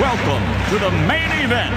welcome 0.00 0.42
to 0.70 0.78
the 0.78 0.90
main 1.06 1.30
event. 1.44 1.74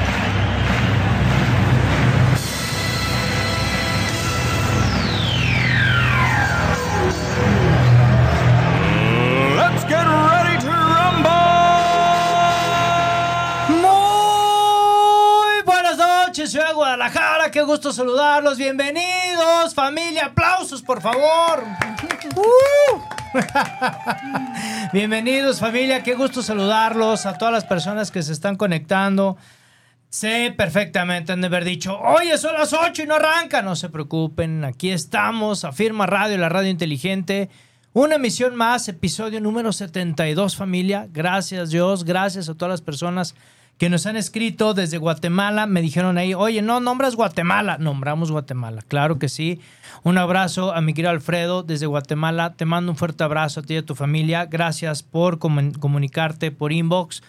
Let's 9.57 9.83
get 9.83 10.05
ready 10.07 10.57
to 10.61 10.71
rumble! 10.71 11.27
Muy 13.81 15.61
buenas 15.65 15.97
noches, 15.97 16.51
ciudad 16.51 16.69
de 16.69 16.73
Guadalajara, 16.75 17.51
qué 17.51 17.61
gusto 17.63 17.91
saludarlos, 17.91 18.57
bienvenidos, 18.57 19.75
familia, 19.75 20.27
aplausos 20.27 20.81
por 20.81 21.01
favor. 21.01 21.65
Uh. 22.37 22.72
bienvenidos 24.93 25.59
familia, 25.59 26.03
qué 26.03 26.13
gusto 26.13 26.41
saludarlos 26.41 27.25
a 27.25 27.37
todas 27.37 27.53
las 27.53 27.65
personas 27.65 28.11
que 28.11 28.21
se 28.21 28.33
están 28.33 28.55
conectando. 28.55 29.37
Sé 30.09 30.53
perfectamente, 30.55 31.31
han 31.31 31.41
de 31.41 31.47
haber 31.47 31.65
dicho, 31.65 31.99
oye, 31.99 32.37
son 32.37 32.53
las 32.53 32.73
8 32.73 33.03
y 33.03 33.07
no 33.07 33.15
arranca. 33.15 33.63
No 33.63 33.75
se 33.75 33.89
preocupen, 33.89 34.63
aquí 34.63 34.91
estamos, 34.91 35.65
Afirma 35.65 36.05
Radio, 36.05 36.37
la 36.37 36.49
radio 36.49 36.69
inteligente. 36.69 37.49
Una 37.93 38.15
emisión 38.15 38.55
más, 38.55 38.87
episodio 38.87 39.41
número 39.41 39.73
72, 39.73 40.55
familia. 40.55 41.07
Gracias, 41.11 41.71
Dios. 41.71 42.03
Gracias 42.03 42.49
a 42.49 42.53
todas 42.53 42.71
las 42.71 42.81
personas 42.81 43.33
que 43.77 43.89
nos 43.89 44.05
han 44.05 44.15
escrito 44.15 44.73
desde 44.73 44.97
Guatemala. 44.97 45.65
Me 45.65 45.81
dijeron 45.81 46.17
ahí, 46.17 46.33
oye, 46.33 46.61
no 46.61 46.79
nombras 46.79 47.15
Guatemala. 47.15 47.77
Nombramos 47.79 48.31
Guatemala, 48.31 48.81
claro 48.87 49.19
que 49.19 49.29
sí. 49.29 49.59
Un 50.03 50.17
abrazo 50.17 50.73
a 50.73 50.81
mi 50.81 50.93
querido 50.93 51.11
Alfredo 51.11 51.63
desde 51.63 51.85
Guatemala. 51.85 52.53
Te 52.53 52.65
mando 52.65 52.91
un 52.91 52.97
fuerte 52.97 53.23
abrazo 53.23 53.59
a 53.59 53.63
ti 53.63 53.73
y 53.73 53.77
a 53.77 53.85
tu 53.85 53.95
familia. 53.95 54.45
Gracias 54.45 55.03
por 55.03 55.39
comun- 55.39 55.77
comunicarte 55.77 56.51
por 56.51 56.71
inbox. 56.71 57.23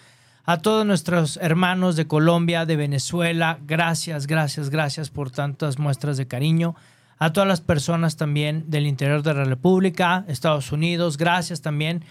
A 0.47 0.57
todos 0.57 0.85
nuestros 0.85 1.37
hermanos 1.41 1.95
de 1.95 2.05
Colombia, 2.05 2.67
de 2.67 2.75
Venezuela, 2.75 3.57
gracias, 3.65 4.27
gracias, 4.27 4.69
gracias 4.69 5.09
por 5.09 5.31
tantas 5.31 5.79
muestras 5.79 6.17
de 6.17 6.27
cariño 6.27 6.75
a 7.17 7.33
todas 7.33 7.47
las 7.47 7.61
personas 7.61 8.15
también 8.15 8.65
del 8.67 8.85
interior 8.85 9.23
de 9.23 9.33
la 9.33 9.43
República, 9.45 10.23
Estados 10.27 10.71
Unidos. 10.71 11.17
Gracias 11.17 11.61
también 11.61 12.03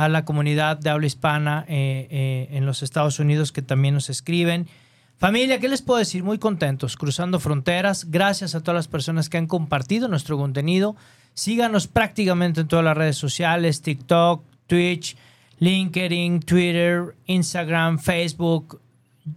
a 0.00 0.08
la 0.08 0.24
comunidad 0.24 0.78
de 0.78 0.88
habla 0.88 1.06
hispana 1.06 1.66
eh, 1.68 2.08
eh, 2.10 2.48
en 2.52 2.64
los 2.64 2.82
Estados 2.82 3.18
Unidos 3.18 3.52
que 3.52 3.60
también 3.60 3.92
nos 3.92 4.08
escriben. 4.08 4.66
Familia, 5.18 5.60
¿qué 5.60 5.68
les 5.68 5.82
puedo 5.82 5.98
decir? 5.98 6.24
Muy 6.24 6.38
contentos, 6.38 6.96
cruzando 6.96 7.38
fronteras. 7.38 8.10
Gracias 8.10 8.54
a 8.54 8.60
todas 8.60 8.76
las 8.76 8.88
personas 8.88 9.28
que 9.28 9.36
han 9.36 9.46
compartido 9.46 10.08
nuestro 10.08 10.38
contenido. 10.38 10.96
Síganos 11.34 11.86
prácticamente 11.86 12.62
en 12.62 12.68
todas 12.68 12.82
las 12.82 12.96
redes 12.96 13.18
sociales, 13.18 13.82
TikTok, 13.82 14.42
Twitch, 14.66 15.18
LinkedIn, 15.58 16.40
Twitter, 16.40 17.14
Instagram, 17.26 17.98
Facebook, 17.98 18.80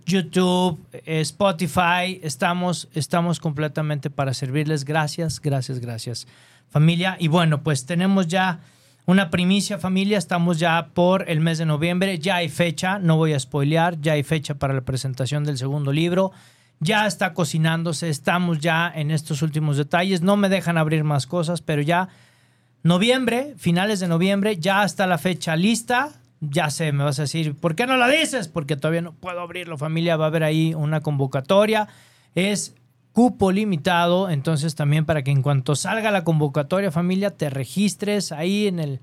YouTube, 0.05 0.79
eh, 0.93 1.19
Spotify, 1.19 2.21
estamos, 2.23 2.87
estamos 2.93 3.41
completamente 3.41 4.09
para 4.09 4.33
servirles. 4.33 4.85
Gracias, 4.85 5.41
gracias, 5.41 5.79
gracias, 5.79 6.25
familia. 6.69 7.17
Y 7.19 7.27
bueno, 7.27 7.63
pues 7.63 7.85
tenemos 7.85 8.27
ya 8.27 8.61
una 9.05 9.29
primicia, 9.29 9.77
familia. 9.77 10.17
Estamos 10.17 10.59
ya 10.59 10.89
por 10.93 11.29
el 11.29 11.39
mes 11.39 11.57
de 11.57 11.65
noviembre. 11.65 12.19
Ya 12.19 12.37
hay 12.37 12.49
fecha, 12.49 12.99
no 12.99 13.17
voy 13.17 13.33
a 13.33 13.39
spoilear, 13.39 13.99
ya 13.99 14.13
hay 14.13 14.23
fecha 14.23 14.55
para 14.55 14.73
la 14.73 14.81
presentación 14.81 15.43
del 15.43 15.57
segundo 15.57 15.91
libro. 15.91 16.31
Ya 16.79 17.07
está 17.07 17.33
cocinándose, 17.33 18.09
estamos 18.09 18.59
ya 18.59 18.91
en 18.93 19.11
estos 19.11 19.41
últimos 19.41 19.77
detalles. 19.77 20.21
No 20.21 20.37
me 20.37 20.49
dejan 20.49 20.77
abrir 20.77 21.03
más 21.03 21.27
cosas, 21.27 21.61
pero 21.61 21.81
ya 21.81 22.09
noviembre, 22.83 23.53
finales 23.57 23.99
de 23.99 24.07
noviembre, 24.07 24.57
ya 24.57 24.83
está 24.83 25.07
la 25.07 25.17
fecha 25.17 25.55
lista. 25.55 26.09
Ya 26.41 26.69
sé, 26.69 26.91
me 26.91 27.05
vas 27.05 27.19
a 27.19 27.21
decir, 27.21 27.55
¿por 27.55 27.75
qué 27.75 27.87
no 27.87 27.95
la 27.95 28.09
dices? 28.09 28.49
Porque 28.49 28.75
todavía 28.75 29.01
no 29.01 29.13
puedo 29.13 29.39
abrirlo, 29.39 29.77
familia. 29.77 30.17
Va 30.17 30.25
a 30.25 30.27
haber 30.27 30.43
ahí 30.43 30.73
una 30.73 30.99
convocatoria. 30.99 31.87
Es 32.35 32.75
cupo 33.13 33.51
limitado, 33.51 34.29
entonces 34.29 34.75
también 34.75 35.05
para 35.05 35.23
que 35.23 35.31
en 35.31 35.43
cuanto 35.43 35.75
salga 35.75 36.11
la 36.11 36.23
convocatoria, 36.23 36.91
familia, 36.91 37.31
te 37.31 37.49
registres 37.49 38.31
ahí 38.31 38.67
en 38.67 38.79
el 38.79 38.99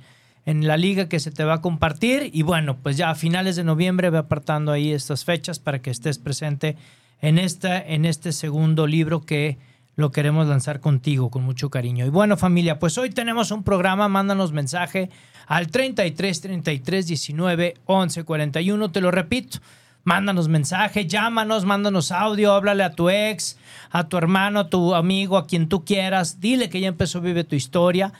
en 0.46 0.66
la 0.66 0.76
liga 0.76 1.08
que 1.08 1.20
se 1.20 1.30
te 1.30 1.44
va 1.44 1.54
a 1.54 1.60
compartir 1.60 2.30
y 2.32 2.42
bueno, 2.42 2.78
pues 2.78 2.96
ya 2.96 3.10
a 3.10 3.14
finales 3.14 3.56
de 3.56 3.64
noviembre 3.64 4.10
ve 4.10 4.18
apartando 4.18 4.72
ahí 4.72 4.90
estas 4.92 5.24
fechas 5.24 5.58
para 5.58 5.80
que 5.80 5.90
estés 5.90 6.18
presente 6.18 6.76
en 7.20 7.38
esta 7.38 7.78
en 7.80 8.04
este 8.04 8.32
segundo 8.32 8.86
libro 8.86 9.24
que 9.24 9.58
lo 9.96 10.10
queremos 10.10 10.46
lanzar 10.46 10.80
contigo 10.80 11.30
con 11.30 11.42
mucho 11.42 11.68
cariño. 11.68 12.06
Y 12.06 12.08
bueno, 12.08 12.36
familia, 12.36 12.78
pues 12.78 12.96
hoy 12.96 13.10
tenemos 13.10 13.50
un 13.50 13.62
programa, 13.62 14.08
mándanos 14.08 14.52
mensaje 14.52 15.10
al 15.46 15.68
33 15.68 16.40
33 16.40 17.06
19 17.06 17.74
11 17.84 18.24
41, 18.24 18.90
te 18.90 19.00
lo 19.00 19.10
repito. 19.10 19.58
Mándanos 20.04 20.48
mensaje, 20.48 21.06
llámanos, 21.06 21.64
mándanos 21.64 22.10
audio, 22.10 22.52
háblale 22.54 22.82
a 22.82 22.92
tu 22.92 23.10
ex, 23.10 23.58
a 23.90 24.08
tu 24.08 24.16
hermano, 24.16 24.60
a 24.60 24.68
tu 24.70 24.94
amigo, 24.94 25.36
a 25.36 25.46
quien 25.46 25.68
tú 25.68 25.84
quieras. 25.84 26.40
Dile 26.40 26.70
que 26.70 26.80
ya 26.80 26.88
empezó 26.88 27.20
Vive 27.20 27.44
tu 27.44 27.54
historia. 27.54 28.12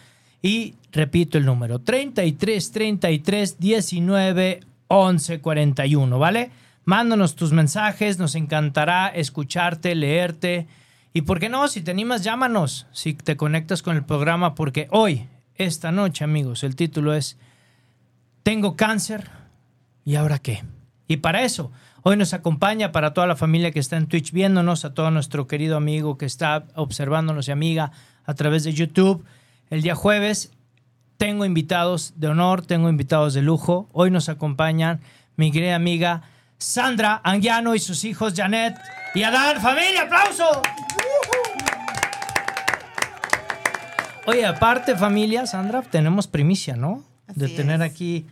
Y 0.43 0.75
repito 0.93 1.39
el 1.39 1.47
número: 1.47 1.79
33 1.79 2.73
33 2.73 3.59
19 3.59 4.61
11 4.89 5.41
41, 5.41 6.19
¿vale? 6.19 6.51
Mándanos 6.85 7.37
tus 7.37 7.53
mensajes, 7.53 8.19
nos 8.19 8.35
encantará 8.35 9.09
escucharte, 9.09 9.95
leerte. 9.95 10.67
Y 11.13 11.23
por 11.23 11.41
qué 11.41 11.49
no, 11.49 11.67
si 11.69 11.83
te 11.83 11.91
animas, 11.91 12.25
llámanos, 12.25 12.87
si 12.93 13.15
te 13.15 13.37
conectas 13.37 13.83
con 13.83 13.97
el 13.97 14.05
programa, 14.05 14.55
porque 14.55 14.89
hoy, 14.91 15.29
esta 15.55 15.93
noche, 15.93 16.25
amigos, 16.25 16.63
el 16.63 16.77
título 16.77 17.15
es 17.15 17.39
Tengo 18.43 18.77
cáncer, 18.77 19.31
¿y 20.05 20.17
ahora 20.17 20.39
qué? 20.39 20.63
Y 21.11 21.17
para 21.17 21.43
eso, 21.43 21.73
hoy 22.03 22.17
nos 22.17 22.35
acompaña 22.35 22.93
para 22.93 23.13
toda 23.13 23.27
la 23.27 23.35
familia 23.35 23.73
que 23.73 23.81
está 23.81 23.97
en 23.97 24.07
Twitch 24.07 24.31
viéndonos, 24.31 24.85
a 24.85 24.95
todo 24.95 25.11
nuestro 25.11 25.49
querido 25.49 25.77
amigo 25.77 26.17
que 26.17 26.25
está 26.25 26.67
observándonos 26.77 27.49
y 27.49 27.51
amiga 27.51 27.91
a 28.27 28.35
través 28.35 28.63
de 28.63 28.73
YouTube. 28.73 29.25
El 29.71 29.83
día 29.83 29.97
jueves 29.97 30.53
tengo 31.17 31.45
invitados 31.45 32.13
de 32.15 32.29
honor, 32.29 32.65
tengo 32.65 32.89
invitados 32.89 33.35
de 33.35 33.43
lujo. 33.43 33.89
Hoy 33.93 34.13
nos 34.13 34.29
acompañan 34.29 35.01
mi 35.35 35.51
querida 35.51 35.75
amiga 35.75 36.23
Sandra 36.59 37.21
Anguiano 37.25 37.75
y 37.75 37.81
sus 37.81 38.05
hijos 38.05 38.35
Janet 38.37 38.79
y 39.13 39.25
Adán. 39.25 39.61
¡Familia, 39.61 40.03
aplauso! 40.03 40.63
Oye, 44.27 44.47
aparte, 44.47 44.95
familia, 44.95 45.45
Sandra, 45.49 45.83
tenemos 45.83 46.29
primicia, 46.29 46.77
¿no? 46.77 47.03
de 47.35 47.49
tener 47.49 47.83
es. 47.83 47.93
aquí 47.93 48.27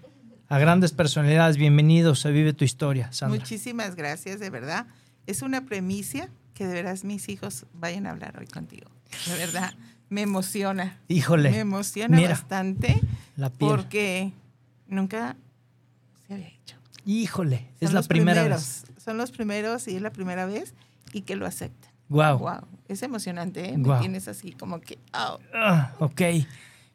a 0.49 0.59
grandes 0.59 0.93
personalidades. 0.93 1.57
Bienvenidos 1.57 2.25
a 2.27 2.31
Vive 2.31 2.53
tu 2.53 2.65
Historia, 2.65 3.13
Sandra. 3.13 3.39
Muchísimas 3.39 3.95
gracias, 3.97 4.41
de 4.41 4.51
verdad. 4.51 4.87
Es 5.27 5.43
una 5.43 5.67
premicia 5.67 6.29
que 6.55 6.67
de 6.67 6.73
veras 6.75 7.05
mis 7.05 7.29
hijos 7.29 7.67
vayan 7.75 8.07
a 8.07 8.11
hablar 8.11 8.39
hoy 8.39 8.47
contigo. 8.47 8.89
De 9.27 9.37
verdad, 9.37 9.75
me 10.09 10.23
emociona. 10.23 10.99
Híjole. 11.09 11.51
Me 11.51 11.59
emociona 11.61 12.17
Mira, 12.17 12.31
bastante 12.31 13.01
la 13.37 13.51
piel. 13.51 13.71
porque 13.71 14.33
nunca 14.87 15.37
se 16.27 16.35
había 16.35 16.49
hecho. 16.49 16.77
Híjole, 17.05 17.69
es 17.81 17.89
Son 17.89 17.95
la 17.95 18.01
los 18.01 18.09
primera 18.09 18.41
primeros, 18.43 18.85
vez. 18.87 19.03
Son 19.03 19.17
los 19.19 19.31
primeros 19.31 19.89
y 19.89 19.97
es 19.97 20.03
la 20.03 20.11
primera 20.11 20.47
vez 20.47 20.75
y 21.13 21.23
que 21.23 21.37
lo 21.37 21.47
acepten. 21.47 21.91
Wow. 22.09 22.39
Wow. 22.39 22.61
Es 22.89 23.03
emocionante, 23.03 23.69
¿eh? 23.69 23.75
Guau. 23.77 23.97
Me 23.97 24.01
tienes 24.01 24.29
así 24.29 24.53
como 24.53 24.81
que, 24.81 24.99
oh, 25.15 25.39
Ah, 25.55 25.93
ok. 25.99 26.21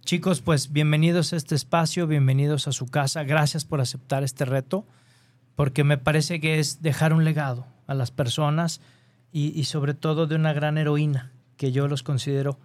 Chicos, 0.05 0.41
pues 0.41 0.73
bienvenidos 0.73 1.31
a 1.31 1.37
este 1.37 1.55
espacio, 1.55 2.07
bienvenidos 2.07 2.67
a 2.67 2.73
su 2.73 2.87
casa. 2.87 3.23
Gracias 3.23 3.63
por 3.63 3.79
aceptar 3.79 4.21
este 4.23 4.43
reto, 4.43 4.85
porque 5.55 5.85
me 5.85 5.97
parece 5.97 6.41
que 6.41 6.59
es 6.59 6.81
dejar 6.81 7.13
un 7.13 7.23
legado 7.23 7.65
a 7.87 7.93
las 7.93 8.11
personas 8.11 8.81
y, 9.31 9.57
y 9.57 9.63
sobre 9.63 9.93
todo 9.93 10.27
de 10.27 10.35
una 10.35 10.51
gran 10.51 10.77
heroína, 10.77 11.31
que 11.55 11.71
yo 11.71 11.87
los 11.87 12.03
considero 12.03 12.59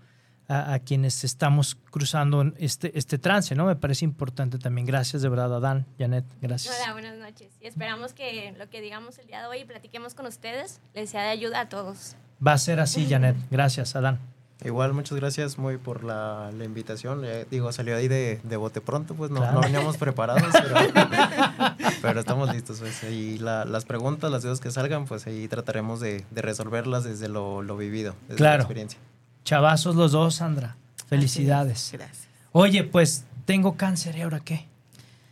a, 0.49 0.75
a 0.75 0.79
quienes 0.81 1.23
estamos 1.23 1.76
cruzando 1.76 2.52
este, 2.58 2.99
este 2.99 3.19
trance, 3.19 3.55
¿no? 3.55 3.67
Me 3.67 3.76
parece 3.76 4.05
importante 4.05 4.58
también. 4.58 4.85
Gracias 4.85 5.23
de 5.23 5.29
verdad, 5.29 5.55
Adán, 5.55 5.87
Janet, 5.96 6.25
gracias. 6.43 6.76
Hola, 6.82 6.93
buenas 6.93 7.19
noches. 7.19 7.52
Y 7.61 7.69
esperamos 7.69 8.14
que 8.14 8.52
lo 8.58 8.69
que 8.69 8.81
digamos 8.81 9.17
el 9.19 9.29
día 9.29 9.43
de 9.43 9.46
hoy 9.46 9.58
y 9.58 9.64
platiquemos 9.64 10.14
con 10.14 10.26
ustedes 10.26 10.81
les 10.93 11.11
sea 11.11 11.23
de 11.23 11.29
ayuda 11.29 11.61
a 11.61 11.69
todos. 11.69 12.17
Va 12.44 12.55
a 12.55 12.58
ser 12.58 12.81
así, 12.81 13.06
Janet. 13.08 13.37
Gracias, 13.49 13.94
Adán. 13.94 14.19
Igual, 14.64 14.93
muchas 14.93 15.16
gracias 15.16 15.56
muy 15.56 15.76
por 15.76 16.02
la, 16.02 16.50
la 16.56 16.64
invitación. 16.64 17.22
Eh, 17.25 17.46
digo, 17.49 17.70
salió 17.70 17.96
ahí 17.96 18.08
de, 18.08 18.40
de 18.43 18.56
bote 18.56 18.81
pronto, 18.81 19.14
pues 19.14 19.31
no, 19.31 19.37
Claro. 19.38 19.55
no 19.55 19.60
veníamos 19.60 19.96
preparados, 19.96 20.43
pero, 20.52 20.75
pero 22.02 22.20
estamos 22.20 22.52
listos. 22.52 22.81
Pues, 22.81 23.05
y 23.05 23.38
la- 23.38 23.64
las 23.64 23.84
preguntas, 23.84 24.31
las 24.32 24.43
dudas 24.43 24.58
que 24.60 24.70
salgan, 24.72 25.05
pues 25.05 25.26
ahí 25.28 25.46
trataremos 25.46 26.00
de, 26.00 26.25
de 26.32 26.43
resolverlas 26.43 27.05
desde 27.05 27.28
lo, 27.28 27.62
lo 27.62 27.76
vivido, 27.76 28.14
desde 28.22 28.37
Claro. 28.38 28.56
la 28.58 28.62
experiencia. 28.62 28.99
Chavazos 29.44 29.94
los 29.94 30.10
dos, 30.12 30.34
Sandra. 30.37 30.76
Felicidades. 31.08 31.90
Gracias. 31.93 32.26
Oye, 32.52 32.82
pues 32.84 33.25
tengo 33.44 33.76
cáncer, 33.76 34.16
¿y 34.16 34.22
ahora 34.22 34.40
qué? 34.40 34.66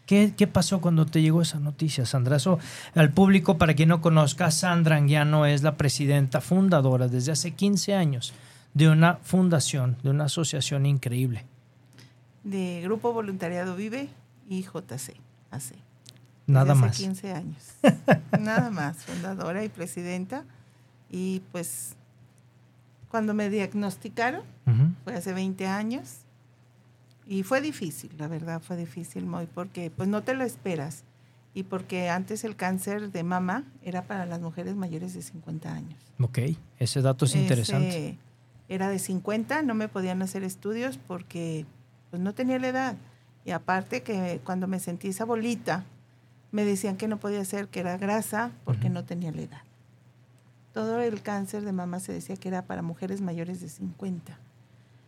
¿Qué, 0.07 0.35
qué 0.37 0.47
pasó 0.47 0.81
cuando 0.81 1.05
te 1.05 1.21
llegó 1.21 1.43
esa 1.43 1.59
noticia, 1.59 2.07
Sandra? 2.07 2.37
Eso, 2.37 2.61
al 2.95 3.11
público, 3.11 3.59
para 3.59 3.75
quien 3.75 3.89
no 3.89 4.01
conozca, 4.01 4.53
Sandra 4.53 4.97
Anguiano 4.97 5.47
es 5.47 5.65
la 5.65 5.77
presidenta 5.77 6.41
fundadora 6.41 7.09
desde 7.09 7.33
hace 7.33 7.51
15 7.55 7.95
años 7.95 8.33
de 8.77 8.91
una 8.91 9.17
fundación, 9.23 9.97
de 10.03 10.11
una 10.11 10.25
asociación 10.25 10.85
increíble. 10.85 11.47
De 12.45 12.83
Grupo 12.85 13.15
Voluntariado 13.15 13.75
Vive 13.75 14.11
y 14.51 14.65
JC. 14.65 15.15
AC. 15.51 15.73
Nada 16.47 16.75
Desde 16.75 16.81
más. 16.83 16.91
Hace 16.91 17.03
15 17.05 17.33
años. 17.33 17.65
Nada 18.39 18.69
más. 18.69 18.99
Fundadora 18.99 19.65
y 19.65 19.71
presidenta. 19.71 20.45
Y 21.11 21.41
pues, 21.53 21.97
cuando 23.09 23.33
me 23.33 23.49
diagnosticaron, 23.49 24.43
fue 25.05 25.15
hace 25.15 25.33
20 25.33 25.67
años. 25.67 26.19
Y 27.27 27.45
fue 27.45 27.63
difícil, 27.63 28.11
la 28.19 28.29
verdad, 28.29 28.61
fue 28.61 28.77
difícil 28.77 29.25
muy, 29.25 29.47
porque 29.47 29.91
pues 29.91 30.07
no 30.09 30.23
te 30.23 30.35
lo 30.35 30.45
esperas. 30.45 31.03
Y 31.55 31.63
porque 31.63 32.11
antes 32.11 32.45
el 32.45 32.57
cáncer 32.57 33.11
de 33.11 33.23
mama 33.23 33.65
era 33.83 34.03
para 34.03 34.27
las 34.27 34.43
mujeres 34.43 34.77
mayores 34.77 35.15
de 35.15 35.23
50 35.23 35.73
años. 35.73 35.99
Ok, 36.21 36.41
ese 36.79 37.01
dato 37.01 37.25
es 37.25 37.35
interesante. 37.35 37.89
Ese 37.89 38.26
era 38.69 38.89
de 38.89 38.99
50, 38.99 39.63
no 39.63 39.75
me 39.75 39.89
podían 39.89 40.23
hacer 40.23 40.43
estudios 40.43 40.99
porque 40.99 41.67
pues 42.11 42.23
no 42.23 42.35
tenía 42.35 42.59
la 42.59 42.69
edad. 42.69 42.97
Y 43.45 43.53
aparte 43.53 44.03
que 44.03 44.41
cuando 44.45 44.67
me 44.67 44.81
sentí 44.81 45.09
esa 45.09 45.25
bolita, 45.25 45.85
me 46.51 46.65
decían 46.65 46.97
que 46.97 47.09
no 47.09 47.19
podía 47.19 47.45
ser, 47.45 47.69
que 47.69 47.81
era 47.81 47.97
grasa, 47.97 48.51
porque 48.65 48.89
no 48.91 49.05
tenía 49.05 49.31
la 49.31 49.43
edad. 49.43 49.63
Todo 50.73 51.01
el 51.01 51.23
cáncer 51.23 51.65
de 51.65 51.73
mama 51.73 52.01
se 52.01 52.13
decía 52.13 52.37
que 52.37 52.49
era 52.49 52.63
para 52.63 52.83
mujeres 52.83 53.21
mayores 53.21 53.61
de 53.61 53.69
50. 53.69 54.39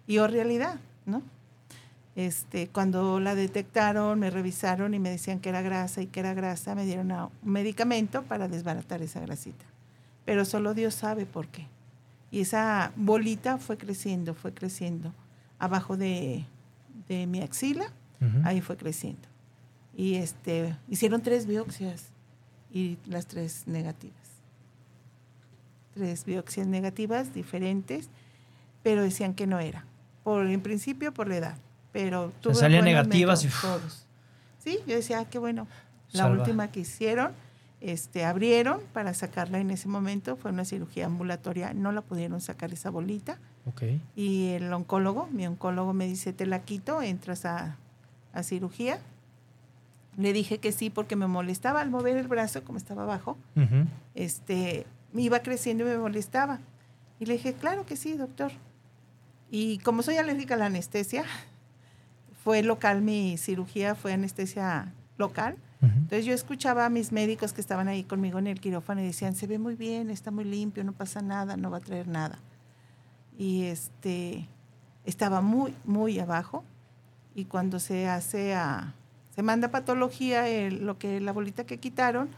Y 0.07 0.19
o 0.19 0.27
realidad, 0.27 0.79
¿no? 1.05 1.23
Este, 2.17 2.69
cuando 2.69 3.21
la 3.21 3.35
detectaron, 3.35 4.19
me 4.19 4.31
revisaron 4.31 4.93
y 4.95 4.99
me 4.99 5.11
decían 5.11 5.41
que 5.41 5.51
era 5.51 5.63
grasa 5.63 6.03
y 6.03 6.07
que 6.07 6.21
era 6.21 6.35
grasa, 6.35 6.75
me 6.75 6.85
dieron 6.85 7.13
un 7.13 7.31
medicamento 7.43 8.23
para 8.25 8.49
desbaratar 8.49 9.03
esa 9.03 9.21
grasita. 9.21 9.65
Pero 10.25 10.45
solo 10.45 10.75
Dios 10.75 10.95
sabe 10.95 11.27
por 11.27 11.49
qué. 11.49 11.67
Y 12.31 12.41
esa 12.41 12.93
bolita 12.97 13.59
fue 13.59 13.77
creciendo, 13.79 14.35
fue 14.35 14.53
creciendo. 14.53 15.13
Abajo 15.59 15.97
de, 15.97 16.45
de 17.09 17.27
mi 17.27 17.41
axila, 17.41 17.91
ahí 18.45 18.61
fue 18.61 18.77
creciendo. 18.77 19.27
Y 19.97 20.15
este, 20.17 20.77
hicieron 20.89 21.23
tres 21.23 21.47
biopsias 21.47 22.07
y 22.73 22.99
las 23.07 23.27
tres 23.27 23.65
negativas. 23.67 24.17
Tres 25.95 26.25
biopsias 26.25 26.67
negativas 26.67 27.35
diferentes, 27.35 28.09
pero 28.83 29.03
decían 29.03 29.35
que 29.35 29.47
no 29.47 29.59
era. 29.59 29.85
Por, 30.23 30.47
en 30.47 30.61
principio 30.61 31.13
por 31.13 31.27
la 31.29 31.37
edad, 31.37 31.57
pero 31.93 32.33
tuve 32.41 32.55
salían 32.55 32.85
negativas 32.85 33.45
y- 33.45 33.49
todos. 33.61 34.05
Sí, 34.59 34.79
yo 34.87 34.97
decía, 34.97 35.21
ah, 35.21 35.25
qué 35.25 35.39
bueno. 35.39 35.67
La 36.13 36.25
Salva. 36.25 36.39
última 36.43 36.71
que 36.71 36.81
hicieron, 36.81 37.33
este, 37.81 38.25
abrieron 38.25 38.81
para 38.93 39.15
sacarla 39.15 39.61
en 39.61 39.71
ese 39.71 39.89
momento, 39.89 40.37
fue 40.37 40.51
una 40.51 40.65
cirugía 40.65 41.07
ambulatoria, 41.07 41.73
no 41.75 41.93
la 41.93 42.03
pudieron 42.03 42.41
sacar 42.41 42.73
esa 42.73 42.91
bolita. 42.91 43.39
Ok. 43.67 43.83
Y 44.17 44.49
el 44.49 44.73
oncólogo, 44.73 45.29
mi 45.31 45.47
oncólogo 45.47 45.93
me 45.93 46.07
dice, 46.07 46.33
te 46.33 46.47
la 46.47 46.63
quito, 46.63 47.03
entras 47.03 47.45
a, 47.45 47.77
a 48.33 48.43
cirugía. 48.43 48.99
Le 50.17 50.33
dije 50.33 50.59
que 50.59 50.73
sí 50.73 50.91
porque 50.91 51.15
me 51.15 51.29
molestaba 51.29 51.81
al 51.81 51.91
mover 51.91 52.17
el 52.17 52.27
brazo, 52.27 52.65
como 52.65 52.79
estaba 52.79 53.05
abajo, 53.05 53.37
este, 54.17 54.85
me 55.13 55.23
iba 55.23 55.41
creciendo 55.41 55.85
y 55.85 55.91
me 55.91 55.99
molestaba. 55.99 56.59
Y 57.21 57.27
le 57.27 57.35
dije, 57.35 57.53
claro 57.55 57.87
que 57.87 57.97
sí, 57.97 58.15
doctor. 58.15 58.51
Y 59.51 59.79
como 59.79 60.03
soy 60.03 60.17
alérgica 60.17 60.55
a 60.55 60.59
la 60.59 60.67
anestesia, 60.67 61.25
fue 62.45 62.63
local 62.63 63.03
mi 63.03 63.39
cirugía, 63.39 63.95
fue 63.95 64.13
anestesia 64.13 64.93
local. 65.19 65.57
Entonces 65.81 66.25
yo 66.25 66.35
escuchaba 66.35 66.87
a 66.87 66.89
mis 66.89 67.13
médicos 67.13 67.53
que 67.53 67.61
estaban 67.61 67.87
ahí 67.87 68.03
conmigo 68.03 68.39
en 68.41 68.49
el 68.49 68.61
quirófano 68.61 69.01
y 69.01 69.05
decían, 69.05 69.37
se 69.37 69.47
ve 69.47 69.59
muy 69.59 69.77
bien, 69.77 70.11
está 70.11 70.33
muy 70.33 70.45
limpio, 70.45 70.83
no 70.83 70.93
pasa 70.93 71.23
nada, 71.23 71.57
no 71.57 71.71
va 71.71 71.77
a 71.77 71.81
traer 71.81 72.09
nada. 72.09 72.41
Y 73.39 73.65
este 73.65 74.49
estaba 75.05 75.41
muy, 75.41 75.75
muy 75.85 76.19
abajo. 76.19 76.65
Y 77.35 77.45
cuando 77.45 77.79
se 77.79 78.09
hace 78.09 78.55
a, 78.55 78.95
se 79.35 79.43
manda 79.43 79.71
patología 79.71 80.45
lo 80.71 80.99
que 80.99 81.21
la 81.21 81.33
bolita 81.33 81.65
que 81.65 81.79
quitaron, 81.79 82.29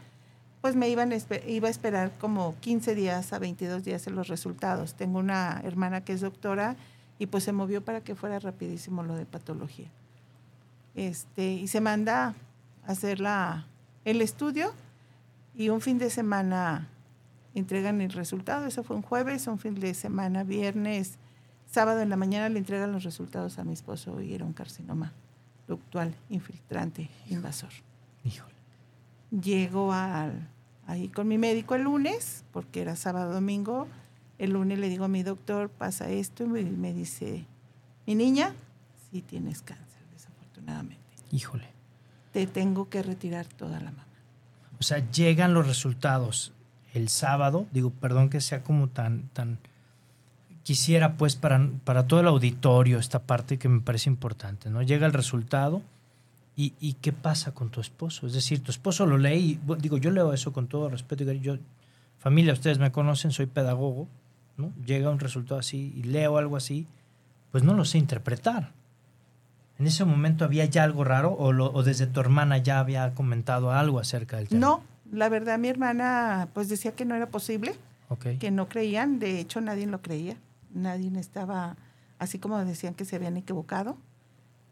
pues 0.61 0.75
me 0.75 0.89
iban 0.89 1.11
iba 1.47 1.67
a 1.67 1.71
esperar 1.71 2.11
como 2.19 2.55
15 2.59 2.93
días 2.93 3.33
a 3.33 3.39
22 3.39 3.83
días 3.83 4.05
en 4.05 4.15
los 4.15 4.27
resultados. 4.27 4.93
Tengo 4.93 5.17
una 5.17 5.59
hermana 5.63 6.01
que 6.01 6.13
es 6.13 6.21
doctora 6.21 6.75
y 7.17 7.25
pues 7.25 7.43
se 7.43 7.51
movió 7.51 7.83
para 7.83 8.01
que 8.01 8.13
fuera 8.13 8.37
rapidísimo 8.37 9.01
lo 9.01 9.15
de 9.15 9.25
patología. 9.25 9.87
Este, 10.93 11.53
y 11.53 11.67
se 11.67 11.81
manda 11.81 12.35
hacer 12.91 13.19
la, 13.19 13.67
el 14.05 14.21
estudio 14.21 14.73
y 15.55 15.69
un 15.69 15.81
fin 15.81 15.97
de 15.97 16.09
semana 16.09 16.87
entregan 17.53 18.01
el 18.01 18.11
resultado. 18.11 18.65
Eso 18.65 18.83
fue 18.83 18.95
un 18.95 19.01
jueves, 19.01 19.47
un 19.47 19.59
fin 19.59 19.75
de 19.75 19.93
semana, 19.93 20.43
viernes, 20.43 21.17
sábado 21.71 22.01
en 22.01 22.09
la 22.09 22.17
mañana 22.17 22.49
le 22.49 22.59
entregan 22.59 22.91
los 22.91 23.03
resultados 23.03 23.57
a 23.57 23.63
mi 23.63 23.73
esposo 23.73 24.21
y 24.21 24.33
era 24.33 24.45
un 24.45 24.53
carcinoma 24.53 25.13
ductual 25.67 26.13
infiltrante 26.29 27.09
invasor. 27.29 27.71
Híjole. 28.25 28.53
Llego 29.31 29.93
al, 29.93 30.49
ahí 30.85 31.07
con 31.07 31.27
mi 31.27 31.37
médico 31.37 31.75
el 31.75 31.83
lunes, 31.83 32.43
porque 32.51 32.81
era 32.81 32.95
sábado 32.97 33.33
domingo. 33.33 33.87
El 34.37 34.51
lunes 34.51 34.79
le 34.79 34.89
digo 34.89 35.05
a 35.05 35.07
mi 35.07 35.23
doctor, 35.23 35.69
pasa 35.69 36.09
esto, 36.09 36.43
y 36.43 36.47
me, 36.47 36.93
dice, 36.93 37.45
mi 38.05 38.15
niña, 38.15 38.53
sí 39.09 39.21
tienes 39.21 39.61
cáncer, 39.61 40.01
desafortunadamente. 40.11 41.01
Híjole. 41.31 41.67
Te 42.31 42.47
tengo 42.47 42.89
que 42.89 43.03
retirar 43.03 43.45
toda 43.45 43.79
la 43.79 43.91
mama. 43.91 44.05
O 44.79 44.83
sea, 44.83 45.09
llegan 45.11 45.53
los 45.53 45.67
resultados 45.67 46.53
el 46.93 47.09
sábado. 47.09 47.67
Digo, 47.71 47.91
perdón 47.91 48.29
que 48.29 48.41
sea 48.41 48.63
como 48.63 48.87
tan, 48.87 49.29
tan. 49.33 49.59
Quisiera, 50.63 51.17
pues, 51.17 51.35
para, 51.35 51.69
para 51.83 52.07
todo 52.07 52.19
el 52.19 52.27
auditorio, 52.27 52.99
esta 52.99 53.19
parte 53.19 53.57
que 53.57 53.69
me 53.69 53.81
parece 53.81 54.09
importante, 54.09 54.69
¿no? 54.69 54.81
Llega 54.81 55.05
el 55.05 55.13
resultado 55.13 55.81
y, 56.55 56.93
¿qué 57.01 57.11
pasa 57.11 57.53
con 57.53 57.69
tu 57.69 57.81
esposo? 57.81 58.27
Es 58.27 58.33
decir, 58.33 58.61
tu 58.61 58.71
esposo 58.71 59.05
lo 59.05 59.17
lee 59.17 59.59
y, 59.67 59.75
digo, 59.79 59.97
yo 59.97 60.11
leo 60.11 60.31
eso 60.33 60.53
con 60.53 60.67
todo 60.67 60.89
respeto. 60.89 61.23
Yo, 61.31 61.57
familia, 62.19 62.53
ustedes 62.53 62.77
me 62.77 62.91
conocen, 62.91 63.31
soy 63.31 63.47
pedagogo, 63.47 64.07
¿no? 64.57 64.71
Llega 64.85 65.09
un 65.09 65.19
resultado 65.19 65.59
así 65.59 65.93
y 65.95 66.03
leo 66.03 66.37
algo 66.37 66.57
así, 66.57 66.85
pues 67.51 67.63
no 67.63 67.73
lo 67.73 67.83
sé 67.83 67.97
interpretar. 67.97 68.73
¿En 69.81 69.87
ese 69.87 70.05
momento 70.05 70.45
había 70.45 70.65
ya 70.65 70.83
algo 70.83 71.03
raro 71.03 71.33
o, 71.33 71.51
lo- 71.51 71.73
o 71.73 71.81
desde 71.81 72.05
tu 72.05 72.19
hermana 72.19 72.59
ya 72.59 72.77
había 72.79 73.15
comentado 73.15 73.71
algo 73.71 73.97
acerca 73.99 74.37
del 74.37 74.47
tema? 74.47 74.59
No, 74.61 74.83
la 75.11 75.27
verdad 75.27 75.57
mi 75.57 75.69
hermana 75.69 76.49
pues 76.53 76.69
decía 76.69 76.91
que 76.95 77.03
no 77.03 77.15
era 77.15 77.25
posible, 77.29 77.73
Ok. 78.09 78.37
que 78.39 78.51
no 78.51 78.69
creían, 78.69 79.17
de 79.17 79.39
hecho 79.39 79.59
nadie 79.59 79.87
lo 79.87 79.99
creía, 80.03 80.37
nadie 80.71 81.11
estaba, 81.19 81.77
así 82.19 82.37
como 82.37 82.63
decían 82.63 82.93
que 82.93 83.05
se 83.05 83.15
habían 83.15 83.37
equivocado. 83.37 83.97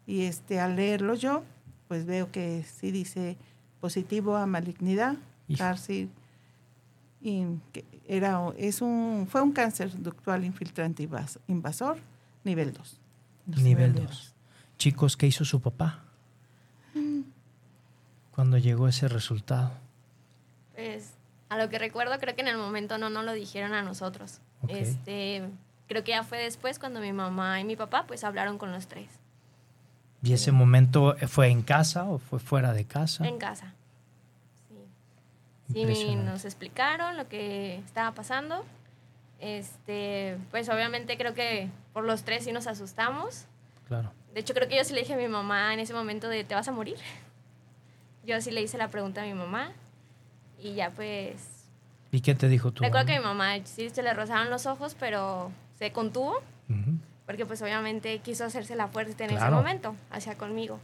Y 0.05 0.25
este 0.25 0.59
al 0.59 0.75
leerlo 0.75 1.15
yo, 1.15 1.43
pues 1.87 2.05
veo 2.05 2.31
que 2.31 2.63
sí 2.71 2.91
dice 2.91 3.35
positivo 3.81 4.35
a 4.37 4.45
malignidad, 4.45 5.15
cárcel, 5.57 6.09
y 7.19 7.45
que 7.73 7.83
era, 8.07 8.39
es 8.57 8.83
un, 8.83 9.25
fue 9.27 9.41
un 9.41 9.53
cáncer 9.53 9.91
ductual 10.03 10.45
infiltrante 10.45 11.01
invas- 11.09 11.39
invasor, 11.47 11.97
nivel 12.43 12.73
2. 12.73 12.99
Nivel 13.63 13.95
2. 13.95 14.35
Chicos, 14.79 15.17
¿qué 15.17 15.27
hizo 15.27 15.43
su 15.43 15.61
papá? 15.61 15.99
Cuando 18.31 18.57
llegó 18.57 18.87
ese 18.87 19.09
resultado. 19.09 19.73
Pues 20.73 21.11
a 21.49 21.57
lo 21.57 21.69
que 21.69 21.77
recuerdo, 21.77 22.17
creo 22.17 22.33
que 22.33 22.41
en 22.41 22.47
el 22.47 22.57
momento 22.57 22.97
no 22.97 23.09
nos 23.09 23.25
lo 23.25 23.33
dijeron 23.33 23.73
a 23.73 23.81
nosotros. 23.81 24.39
Este, 24.69 25.49
creo 25.87 26.05
que 26.05 26.11
ya 26.11 26.23
fue 26.23 26.37
después 26.37 26.79
cuando 26.79 27.01
mi 27.01 27.11
mamá 27.11 27.59
y 27.59 27.65
mi 27.65 27.75
papá 27.75 28.05
pues 28.07 28.23
hablaron 28.23 28.57
con 28.57 28.73
los 28.73 28.87
tres 28.87 29.07
¿Y 30.21 30.33
ese 30.33 30.51
momento 30.51 31.15
fue 31.27 31.47
en 31.47 31.61
casa 31.61 32.03
o 32.03 32.17
fue 32.17 32.39
fuera 32.39 32.73
de 32.73 32.85
casa? 32.85 33.27
en 33.27 33.37
casa. 33.37 33.73
Sí. 35.73 35.95
Sí, 35.95 36.15
nos 36.15 36.45
explicaron 36.45 37.17
lo 37.17 37.27
que 37.27 37.77
estaba 37.79 38.13
pasando. 38.13 38.65
Este, 39.39 40.37
pues 40.51 40.69
obviamente 40.69 41.17
creo 41.17 41.33
que 41.33 41.69
por 41.93 42.05
los 42.05 42.23
tres 42.23 42.45
sí 42.45 42.51
nos 42.51 42.67
asustamos. 42.67 43.45
Claro. 43.87 44.11
De 44.33 44.41
hecho, 44.41 44.53
creo 44.53 44.67
que 44.69 44.77
yo 44.77 44.83
sí 44.83 44.93
le 44.93 45.01
dije 45.01 45.13
a 45.13 45.17
mi 45.17 45.27
mamá 45.27 45.73
en 45.73 45.79
ese 45.79 45.93
momento 45.93 46.27
de, 46.29 46.43
¿te 46.43 46.55
vas 46.55 46.67
a 46.67 46.71
morir? 46.71 46.97
Yo 48.25 48.39
sí 48.41 48.51
le 48.51 48.61
hice 48.61 48.77
la 48.77 48.89
pregunta 48.89 49.21
a 49.21 49.25
mi 49.25 49.33
mamá 49.33 49.71
y 50.59 50.73
ya 50.75 50.91
pues... 50.91 51.67
¿Y 52.11 52.21
qué 52.21 52.35
te 52.35 52.47
dijo 52.47 52.71
tu 52.71 52.83
Recuerdo 52.83 53.07
que 53.07 53.17
mi 53.19 53.23
mamá 53.25 53.53
sí 53.65 53.89
se 53.89 54.03
le 54.03 54.13
rozaron 54.13 54.49
los 54.49 54.65
ojos, 54.65 54.95
pero 54.99 55.51
se 55.77 55.91
contuvo 55.91 56.37
Ujú. 56.69 56.97
porque 57.25 57.45
pues 57.45 57.61
obviamente 57.61 58.19
quiso 58.19 58.45
hacerse 58.45 58.75
la 58.75 58.87
fuerte 58.87 59.23
en 59.23 59.29
ese 59.31 59.39
Claro. 59.39 59.55
momento, 59.55 59.95
hacia 60.11 60.37
conmigo. 60.37 60.79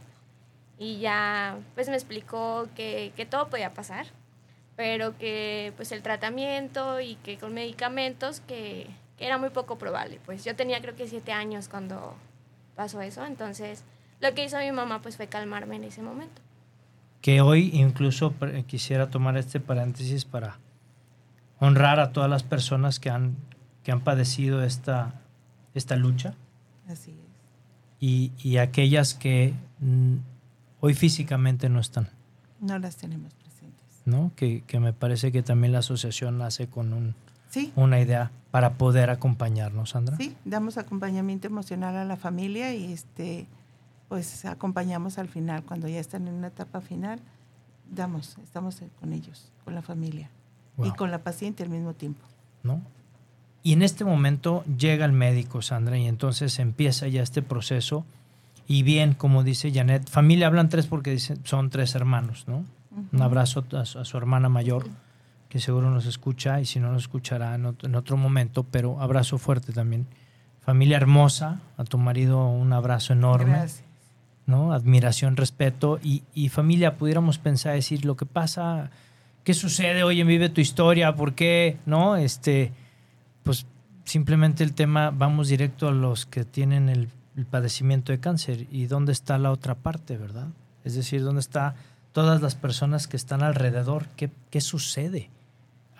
Y 0.78 0.98
ya 0.98 1.56
pues 1.74 1.88
me 1.88 1.94
explicó 1.94 2.68
que, 2.74 3.12
que 3.16 3.26
todo 3.26 3.48
podía 3.48 3.74
pasar, 3.74 4.06
pero 4.76 5.16
que 5.18 5.72
pues 5.76 5.92
el 5.92 6.02
tratamiento 6.02 7.00
y 7.00 7.14
que 7.16 7.38
con 7.38 7.54
medicamentos 7.54 8.40
que, 8.40 8.86
que 9.16 9.26
era 9.26 9.38
muy 9.38 9.50
poco 9.50 9.78
probable. 9.78 10.20
Pues 10.26 10.44
yo 10.44 10.54
tenía 10.56 10.80
creo 10.80 10.94
que 10.96 11.08
siete 11.08 11.32
años 11.32 11.68
cuando 11.68 12.14
pasó 12.76 13.00
eso, 13.02 13.24
entonces 13.24 13.82
lo 14.20 14.32
que 14.34 14.44
hizo 14.44 14.58
mi 14.58 14.70
mamá 14.72 15.02
pues 15.02 15.16
fue 15.16 15.26
calmarme 15.26 15.76
en 15.76 15.84
ese 15.84 16.02
momento. 16.02 16.40
que 17.20 17.40
hoy 17.40 17.70
incluso 17.72 18.32
quisiera 18.66 19.10
tomar 19.10 19.36
este 19.36 19.58
paréntesis 19.60 20.24
para 20.24 20.58
honrar 21.58 21.98
a 22.00 22.12
todas 22.12 22.30
las 22.30 22.42
personas 22.42 23.00
que 23.00 23.10
han, 23.10 23.36
que 23.82 23.90
han 23.92 24.00
padecido 24.00 24.62
esta, 24.62 25.14
esta 25.74 25.96
lucha 25.96 26.34
Así 26.88 27.10
es. 27.12 27.16
y, 28.00 28.32
y 28.38 28.58
aquellas 28.58 29.14
que 29.14 29.54
mm, 29.80 30.16
hoy 30.80 30.94
físicamente 30.94 31.68
no 31.68 31.80
están, 31.80 32.08
No 32.60 32.78
las 32.78 32.96
tenemos 32.96 33.32
presentes. 33.34 34.02
¿no? 34.04 34.30
Que, 34.36 34.62
que 34.66 34.78
me 34.80 34.92
parece 34.92 35.32
que 35.32 35.42
también 35.42 35.72
la 35.72 35.78
asociación 35.80 36.38
nace 36.38 36.68
con 36.68 36.92
un- 36.92 37.14
Sí, 37.56 37.72
una 37.74 37.98
idea 37.98 38.30
para 38.50 38.74
poder 38.74 39.08
acompañarnos, 39.08 39.90
Sandra. 39.90 40.18
sí, 40.18 40.36
damos 40.44 40.76
acompañamiento 40.76 41.46
emocional 41.46 41.96
a 41.96 42.04
la 42.04 42.16
familia 42.16 42.74
y 42.74 42.92
este 42.92 43.46
pues 44.10 44.44
acompañamos 44.44 45.16
al 45.16 45.28
final, 45.28 45.62
cuando 45.62 45.88
ya 45.88 45.98
están 45.98 46.28
en 46.28 46.34
una 46.34 46.48
etapa 46.48 46.82
final, 46.82 47.18
damos, 47.90 48.36
estamos 48.44 48.82
con 49.00 49.14
ellos, 49.14 49.50
con 49.64 49.74
la 49.74 49.80
familia 49.80 50.28
y 50.84 50.90
con 50.90 51.10
la 51.10 51.22
paciente 51.22 51.62
al 51.62 51.70
mismo 51.70 51.94
tiempo. 51.94 52.26
¿no? 52.62 52.82
Y 53.62 53.72
en 53.72 53.80
este 53.80 54.04
momento 54.04 54.62
llega 54.64 55.06
el 55.06 55.12
médico, 55.12 55.62
Sandra, 55.62 55.96
y 55.96 56.06
entonces 56.06 56.58
empieza 56.58 57.08
ya 57.08 57.22
este 57.22 57.40
proceso. 57.40 58.04
Y 58.68 58.82
bien, 58.82 59.14
como 59.14 59.44
dice 59.44 59.72
Janet, 59.72 60.10
familia 60.10 60.48
hablan 60.48 60.68
tres 60.68 60.86
porque 60.86 61.10
dicen, 61.10 61.38
son 61.44 61.70
tres 61.70 61.94
hermanos, 61.94 62.44
¿no? 62.46 62.66
Un 63.12 63.22
abrazo 63.22 63.64
a 63.72 63.86
su, 63.86 63.98
a 63.98 64.04
su 64.04 64.16
hermana 64.18 64.50
mayor, 64.50 64.86
que 65.56 65.60
seguro 65.62 65.90
nos 65.90 66.04
escucha, 66.04 66.60
y 66.60 66.66
si 66.66 66.80
no 66.80 66.92
nos 66.92 67.04
escuchará 67.04 67.54
en 67.54 67.64
otro, 67.64 67.88
en 67.88 67.94
otro 67.94 68.16
momento, 68.18 68.62
pero 68.64 69.00
abrazo 69.00 69.38
fuerte 69.38 69.72
también. 69.72 70.06
Familia 70.60 70.98
hermosa, 70.98 71.60
a 71.78 71.84
tu 71.84 71.96
marido 71.96 72.46
un 72.46 72.72
abrazo 72.72 73.14
enorme. 73.14 73.52
Gracias. 73.52 73.84
¿no? 74.44 74.72
Admiración, 74.72 75.36
respeto 75.36 75.98
y, 76.02 76.22
y 76.34 76.50
familia, 76.50 76.96
pudiéramos 76.96 77.38
pensar, 77.38 77.74
decir 77.74 78.04
lo 78.04 78.16
que 78.16 78.26
pasa, 78.26 78.90
qué 79.44 79.54
sucede 79.54 80.02
hoy 80.02 80.20
en 80.20 80.28
Vive 80.28 80.50
tu 80.50 80.60
Historia, 80.60 81.14
por 81.14 81.34
qué, 81.34 81.78
¿no? 81.86 82.16
Este, 82.16 82.72
pues 83.42 83.66
simplemente 84.04 84.62
el 84.62 84.74
tema, 84.74 85.10
vamos 85.10 85.48
directo 85.48 85.88
a 85.88 85.92
los 85.92 86.26
que 86.26 86.44
tienen 86.44 86.88
el, 86.88 87.08
el 87.36 87.46
padecimiento 87.46 88.12
de 88.12 88.20
cáncer 88.20 88.66
y 88.70 88.86
dónde 88.86 89.12
está 89.12 89.38
la 89.38 89.50
otra 89.50 89.74
parte, 89.74 90.16
¿verdad? 90.16 90.48
Es 90.84 90.94
decir, 90.94 91.22
dónde 91.22 91.40
está 91.40 91.74
todas 92.12 92.40
las 92.40 92.54
personas 92.54 93.08
que 93.08 93.16
están 93.16 93.42
alrededor, 93.42 94.06
qué, 94.16 94.30
qué 94.50 94.60
sucede 94.60 95.30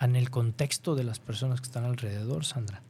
en 0.01 0.15
el 0.15 0.29
contexto 0.29 0.95
de 0.95 1.03
las 1.03 1.19
personas 1.19 1.59
que 1.61 1.65
están 1.67 1.85
alrededor, 1.85 2.45
Sandra. 2.45 2.81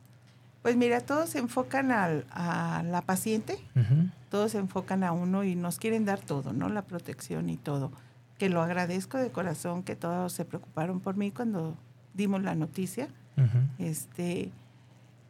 Pues 0.61 0.75
mira, 0.75 0.99
todos 1.01 1.29
se 1.29 1.39
enfocan 1.39 1.91
al- 1.91 2.25
a 2.31 2.83
la 2.85 3.01
paciente, 3.01 3.53
Ujú. 3.75 4.09
todos 4.29 4.51
se 4.51 4.57
enfocan 4.57 5.03
a 5.03 5.11
uno 5.13 5.43
y 5.43 5.55
nos 5.55 5.77
quieren 5.77 6.03
dar 6.05 6.19
todo, 6.19 6.51
¿no? 6.51 6.67
La 6.69 6.81
protección 6.81 7.49
y 7.49 7.57
todo. 7.57 7.91
Que 8.37 8.49
lo 8.49 8.61
agradezco 8.61 9.17
de 9.17 9.31
corazón 9.31 9.83
que 9.83 9.95
todos 9.95 10.33
se 10.33 10.43
preocuparon 10.45 10.99
por 10.99 11.15
mí 11.15 11.31
cuando 11.31 11.75
dimos 12.13 12.43
la 12.43 12.55
noticia. 12.55 13.07
Ujú. 13.37 13.59
Este, 13.79 14.51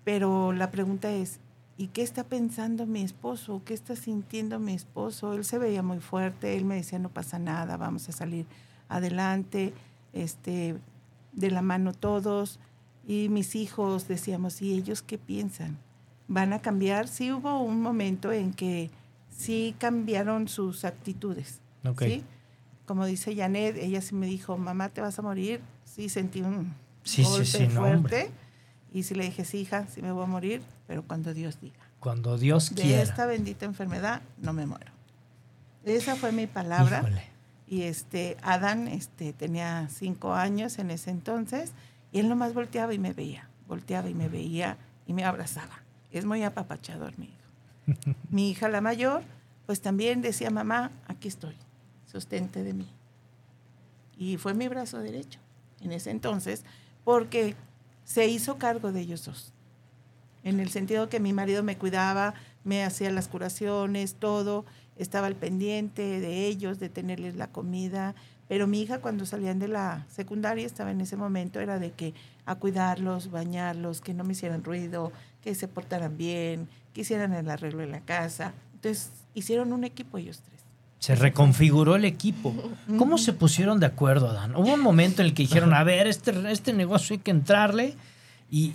pero 0.03 0.53
la 0.53 0.71
pregunta 0.71 1.11
es, 1.11 1.39
¿y 1.77 1.87
qué 1.87 2.01
está 2.01 2.23
pensando 2.23 2.85
mi 2.87 3.01
esposo? 3.03 3.61
¿Qué 3.65 3.73
está 3.75 3.95
sintiendo 3.95 4.57
mi 4.59 4.73
esposo? 4.73 5.33
Él 5.33 5.45
se 5.45 5.59
veía 5.59 5.83
muy 5.83 5.99
fuerte, 5.99 6.55
él 6.57 6.65
me 6.65 6.75
decía, 6.75 6.97
no 6.97 7.09
pasa 7.09 7.37
nada, 7.37 7.77
vamos 7.77 8.09
a 8.09 8.11
salir 8.11 8.45
adelante, 8.89 9.73
este, 10.13 10.75
de 11.37 11.49
la 11.51 11.61
mano 11.61 11.93
todos. 11.93 12.59
Y 13.07 13.29
mis 13.29 13.55
hijos 13.55 14.09
decíamos, 14.09 14.61
¿y 14.61 14.73
ellos 14.73 15.01
qué 15.01 15.17
piensan? 15.17 15.77
¿Van 16.27 16.51
a 16.51 16.59
cambiar? 16.59 17.07
Sí 17.07 17.31
hubo 17.31 17.61
un 17.61 17.79
momento 17.81 18.33
en 18.33 18.51
que 18.51 18.89
sí 19.29 19.73
cambiaron 19.79 20.49
sus 20.49 20.83
actitudes. 20.83 21.61
¿sí? 21.99 22.23
Como 22.85 23.05
dice 23.05 23.33
Janet, 23.33 23.77
ella 23.77 24.01
sí 24.01 24.13
me 24.13 24.25
dijo, 24.27 24.57
mamá, 24.57 24.89
te 24.89 24.99
vas 24.99 25.17
a 25.17 25.21
morir. 25.21 25.61
Sí 25.85 26.09
sentí 26.09 26.41
un 26.41 26.73
Sí, 27.03 27.23
golpe 27.23 27.45
sí, 27.45 27.67
no, 27.67 27.83
hombre. 27.83 27.99
fuerte. 28.25 28.31
y 28.93 29.03
sí 29.03 29.15
le 29.15 29.23
dije, 29.23 29.45
sí, 29.45 29.59
hija, 29.59 29.87
sí 29.87 30.01
me 30.01 30.11
voy 30.11 30.23
a 30.23 30.27
morir, 30.27 30.61
pero 30.87 31.03
cuando 31.03 31.33
Dios 31.33 31.61
diga. 31.61 31.77
Cuando 32.01 32.37
Dios 32.37 32.75
De 32.75 32.81
quiera. 32.81 33.01
esta 33.01 33.25
bendita 33.25 33.63
enfermedad 33.65 34.21
no 34.41 34.51
me 34.51 34.65
muero. 34.65 34.91
Esa 35.85 36.17
fue 36.17 36.33
mi 36.33 36.47
palabra. 36.47 36.99
Híjole. 36.99 37.23
Y 37.67 37.83
este, 37.83 38.37
Adán 38.41 38.87
este, 38.87 39.33
tenía 39.33 39.89
cinco 39.89 40.33
años 40.33 40.79
en 40.79 40.89
ese 40.89 41.11
entonces, 41.11 41.73
y 42.11 42.19
él 42.19 42.29
nomás 42.29 42.53
volteaba 42.53 42.93
y 42.93 42.99
me 42.99 43.11
veía, 43.11 43.49
volteaba 43.67 44.09
y 44.09 44.13
me 44.13 44.29
veía 44.29 44.77
y 45.05 45.13
me 45.13 45.25
abrazaba. 45.25 45.83
Es 46.11 46.25
muy 46.25 46.43
apapachador 46.43 47.17
mi 47.17 47.25
hijo. 47.25 48.15
mi 48.29 48.49
hija 48.49 48.69
la 48.69 48.81
mayor, 48.81 49.23
pues 49.65 49.81
también 49.81 50.21
decía, 50.21 50.49
mamá, 50.49 50.91
aquí 51.07 51.27
estoy, 51.27 51.55
sostente 52.05 52.63
de 52.63 52.73
mí. 52.73 52.87
Y 54.17 54.37
fue 54.37 54.53
mi 54.53 54.67
brazo 54.67 54.99
derecho 54.99 55.39
en 55.81 55.91
ese 55.91 56.09
entonces, 56.09 56.63
porque 57.03 57.55
se 58.05 58.27
hizo 58.27 58.57
cargo 58.57 58.91
de 58.91 59.01
ellos 59.01 59.25
dos. 59.25 59.53
En 60.43 60.61
el 60.61 60.69
sentido 60.69 61.09
que 61.09 61.19
mi 61.19 61.33
marido 61.33 61.61
me 61.61 61.77
cuidaba, 61.77 62.33
me 62.63 62.83
hacía 62.83 63.11
las 63.11 63.27
curaciones, 63.27 64.15
todo, 64.15 64.65
estaba 64.97 65.27
al 65.27 65.35
pendiente 65.35 66.19
de 66.19 66.47
ellos, 66.47 66.79
de 66.79 66.89
tenerles 66.89 67.35
la 67.35 67.47
comida. 67.47 68.15
Pero 68.47 68.67
mi 68.67 68.81
hija 68.81 68.99
cuando 68.99 69.25
salían 69.25 69.59
de 69.59 69.67
la 69.67 70.05
secundaria 70.09 70.65
estaba 70.65 70.91
en 70.91 71.01
ese 71.01 71.17
momento, 71.17 71.59
era 71.59 71.79
de 71.79 71.91
que 71.91 72.13
a 72.45 72.55
cuidarlos, 72.55 73.29
bañarlos, 73.29 74.01
que 74.01 74.13
no 74.13 74.23
me 74.23 74.31
hicieran 74.31 74.63
ruido, 74.63 75.11
que 75.41 75.53
se 75.53 75.67
portaran 75.67 76.17
bien, 76.17 76.69
que 76.93 77.01
hicieran 77.01 77.33
el 77.33 77.49
arreglo 77.49 77.79
de 77.79 77.87
la 77.87 78.01
casa. 78.01 78.53
Entonces 78.73 79.11
hicieron 79.33 79.73
un 79.73 79.83
equipo 79.83 80.17
ellos 80.17 80.41
tres. 80.45 80.61
Se 80.99 81.13
reconfiguró 81.15 81.95
el 81.95 82.05
equipo. 82.05 82.53
¿Cómo 82.97 83.17
se 83.17 83.33
pusieron 83.33 83.79
de 83.79 83.85
acuerdo, 83.85 84.29
Adán? 84.29 84.55
Hubo 84.55 84.73
un 84.73 84.79
momento 84.81 85.21
en 85.21 85.27
el 85.27 85.33
que 85.33 85.43
dijeron, 85.43 85.73
a 85.73 85.83
ver, 85.83 86.07
este, 86.07 86.51
este 86.51 86.73
negocio 86.73 87.15
hay 87.15 87.19
que 87.19 87.31
entrarle 87.31 87.95
y, 88.49 88.73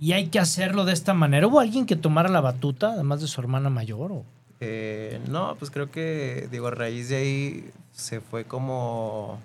y 0.00 0.12
hay 0.12 0.28
que 0.28 0.40
hacerlo 0.40 0.84
de 0.84 0.94
esta 0.94 1.14
manera. 1.14 1.46
¿Hubo 1.46 1.60
alguien 1.60 1.86
que 1.86 1.94
tomara 1.94 2.28
la 2.28 2.40
batuta, 2.40 2.94
además 2.94 3.20
de 3.20 3.28
su 3.28 3.40
hermana 3.40 3.70
mayor? 3.70 4.10
o? 4.10 4.24
Eh, 4.60 5.20
no, 5.28 5.56
pues 5.58 5.70
creo 5.70 5.90
que, 5.90 6.48
digo, 6.50 6.66
a 6.68 6.70
raíz 6.70 7.08
de 7.08 7.16
ahí 7.16 7.70
se 7.92 8.20
fue 8.20 8.44
como, 8.44 9.40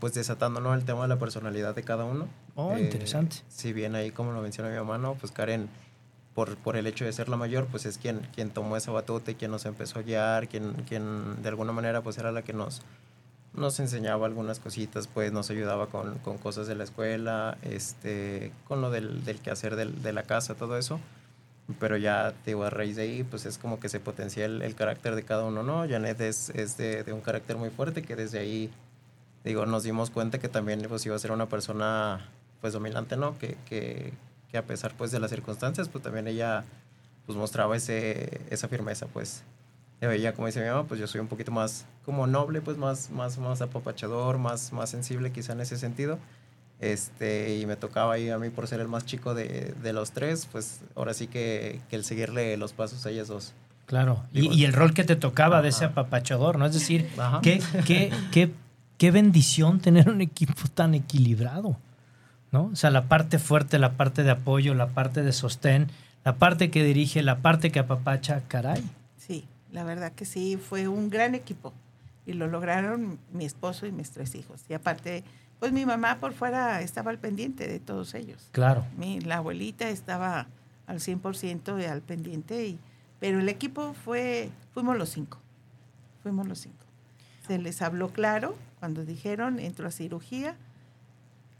pues 0.00 0.14
desatando, 0.14 0.60
¿no? 0.60 0.74
El 0.74 0.84
tema 0.84 1.02
de 1.02 1.08
la 1.08 1.18
personalidad 1.18 1.74
de 1.74 1.82
cada 1.84 2.04
uno. 2.04 2.28
Oh, 2.56 2.74
Eh, 2.76 2.80
interesante. 2.82 3.36
Si 3.48 3.72
bien 3.72 3.94
ahí, 3.94 4.10
como 4.10 4.32
lo 4.32 4.42
menciona 4.42 4.70
mi 4.70 4.76
mamá, 4.76 4.98
¿no? 4.98 5.14
Pues 5.14 5.30
Karen, 5.32 5.68
por, 6.34 6.56
por 6.56 6.76
el 6.76 6.86
hecho 6.86 7.04
de 7.04 7.12
ser 7.12 7.28
la 7.28 7.36
mayor, 7.36 7.66
pues 7.66 7.86
es 7.86 7.98
quien, 7.98 8.20
quien 8.34 8.50
tomó 8.50 8.76
esa 8.76 8.90
batuta 8.90 9.30
y 9.30 9.34
quien 9.36 9.50
nos 9.50 9.66
empezó 9.66 10.00
a 10.00 10.02
guiar, 10.02 10.48
quien, 10.48 10.72
quien 10.88 11.42
de 11.42 11.48
alguna 11.48 11.72
manera, 11.72 12.02
pues 12.02 12.18
era 12.18 12.32
la 12.32 12.42
que 12.42 12.52
nos, 12.54 12.82
nos 13.54 13.78
enseñaba 13.80 14.26
algunas 14.26 14.58
cositas, 14.58 15.06
pues 15.06 15.30
nos 15.30 15.48
ayudaba 15.50 15.86
con, 15.88 16.18
con 16.18 16.38
cosas 16.38 16.66
de 16.66 16.74
la 16.74 16.84
escuela, 16.84 17.56
este, 17.62 18.50
con 18.66 18.80
lo 18.80 18.90
del, 18.90 19.24
del 19.24 19.40
quehacer 19.40 19.76
del, 19.76 20.02
de 20.02 20.12
la 20.12 20.22
casa, 20.24 20.54
todo 20.54 20.76
eso. 20.76 20.98
Pero 21.78 21.96
ya, 21.96 22.34
digo, 22.44 22.64
a 22.64 22.70
raíz 22.70 22.96
de 22.96 23.02
ahí, 23.02 23.24
pues 23.24 23.46
es 23.46 23.56
como 23.56 23.78
que 23.78 23.88
se 23.88 24.00
potencia 24.00 24.44
el, 24.44 24.62
el 24.62 24.74
carácter 24.74 25.14
de 25.14 25.22
cada 25.22 25.44
uno, 25.44 25.62
¿no? 25.62 25.88
Janet 25.88 26.20
es, 26.20 26.50
es 26.50 26.76
de, 26.76 27.04
de 27.04 27.12
un 27.12 27.20
carácter 27.20 27.56
muy 27.56 27.70
fuerte 27.70 28.02
que 28.02 28.16
desde 28.16 28.40
ahí, 28.40 28.70
digo, 29.44 29.64
nos 29.64 29.84
dimos 29.84 30.10
cuenta 30.10 30.38
que 30.38 30.48
también 30.48 30.84
pues, 30.88 31.06
iba 31.06 31.14
a 31.14 31.18
ser 31.18 31.32
una 31.32 31.48
persona, 31.48 32.28
pues, 32.60 32.72
dominante, 32.72 33.16
¿no? 33.16 33.38
Que, 33.38 33.56
que, 33.66 34.12
que 34.50 34.58
a 34.58 34.66
pesar, 34.66 34.92
pues, 34.96 35.12
de 35.12 35.20
las 35.20 35.30
circunstancias, 35.30 35.88
pues, 35.88 36.02
también 36.02 36.26
ella, 36.26 36.64
pues, 37.26 37.38
mostraba 37.38 37.76
ese, 37.76 38.40
esa 38.50 38.68
firmeza, 38.68 39.06
pues. 39.06 39.44
Ella, 40.00 40.34
como 40.34 40.48
dice 40.48 40.60
mi 40.60 40.68
mamá, 40.68 40.84
pues, 40.84 40.98
yo 40.98 41.06
soy 41.06 41.20
un 41.20 41.28
poquito 41.28 41.52
más, 41.52 41.86
como 42.04 42.26
noble, 42.26 42.60
pues, 42.60 42.76
más, 42.76 43.08
más, 43.10 43.38
más 43.38 43.62
apapachador, 43.62 44.36
más, 44.36 44.72
más 44.72 44.90
sensible 44.90 45.30
quizá 45.30 45.52
en 45.52 45.60
ese 45.60 45.78
sentido. 45.78 46.18
Este, 46.82 47.58
y 47.58 47.64
me 47.64 47.76
tocaba 47.76 48.14
ahí 48.14 48.28
a 48.28 48.38
mí 48.38 48.50
por 48.50 48.66
ser 48.66 48.80
el 48.80 48.88
más 48.88 49.06
chico 49.06 49.34
de, 49.34 49.72
de 49.80 49.92
los 49.92 50.10
tres, 50.10 50.48
pues 50.50 50.80
ahora 50.96 51.14
sí 51.14 51.28
que, 51.28 51.80
que 51.88 51.94
el 51.94 52.04
seguirle 52.04 52.56
los 52.56 52.72
pasos 52.72 53.06
a 53.06 53.10
ellas 53.10 53.28
dos. 53.28 53.54
Claro. 53.86 54.24
Y, 54.32 54.40
Digo, 54.40 54.54
y 54.54 54.64
el 54.64 54.72
rol 54.72 54.92
que 54.92 55.04
te 55.04 55.14
tocaba 55.14 55.62
de 55.62 55.68
ese 55.68 55.84
apapachador, 55.84 56.58
¿no? 56.58 56.66
Es 56.66 56.74
decir, 56.74 57.08
qué, 57.40 57.62
qué, 57.86 58.12
qué, 58.32 58.50
qué 58.98 59.10
bendición 59.12 59.78
tener 59.78 60.08
un 60.08 60.20
equipo 60.20 60.54
tan 60.74 60.94
equilibrado, 60.94 61.76
¿no? 62.50 62.70
O 62.72 62.76
sea, 62.76 62.90
la 62.90 63.04
parte 63.04 63.38
fuerte, 63.38 63.78
la 63.78 63.92
parte 63.92 64.24
de 64.24 64.32
apoyo, 64.32 64.74
la 64.74 64.88
parte 64.88 65.22
de 65.22 65.32
sostén, 65.32 65.88
la 66.24 66.34
parte 66.34 66.72
que 66.72 66.82
dirige, 66.82 67.22
la 67.22 67.38
parte 67.38 67.70
que 67.70 67.78
apapacha, 67.78 68.42
caray. 68.48 68.82
Sí, 69.16 69.44
la 69.70 69.84
verdad 69.84 70.10
que 70.10 70.24
sí, 70.24 70.56
fue 70.56 70.88
un 70.88 71.10
gran 71.10 71.36
equipo. 71.36 71.72
Y 72.26 72.32
lo 72.32 72.48
lograron 72.48 73.20
mi 73.32 73.44
esposo 73.44 73.86
y 73.86 73.92
mis 73.92 74.10
tres 74.10 74.34
hijos. 74.34 74.62
Y 74.68 74.74
aparte, 74.74 75.22
pues 75.62 75.70
mi 75.70 75.86
mamá 75.86 76.18
por 76.18 76.32
fuera 76.32 76.80
estaba 76.82 77.12
al 77.12 77.20
pendiente 77.20 77.68
de 77.68 77.78
todos 77.78 78.14
ellos. 78.14 78.48
Claro. 78.50 78.84
Mi, 78.98 79.20
la 79.20 79.36
abuelita 79.36 79.88
estaba 79.90 80.48
al 80.88 80.98
100% 80.98 81.80
y 81.80 81.84
al 81.84 82.02
pendiente. 82.02 82.66
Y, 82.66 82.80
pero 83.20 83.38
el 83.38 83.48
equipo 83.48 83.94
fue, 83.94 84.50
fuimos 84.74 84.98
los 84.98 85.10
cinco, 85.10 85.38
fuimos 86.24 86.48
los 86.48 86.58
cinco. 86.58 86.84
Se 87.46 87.58
les 87.58 87.80
habló 87.80 88.08
claro 88.08 88.56
cuando 88.80 89.04
dijeron, 89.04 89.60
entro 89.60 89.86
a 89.86 89.92
cirugía, 89.92 90.56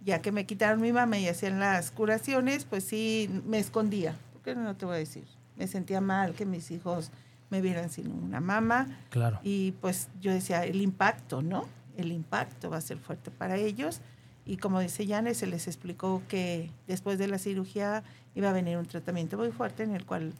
ya 0.04 0.20
que 0.20 0.32
me 0.32 0.46
quitaron 0.46 0.80
mi 0.80 0.92
mamá 0.92 1.18
y 1.18 1.28
hacían 1.28 1.60
las 1.60 1.92
curaciones, 1.92 2.64
pues 2.64 2.82
sí, 2.82 3.30
me 3.46 3.60
escondía, 3.60 4.16
porque 4.32 4.56
no 4.56 4.74
te 4.74 4.84
voy 4.84 4.96
a 4.96 4.98
decir, 4.98 5.26
me 5.56 5.68
sentía 5.68 6.00
mal 6.00 6.34
que 6.34 6.44
mis 6.44 6.72
hijos 6.72 7.12
me 7.50 7.60
vieran 7.60 7.88
sin 7.88 8.10
una 8.10 8.40
mamá. 8.40 8.88
Claro. 9.10 9.38
Y 9.44 9.74
pues 9.80 10.08
yo 10.20 10.32
decía, 10.32 10.64
el 10.64 10.82
impacto, 10.82 11.40
¿no? 11.40 11.68
El 11.96 12.12
impacto 12.12 12.70
va 12.70 12.78
a 12.78 12.80
ser 12.80 12.98
fuerte 12.98 13.30
para 13.30 13.56
ellos. 13.56 14.00
Y 14.44 14.56
como 14.56 14.80
dice 14.80 15.06
Yane, 15.06 15.34
se 15.34 15.46
les 15.46 15.66
explicó 15.68 16.22
que 16.28 16.70
después 16.88 17.18
de 17.18 17.28
la 17.28 17.38
cirugía 17.38 18.02
iba 18.34 18.50
a 18.50 18.52
venir 18.52 18.76
un 18.78 18.86
tratamiento 18.86 19.36
muy 19.36 19.52
fuerte 19.52 19.82
en 19.84 19.94
el 19.94 20.04
cual 20.04 20.32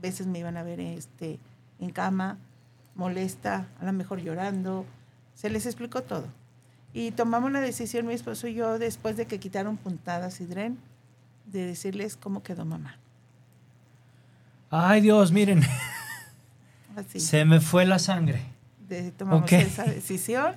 veces 0.00 0.26
me 0.26 0.38
iban 0.38 0.56
a 0.56 0.62
ver 0.62 0.78
este, 0.80 1.38
en 1.80 1.90
cama, 1.90 2.38
molesta, 2.94 3.68
a 3.80 3.84
lo 3.84 3.92
mejor 3.92 4.20
llorando. 4.20 4.84
Se 5.34 5.50
les 5.50 5.66
explicó 5.66 6.02
todo. 6.02 6.26
Y 6.92 7.10
tomamos 7.12 7.50
la 7.50 7.60
decisión, 7.60 8.06
mi 8.06 8.14
esposo 8.14 8.46
y 8.48 8.54
yo, 8.54 8.78
después 8.78 9.16
de 9.16 9.26
que 9.26 9.40
quitaron 9.40 9.76
puntadas 9.78 10.40
y 10.40 10.46
dren, 10.46 10.78
de 11.46 11.66
decirles 11.66 12.16
cómo 12.16 12.42
quedó 12.42 12.64
mamá. 12.64 12.98
Ay, 14.70 15.00
Dios, 15.00 15.32
miren, 15.32 15.62
Así. 16.96 17.20
se 17.20 17.44
me 17.44 17.60
fue 17.60 17.84
la 17.86 17.98
sangre. 17.98 18.42
de- 18.88 19.10
tomamos 19.10 19.50
esa 19.52 19.84
decisión, 19.84 20.54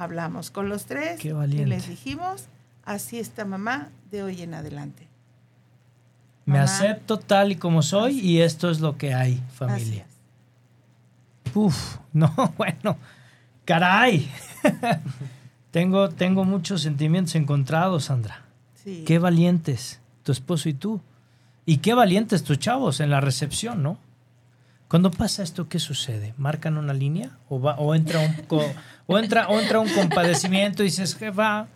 hablamos 0.00 0.50
con 0.50 0.68
los 0.68 0.86
tres 0.86 1.20
Qué 1.20 1.28
y 1.28 1.64
les 1.64 1.88
dijimos, 1.88 2.46
así 2.84 3.18
está 3.18 3.44
mamá 3.44 3.90
de 4.10 4.22
hoy 4.22 4.42
en 4.42 4.54
adelante. 4.54 5.06
Me 6.46 6.58
acepto 6.58 7.18
tal 7.18 7.52
y 7.52 7.56
como 7.56 7.82
soy 7.82 8.18
Así 8.18 8.26
y 8.26 8.40
esto 8.40 8.70
es 8.70 8.80
lo 8.80 8.96
que 8.96 9.14
hay, 9.14 9.42
familia. 9.52 10.06
Uf, 11.54 11.98
no, 12.12 12.32
bueno, 12.56 12.96
caray. 13.64 14.30
tengo, 15.70 16.08
tengo 16.08 16.44
muchos 16.44 16.82
sentimientos 16.82 17.34
encontrados, 17.34 18.04
Sandra. 18.04 18.42
Sí. 18.82 19.04
Qué 19.06 19.18
valientes, 19.18 20.00
tu 20.22 20.32
esposo 20.32 20.68
y 20.68 20.74
tú. 20.74 21.00
Y 21.66 21.78
qué 21.78 21.94
valientes 21.94 22.42
tus 22.42 22.58
chavos 22.58 23.00
en 23.00 23.10
la 23.10 23.20
recepción, 23.20 23.82
¿no? 23.82 23.98
Cuando 24.90 25.10
pasa 25.12 25.42
esto, 25.44 25.68
¿qué 25.68 25.78
sucede? 25.78 26.34
¿Marcan 26.36 26.76
una 26.76 26.92
línea? 26.92 27.30
¿O, 27.48 27.60
va, 27.60 27.76
o, 27.78 27.94
entra, 27.94 28.18
un 28.18 28.32
co- 28.48 28.74
o, 29.06 29.18
entra, 29.18 29.48
o 29.48 29.58
entra 29.60 29.78
un 29.78 29.88
compadecimiento 29.88 30.82
y 30.82 30.86
dices, 30.86 31.14
jefa, 31.16 31.68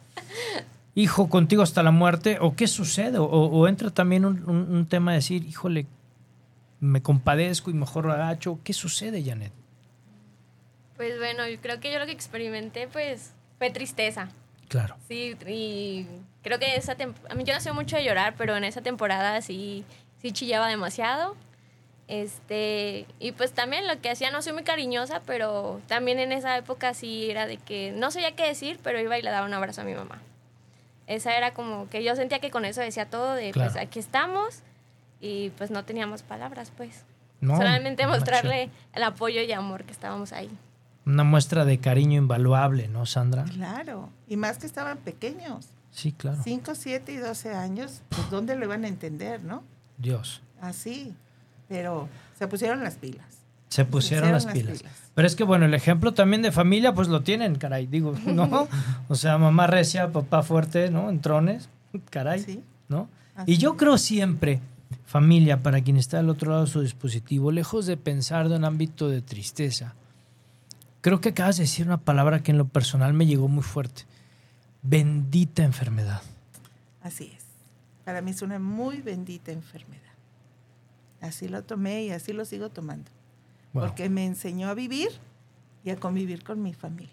hijo, 0.96 1.28
contigo 1.30 1.62
hasta 1.62 1.84
la 1.84 1.92
muerte? 1.92 2.38
¿O 2.40 2.56
qué 2.56 2.66
sucede? 2.66 3.18
¿O, 3.18 3.24
o 3.26 3.68
entra 3.68 3.90
también 3.90 4.24
un, 4.24 4.42
un- 4.50 4.74
un 4.74 4.86
tema 4.86 5.12
de 5.12 5.18
decir, 5.18 5.44
híjole, 5.46 5.86
me 6.80 7.02
compadezco 7.02 7.70
y 7.70 7.74
mejor 7.74 8.04
lo 8.06 8.12
agacho? 8.12 8.58
¿Qué 8.64 8.72
sucede, 8.72 9.22
Janet? 9.24 9.52
Pues 10.96 11.16
bueno, 11.18 11.46
yo 11.48 11.60
creo 11.60 11.78
que 11.80 11.92
yo 11.92 11.98
lo 12.00 12.06
que 12.06 12.12
experimenté 12.12 12.88
pues 12.88 13.32
fue 13.58 13.70
tristeza. 13.70 14.28
Claro. 14.68 14.96
Sí, 15.08 15.36
y 15.46 16.06
creo 16.42 16.58
que 16.58 16.74
esa 16.76 16.96
tem- 16.96 17.14
a 17.30 17.34
mí 17.36 17.44
yo 17.44 17.54
no 17.54 17.60
soy 17.60 17.72
mucho 17.72 17.94
de 17.96 18.04
llorar, 18.04 18.34
pero 18.36 18.56
en 18.56 18.64
esa 18.64 18.80
temporada 18.82 19.40
sí, 19.40 19.84
sí 20.20 20.32
chillaba 20.32 20.66
demasiado. 20.68 21.36
Este, 22.06 23.06
y 23.18 23.32
pues 23.32 23.52
también 23.52 23.86
lo 23.86 23.98
que 24.00 24.10
hacía, 24.10 24.30
no 24.30 24.42
soy 24.42 24.52
muy 24.52 24.62
cariñosa, 24.62 25.20
pero 25.26 25.80
también 25.86 26.18
en 26.18 26.32
esa 26.32 26.56
época 26.56 26.92
sí 26.94 27.30
era 27.30 27.46
de 27.46 27.56
que 27.56 27.92
no 27.92 28.10
sabía 28.10 28.36
qué 28.36 28.46
decir, 28.46 28.78
pero 28.82 29.00
iba 29.00 29.18
y 29.18 29.22
le 29.22 29.30
daba 29.30 29.46
un 29.46 29.54
abrazo 29.54 29.80
a 29.80 29.84
mi 29.84 29.94
mamá. 29.94 30.20
Esa 31.06 31.36
era 31.36 31.52
como 31.54 31.88
que 31.88 32.02
yo 32.04 32.14
sentía 32.16 32.40
que 32.40 32.50
con 32.50 32.64
eso 32.64 32.80
decía 32.80 33.06
todo 33.08 33.34
de 33.34 33.50
Claro. 33.52 33.72
pues 33.72 33.82
aquí 33.82 33.98
estamos 33.98 34.60
y 35.20 35.50
pues 35.50 35.70
no 35.70 35.84
teníamos 35.84 36.22
palabras, 36.22 36.72
pues. 36.76 37.04
No, 37.40 37.56
Solamente 37.56 38.06
mostrarle 38.06 38.70
el 38.94 39.02
apoyo 39.02 39.42
y 39.42 39.52
amor 39.52 39.84
que 39.84 39.92
estábamos 39.92 40.32
ahí. 40.32 40.50
Una 41.04 41.24
muestra 41.24 41.66
de 41.66 41.78
cariño 41.78 42.16
invaluable, 42.18 42.88
¿no, 42.88 43.04
Sandra? 43.04 43.44
Claro, 43.44 44.08
y 44.28 44.36
más 44.36 44.58
que 44.58 44.66
estaban 44.66 44.98
pequeños, 44.98 45.68
Sí, 45.90 46.10
claro. 46.12 46.38
5, 46.42 46.74
7 46.74 47.12
y 47.12 47.16
12 47.18 47.54
años, 47.54 48.02
pues 48.08 48.28
¿dónde 48.28 48.56
lo 48.56 48.64
iban 48.64 48.84
a 48.84 48.88
entender, 48.88 49.44
no? 49.44 49.62
Dios. 49.96 50.42
Así, 50.60 51.14
pero 51.74 52.08
se 52.38 52.46
pusieron 52.46 52.82
las 52.84 52.94
pilas. 52.94 53.26
Se 53.68 53.84
pusieron 53.84 54.30
pusieron 54.30 54.32
las 54.32 54.44
las 54.44 54.52
pilas. 54.54 54.78
pilas. 54.78 54.94
Pero 55.14 55.26
es 55.26 55.34
que, 55.34 55.42
bueno, 55.44 55.64
el 55.66 55.74
ejemplo 55.74 56.14
también 56.14 56.42
de 56.42 56.52
familia, 56.52 56.94
pues 56.94 57.08
lo 57.08 57.22
tienen, 57.22 57.56
caray. 57.56 57.86
Digo, 57.86 58.14
¿no? 58.26 58.68
O 59.08 59.14
sea, 59.16 59.38
mamá 59.38 59.66
recia, 59.66 60.12
papá 60.12 60.42
fuerte, 60.42 60.90
¿no? 60.90 61.10
En 61.10 61.20
trones, 61.20 61.68
caray, 62.10 62.40
Sí, 62.40 62.62
¿no? 62.88 63.08
así 63.34 63.52
Y 63.52 63.58
yo 63.58 63.72
es. 63.72 63.76
creo 63.78 63.98
siempre, 63.98 64.60
familia, 65.06 65.62
para 65.62 65.80
quien 65.82 65.96
está 65.96 66.20
al 66.20 66.30
otro 66.30 66.50
lado 66.52 66.64
de 66.66 66.70
su 66.70 66.80
dispositivo, 66.82 67.50
lejos 67.50 67.86
de 67.86 67.96
pensar 67.96 68.48
de 68.48 68.56
un 68.56 68.64
ámbito 68.64 69.08
de 69.08 69.20
tristeza, 69.22 69.94
creo 71.00 71.20
que 71.20 71.30
acabas 71.30 71.56
de 71.56 71.64
decir 71.64 71.86
una 71.86 71.98
palabra 71.98 72.42
que 72.42 72.52
en 72.52 72.58
lo 72.58 72.66
personal 72.66 73.12
me 73.14 73.26
llegó 73.26 73.48
muy 73.48 73.62
fuerte. 73.64 74.02
Bendita 74.82 75.64
enfermedad. 75.64 76.22
Así 77.02 77.32
es. 77.36 77.44
Para 78.04 78.20
mí 78.20 78.30
es 78.32 78.42
una 78.42 78.58
muy 78.58 79.00
bendita 79.00 79.50
enfermedad. 79.50 80.02
Así 81.24 81.48
lo 81.48 81.62
tomé 81.62 82.04
y 82.04 82.10
así 82.10 82.32
lo 82.32 82.44
sigo 82.44 82.68
tomando. 82.70 83.10
Wow. 83.72 83.84
Porque 83.86 84.08
me 84.08 84.26
enseñó 84.26 84.68
a 84.68 84.74
vivir 84.74 85.08
y 85.84 85.90
a 85.90 85.96
convivir 85.96 86.44
con 86.44 86.62
mi 86.62 86.74
familia. 86.74 87.10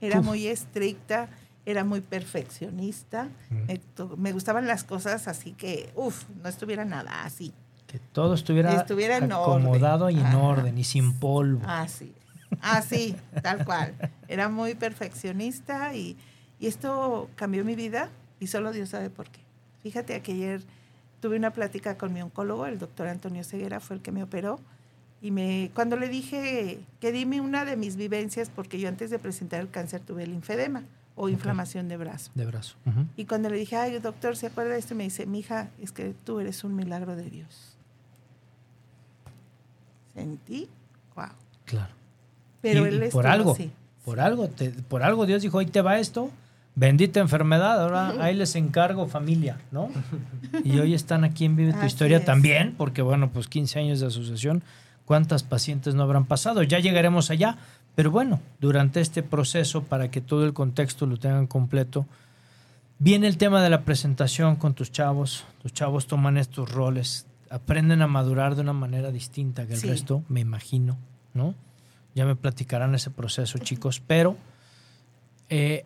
Era 0.00 0.20
Uf. 0.20 0.26
muy 0.26 0.46
estricta, 0.46 1.28
era 1.66 1.84
muy 1.84 2.00
perfeccionista. 2.00 3.28
Mm. 3.50 4.16
Me, 4.16 4.32
gustaban 4.32 4.66
las 4.66 4.84
cosas 4.84 5.28
así 5.28 5.52
que, 5.52 5.90
uff, 5.94 6.24
no 6.42 6.48
estuviera 6.48 6.84
nada 6.84 7.24
así. 7.24 7.52
Que 7.86 7.98
todo 7.98 8.34
estuviera, 8.34 8.74
Estuviera 8.74 9.16
acomodado 9.16 10.06
orden. 10.06 10.18
y 10.18 10.20
en 10.20 10.26
Ajá. 10.26 10.38
orden 10.38 10.78
y 10.78 10.84
sin 10.84 11.14
polvo. 11.14 11.62
Así, 11.66 12.12
así, 12.60 13.16
tal 13.42 13.64
cual. 13.64 13.94
Era 14.28 14.48
muy 14.48 14.74
perfeccionista 14.74 15.94
y, 15.94 16.16
y 16.60 16.66
esto 16.66 17.28
cambió 17.34 17.64
mi 17.64 17.74
vida 17.74 18.10
y 18.40 18.46
solo 18.46 18.72
Dios 18.72 18.90
sabe 18.90 19.10
por 19.10 19.28
qué. 19.30 19.40
Fíjate 19.82 20.20
que 20.22 20.32
ayer 20.32 20.62
tuve 21.20 21.36
una 21.36 21.52
plática 21.52 21.96
con 21.98 22.12
mi 22.12 22.22
oncólogo, 22.22 22.66
el 22.66 22.78
doctor 22.78 23.08
Antonio 23.08 23.42
Ceguera 23.44 23.80
fue 23.80 23.96
el 23.96 24.02
que 24.02 24.12
me 24.12 24.22
operó, 24.22 24.60
y 25.20 25.30
me, 25.32 25.70
cuando 25.74 25.96
le 25.96 26.08
dije 26.08 26.78
que 27.00 27.10
dime 27.12 27.40
una 27.40 27.64
de 27.64 27.76
mis 27.76 27.96
vivencias, 27.96 28.50
porque 28.54 28.78
yo 28.78 28.88
antes 28.88 29.10
de 29.10 29.18
presentar 29.18 29.60
el 29.60 29.68
cáncer 29.70 30.00
tuve 30.00 30.26
linfedema 30.26 30.84
o 31.16 31.28
inflamación 31.28 31.88
de 31.88 31.96
brazo. 31.96 32.30
De 32.36 32.46
brazo. 32.46 32.76
Y 33.16 33.24
cuando 33.24 33.50
le 33.50 33.56
dije, 33.56 33.74
ay, 33.74 33.98
doctor, 33.98 34.36
¿se 34.36 34.46
acuerda 34.46 34.74
de 34.74 34.78
esto? 34.78 34.94
Me 34.94 35.02
dice, 35.02 35.26
mija, 35.26 35.70
es 35.82 35.90
que 35.90 36.14
tú 36.24 36.38
eres 36.38 36.62
un 36.62 36.76
milagro 36.76 37.16
de 37.16 37.28
Dios. 37.28 37.74
Sentí, 40.14 40.68
wow. 41.16 41.26
Claro. 41.64 41.92
Pero 42.60 42.84
Y- 42.84 42.88
él 42.88 42.94
y 42.94 42.98
por 42.98 43.04
estuvo 43.26 43.28
algo, 43.32 43.52
así. 43.52 43.70
por 44.04 44.20
algo, 44.20 44.48
te- 44.48 44.70
por 44.70 45.02
algo 45.02 45.26
Dios 45.26 45.42
dijo, 45.42 45.58
ahí 45.58 45.66
te 45.66 45.80
va 45.80 45.98
esto, 45.98 46.30
bendita 46.78 47.18
enfermedad, 47.20 47.82
ahora 47.82 48.14
ahí 48.22 48.34
les 48.36 48.54
encargo 48.54 49.06
familia, 49.08 49.58
¿no? 49.72 49.88
Y 50.64 50.78
hoy 50.78 50.94
están 50.94 51.24
aquí 51.24 51.44
en 51.44 51.56
Vive 51.56 51.72
tu 51.72 51.78
Así 51.78 51.86
Historia 51.88 52.18
es. 52.18 52.24
también, 52.24 52.74
porque 52.78 53.02
bueno, 53.02 53.30
pues 53.30 53.48
15 53.48 53.80
años 53.80 54.00
de 54.00 54.06
asociación, 54.06 54.62
¿cuántas 55.04 55.42
pacientes 55.42 55.94
no 55.96 56.02
habrán 56.04 56.24
pasado? 56.26 56.62
Ya 56.62 56.78
llegaremos 56.78 57.30
allá, 57.30 57.56
pero 57.96 58.10
bueno, 58.12 58.40
durante 58.60 59.00
este 59.00 59.24
proceso, 59.24 59.82
para 59.82 60.10
que 60.10 60.20
todo 60.20 60.44
el 60.44 60.52
contexto 60.52 61.06
lo 61.06 61.16
tengan 61.16 61.48
completo, 61.48 62.06
viene 63.00 63.26
el 63.26 63.38
tema 63.38 63.60
de 63.60 63.70
la 63.70 63.82
presentación 63.82 64.54
con 64.54 64.74
tus 64.74 64.92
chavos, 64.92 65.44
tus 65.60 65.72
chavos 65.72 66.06
toman 66.06 66.36
estos 66.36 66.70
roles, 66.70 67.26
aprenden 67.50 68.02
a 68.02 68.06
madurar 68.06 68.54
de 68.54 68.60
una 68.60 68.72
manera 68.72 69.10
distinta 69.10 69.66
que 69.66 69.74
el 69.74 69.80
Sí. 69.80 69.88
resto, 69.88 70.22
me 70.28 70.38
imagino, 70.40 70.96
¿no? 71.34 71.54
Ya 72.14 72.24
me 72.24 72.36
platicarán 72.36 72.94
ese 72.94 73.10
proceso, 73.10 73.58
chicos, 73.58 74.00
pero 74.06 74.36
eh, 75.50 75.84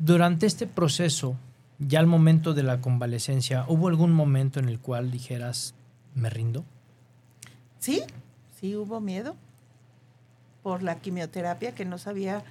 durante 0.00 0.46
este 0.46 0.66
proceso, 0.66 1.36
ya 1.78 2.00
al 2.00 2.06
momento 2.06 2.54
de 2.54 2.62
la 2.62 2.80
convalecencia, 2.80 3.64
¿hubo 3.68 3.88
algún 3.88 4.12
momento 4.12 4.58
en 4.58 4.68
el 4.68 4.80
cual 4.80 5.10
dijeras, 5.10 5.74
me 6.14 6.30
rindo? 6.30 6.64
Sí, 7.78 8.02
sí 8.58 8.74
hubo 8.74 9.00
miedo 9.00 9.36
por 10.62 10.82
la 10.82 10.96
quimioterapia 10.96 11.74
que 11.74 11.84
no 11.84 11.98
sabía 11.98 12.42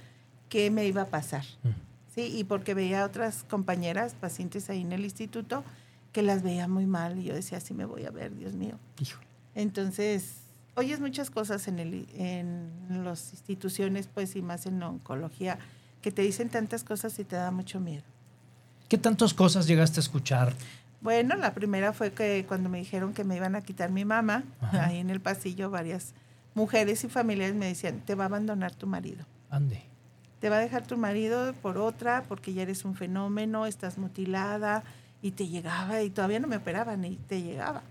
qué 0.48 0.70
me 0.70 0.86
iba 0.86 1.02
a 1.02 1.06
pasar. 1.06 1.44
Mm. 1.62 1.68
Sí, 2.14 2.22
y 2.38 2.44
porque 2.44 2.74
veía 2.74 3.02
a 3.02 3.06
otras 3.06 3.44
compañeras, 3.44 4.14
pacientes 4.14 4.70
ahí 4.70 4.80
en 4.80 4.92
el 4.92 5.04
instituto, 5.04 5.64
que 6.12 6.22
las 6.22 6.42
veía 6.42 6.68
muy 6.68 6.86
mal 6.86 7.18
y 7.18 7.24
yo 7.24 7.34
decía, 7.34 7.58
así 7.58 7.74
me 7.74 7.84
voy 7.84 8.04
a 8.04 8.10
ver, 8.10 8.34
Dios 8.36 8.54
mío. 8.54 8.78
Híjole. 9.00 9.26
Entonces, 9.56 10.36
oyes 10.76 11.00
muchas 11.00 11.30
cosas 11.30 11.66
en, 11.68 11.78
el, 11.80 12.08
en 12.14 13.04
las 13.04 13.32
instituciones, 13.32 14.08
pues, 14.12 14.34
y 14.36 14.42
más 14.42 14.66
en 14.66 14.82
oncología, 14.82 15.58
que 16.02 16.10
te 16.10 16.22
dicen 16.22 16.48
tantas 16.48 16.84
cosas 16.84 17.18
y 17.18 17.24
te 17.24 17.36
da 17.36 17.50
mucho 17.50 17.80
miedo. 17.80 18.04
¿Qué 18.88 18.98
tantas 18.98 19.34
cosas 19.34 19.66
llegaste 19.66 20.00
a 20.00 20.02
escuchar? 20.02 20.52
Bueno, 21.00 21.36
la 21.36 21.54
primera 21.54 21.92
fue 21.92 22.12
que 22.12 22.44
cuando 22.46 22.68
me 22.68 22.78
dijeron 22.78 23.14
que 23.14 23.24
me 23.24 23.36
iban 23.36 23.56
a 23.56 23.62
quitar 23.62 23.90
mi 23.90 24.04
mamá, 24.04 24.44
Ajá. 24.60 24.86
ahí 24.86 24.98
en 24.98 25.10
el 25.10 25.20
pasillo 25.20 25.70
varias 25.70 26.12
mujeres 26.54 27.04
y 27.04 27.08
familiares 27.08 27.54
me 27.54 27.66
decían, 27.66 28.00
te 28.00 28.14
va 28.14 28.24
a 28.24 28.26
abandonar 28.26 28.74
tu 28.74 28.86
marido. 28.86 29.24
Ande. 29.48 29.82
Te 30.40 30.48
va 30.48 30.56
a 30.56 30.60
dejar 30.60 30.86
tu 30.86 30.96
marido 30.96 31.54
por 31.54 31.78
otra 31.78 32.24
porque 32.28 32.52
ya 32.52 32.62
eres 32.62 32.84
un 32.84 32.94
fenómeno, 32.96 33.66
estás 33.66 33.98
mutilada 33.98 34.82
y 35.22 35.32
te 35.32 35.46
llegaba 35.46 36.02
y 36.02 36.10
todavía 36.10 36.40
no 36.40 36.48
me 36.48 36.56
operaban 36.56 37.04
y 37.04 37.16
te 37.16 37.42
llegaba. 37.42 37.82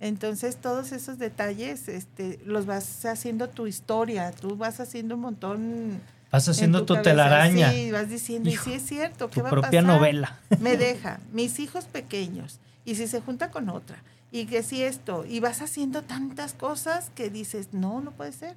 Entonces 0.00 0.56
todos 0.56 0.92
esos 0.92 1.18
detalles 1.18 1.88
este, 1.88 2.40
los 2.44 2.66
vas 2.66 3.04
haciendo 3.04 3.48
tu 3.48 3.66
historia, 3.66 4.30
tú 4.32 4.56
vas 4.56 4.80
haciendo 4.80 5.16
un 5.16 5.22
montón. 5.22 6.00
Vas 6.30 6.46
en 6.46 6.52
haciendo 6.52 6.84
tu, 6.84 7.00
telaraña. 7.00 7.72
Sí, 7.72 7.90
vas 7.90 8.08
diciendo, 8.08 8.50
Hijo, 8.50 8.68
y 8.68 8.72
sí 8.72 8.76
es 8.76 8.86
cierto, 8.86 9.28
tu 9.28 9.34
¿qué 9.34 9.42
va 9.42 9.48
a 9.48 9.50
propia 9.50 9.80
pasar? 9.80 9.84
novela. 9.84 10.38
Me 10.60 10.76
deja, 10.76 11.20
mis 11.32 11.58
hijos 11.58 11.84
pequeños, 11.86 12.58
y 12.84 12.96
si 12.96 13.06
se 13.06 13.20
junta 13.20 13.50
con 13.50 13.68
otra, 13.70 14.02
y 14.30 14.46
que 14.46 14.62
si 14.62 14.82
esto, 14.82 15.24
y 15.26 15.40
vas 15.40 15.62
haciendo 15.62 16.02
tantas 16.02 16.52
cosas 16.52 17.10
que 17.14 17.30
dices, 17.30 17.68
no, 17.72 18.00
no 18.00 18.10
puede 18.10 18.32
ser. 18.32 18.56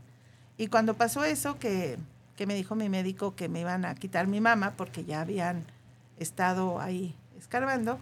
Y 0.58 0.68
cuando 0.68 0.96
pasó 0.96 1.24
eso, 1.24 1.58
que, 1.60 1.98
que 2.36 2.46
me 2.46 2.56
dijo 2.56 2.76
mi 2.76 2.90
médico 2.90 3.36
que 3.36 3.48
me 3.48 3.62
iban 3.62 3.86
a 3.86 3.96
quitar 3.96 4.28
mi 4.28 4.42
mamá, 4.42 4.74
porque 4.76 5.06
ya 5.06 5.22
habían 5.22 5.64
estado 6.20 6.80
ahí 6.82 7.16
escarbando, 7.40 8.00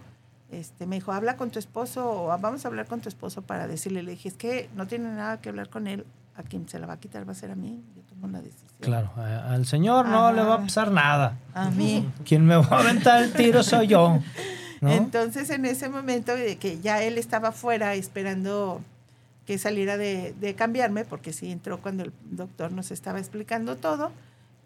este, 0.51 0.87
me 0.87 0.95
dijo, 0.95 1.11
habla 1.11 1.37
con 1.37 1.51
tu 1.51 1.59
esposo, 1.59 2.23
o 2.23 2.37
vamos 2.39 2.65
a 2.65 2.67
hablar 2.69 2.87
con 2.87 3.01
tu 3.01 3.09
esposo 3.09 3.43
para 3.43 3.67
decirle. 3.67 4.01
Le 4.01 4.11
dije, 4.11 4.29
es 4.29 4.35
que 4.35 4.67
no 4.75 4.87
tiene 4.87 5.09
nada 5.09 5.39
que 5.41 5.49
hablar 5.49 5.69
con 5.69 5.85
él, 5.85 6.05
a 6.35 6.43
quien 6.43 6.67
se 6.67 6.79
la 6.79 6.87
va 6.87 6.93
a 6.93 6.99
quitar 6.99 7.27
va 7.27 7.33
a 7.33 7.35
ser 7.35 7.51
a 7.51 7.55
mí, 7.55 7.83
yo 7.95 8.01
tomo 8.03 8.27
la 8.27 8.41
decisión. 8.41 8.68
Claro, 8.79 9.11
a- 9.17 9.53
al 9.53 9.65
señor 9.65 10.07
no 10.07 10.27
Ajá. 10.27 10.31
le 10.31 10.41
va 10.43 10.55
a 10.55 10.59
pasar 10.61 10.91
nada. 10.91 11.37
A 11.53 11.69
mí. 11.69 12.09
Quien 12.25 12.45
me 12.45 12.55
va 12.55 12.65
a 12.77 12.79
aventar 12.81 13.23
el 13.23 13.33
tiro 13.33 13.61
soy 13.63 13.87
yo. 13.87 14.19
¿no? 14.81 14.91
Entonces, 14.91 15.49
en 15.49 15.65
ese 15.65 15.89
momento 15.89 16.33
de 16.35 16.57
que 16.57 16.79
ya 16.79 17.01
él 17.03 17.17
estaba 17.17 17.51
fuera 17.51 17.93
esperando 17.95 18.81
que 19.45 19.57
saliera 19.57 19.97
de, 19.97 20.33
de 20.39 20.55
cambiarme, 20.55 21.03
porque 21.05 21.33
sí 21.33 21.51
entró 21.51 21.81
cuando 21.81 22.03
el 22.03 22.13
doctor 22.31 22.71
nos 22.71 22.91
estaba 22.91 23.19
explicando 23.19 23.75
todo, 23.75 24.11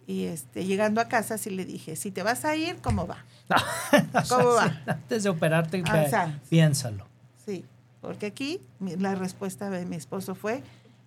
y 0.06 0.26
este, 0.26 0.66
llegando 0.66 1.00
a 1.00 1.08
casa 1.08 1.38
sí 1.38 1.50
le 1.50 1.64
dije, 1.66 1.96
si 1.96 2.12
te 2.12 2.22
vas 2.22 2.44
a 2.46 2.56
ir, 2.58 2.76
¿cómo 2.84 3.08
va? 3.08 3.24
¿Cómo 4.30 4.50
va? 4.50 4.82
Antes 4.86 5.24
de 5.24 5.30
operarte, 5.30 5.82
Ah, 5.88 6.04
o 6.06 6.10
sea, 6.10 6.40
piénsalo. 6.50 7.08
Sí, 7.46 7.64
porque 8.02 8.26
aquí 8.28 8.60
la 8.82 9.16
respuesta 9.16 9.70
de 9.70 9.86
mi 9.86 9.96
esposo 9.96 10.36
fue, 10.36 10.62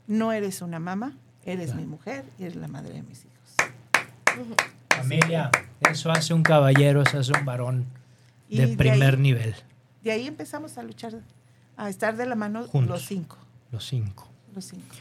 no 0.07 0.33
eres 0.33 0.63
una 0.63 0.81
mamá, 0.81 1.13
eres 1.47 1.75
mi 1.75 1.85
mujer 1.87 2.25
y 2.39 2.43
eres 2.45 2.57
la 2.57 2.69
madre 2.69 2.93
de 2.95 3.03
mis 3.03 3.25
hijos. 3.25 3.33
Familia, 4.89 5.51
eso 5.91 6.11
hace 6.11 6.35
un 6.35 6.43
caballero, 6.43 7.03
eso 7.03 7.19
hace 7.19 7.33
un 7.33 7.45
varón 7.45 7.87
Y 8.49 8.59
de 8.59 8.67
de 8.69 8.77
primer 8.77 9.15
ahí- 9.15 9.21
nivel. 9.21 9.55
De 10.03 10.13
ahí 10.13 10.27
empezamos 10.27 10.79
a 10.79 10.83
luchar, 10.83 11.15
a 11.77 11.89
estar 11.89 12.17
de 12.17 12.27
la 12.27 12.35
mano 12.35 12.65
Juntos. 12.67 12.91
los 13.01 13.07
cinco, 13.07 13.39
Los 13.73 13.85
cinco. 13.87 14.29
los 14.55 14.65
cinco. 14.65 14.95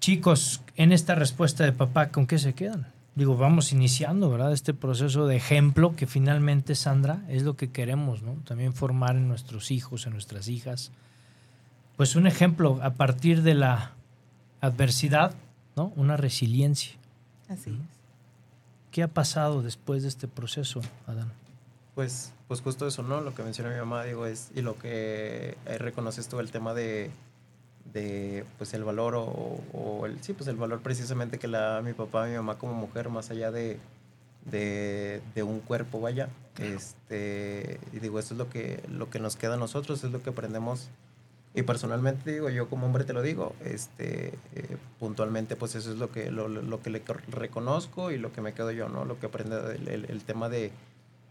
Chicos, 0.00 0.62
en 0.76 0.92
esta 0.92 1.14
respuesta 1.14 1.64
de 1.64 1.72
papá, 1.72 2.08
¿con 2.08 2.26
qué 2.26 2.38
se 2.38 2.54
quedan? 2.54 2.86
Digo, 3.14 3.36
vamos 3.36 3.72
iniciando, 3.72 4.30
¿verdad? 4.30 4.52
Este 4.52 4.74
proceso 4.74 5.26
de 5.26 5.36
ejemplo 5.36 5.94
que 5.94 6.06
finalmente, 6.06 6.74
Sandra, 6.74 7.20
es 7.28 7.42
lo 7.42 7.56
que 7.56 7.70
queremos, 7.70 8.22
¿no? 8.22 8.32
También 8.44 8.72
formar 8.72 9.16
en 9.16 9.28
nuestros 9.28 9.70
hijos, 9.70 10.06
en 10.06 10.14
nuestras 10.14 10.48
hijas. 10.48 10.90
Pues 11.96 12.16
un 12.16 12.26
ejemplo 12.26 12.80
a 12.82 12.90
partir 12.94 13.42
de 13.42 13.54
la 13.54 13.92
adversidad, 14.60 15.34
¿no? 15.76 15.92
Una 15.96 16.16
resiliencia. 16.16 16.92
Así 17.48 17.70
es. 17.70 17.76
¿Qué 18.90 19.02
ha 19.02 19.08
pasado 19.08 19.62
después 19.62 20.02
de 20.02 20.08
este 20.08 20.28
proceso, 20.28 20.80
Adán? 21.06 21.32
Pues, 21.94 22.32
pues 22.48 22.60
justo 22.60 22.86
eso, 22.86 23.02
¿no? 23.02 23.20
Lo 23.20 23.34
que 23.34 23.42
menciona 23.42 23.70
mi 23.70 23.76
mamá, 23.76 24.04
digo, 24.04 24.26
es, 24.26 24.50
y 24.54 24.62
lo 24.62 24.78
que 24.78 25.56
eh, 25.66 25.78
reconoces 25.78 26.28
tú, 26.28 26.40
el 26.40 26.50
tema 26.50 26.74
de, 26.74 27.10
de 27.92 28.44
pues 28.58 28.72
el 28.74 28.84
valor 28.84 29.14
o, 29.14 29.24
o 29.72 30.06
el, 30.06 30.22
sí, 30.22 30.32
pues 30.32 30.48
el 30.48 30.56
valor 30.56 30.80
precisamente 30.80 31.38
que 31.38 31.48
le 31.48 31.58
da 31.58 31.82
mi 31.82 31.92
papá, 31.92 32.26
mi 32.26 32.34
mamá 32.34 32.58
como 32.58 32.74
mujer, 32.74 33.08
más 33.08 33.30
allá 33.30 33.50
de, 33.50 33.78
de, 34.50 35.22
de 35.34 35.42
un 35.42 35.60
cuerpo, 35.60 36.00
vaya. 36.00 36.28
Este, 36.58 37.80
y 37.92 37.98
digo, 37.98 38.18
eso 38.18 38.34
es 38.34 38.38
lo 38.38 38.48
que, 38.48 38.82
lo 38.88 39.08
que 39.10 39.18
nos 39.18 39.36
queda 39.36 39.54
a 39.54 39.58
nosotros, 39.58 40.04
es 40.04 40.10
lo 40.10 40.22
que 40.22 40.30
aprendemos. 40.30 40.88
Y 41.54 41.62
personalmente 41.62 42.32
digo, 42.32 42.48
yo 42.48 42.68
como 42.70 42.86
hombre 42.86 43.04
te 43.04 43.12
lo 43.12 43.20
digo, 43.20 43.54
este, 43.64 44.28
eh, 44.54 44.76
puntualmente 44.98 45.54
pues 45.54 45.74
eso 45.74 45.92
es 45.92 45.98
lo 45.98 46.10
que, 46.10 46.30
lo, 46.30 46.48
lo- 46.48 46.80
que 46.80 46.88
le 46.90 47.02
reconozco 47.28 48.10
y 48.10 48.16
lo 48.18 48.32
que 48.32 48.40
me 48.40 48.54
quedo 48.54 48.70
yo, 48.70 48.88
¿no? 48.88 49.04
Lo 49.04 49.18
que 49.20 49.26
aprende 49.26 49.56
el, 49.76 49.88
el- 49.88 50.04
el 50.10 50.24
tema 50.24 50.48
de, 50.48 50.72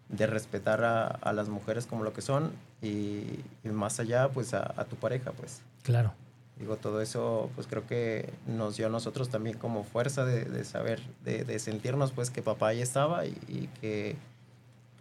de 0.09 0.27
respetar 0.27 0.83
a, 0.83 1.07
a 1.07 1.33
las 1.33 1.49
mujeres 1.49 1.87
como 1.87 2.03
lo 2.03 2.13
que 2.13 2.21
son 2.21 2.51
y, 2.83 3.39
y 3.63 3.69
más 3.69 3.99
allá 3.99 4.29
pues 4.29 4.53
a, 4.53 4.73
a 4.79 4.85
tu 4.85 4.95
pareja, 4.95 5.31
pues. 5.31 5.61
Claro. 5.83 6.13
Digo, 6.59 6.75
todo 6.77 7.01
eso 7.01 7.49
pues 7.55 7.65
creo 7.65 7.87
que 7.87 8.29
nos 8.45 8.77
dio 8.77 8.85
a 8.85 8.89
nosotros 8.89 9.29
también 9.29 9.57
como 9.57 9.83
fuerza 9.83 10.23
de, 10.25 10.45
de 10.45 10.63
saber, 10.65 11.01
de, 11.25 11.43
de 11.45 11.57
sentirnos 11.57 12.11
pues 12.11 12.29
que 12.29 12.43
papá 12.43 12.67
ahí 12.67 12.81
estaba 12.81 13.25
y, 13.25 13.35
y 13.47 13.69
que 13.81 14.15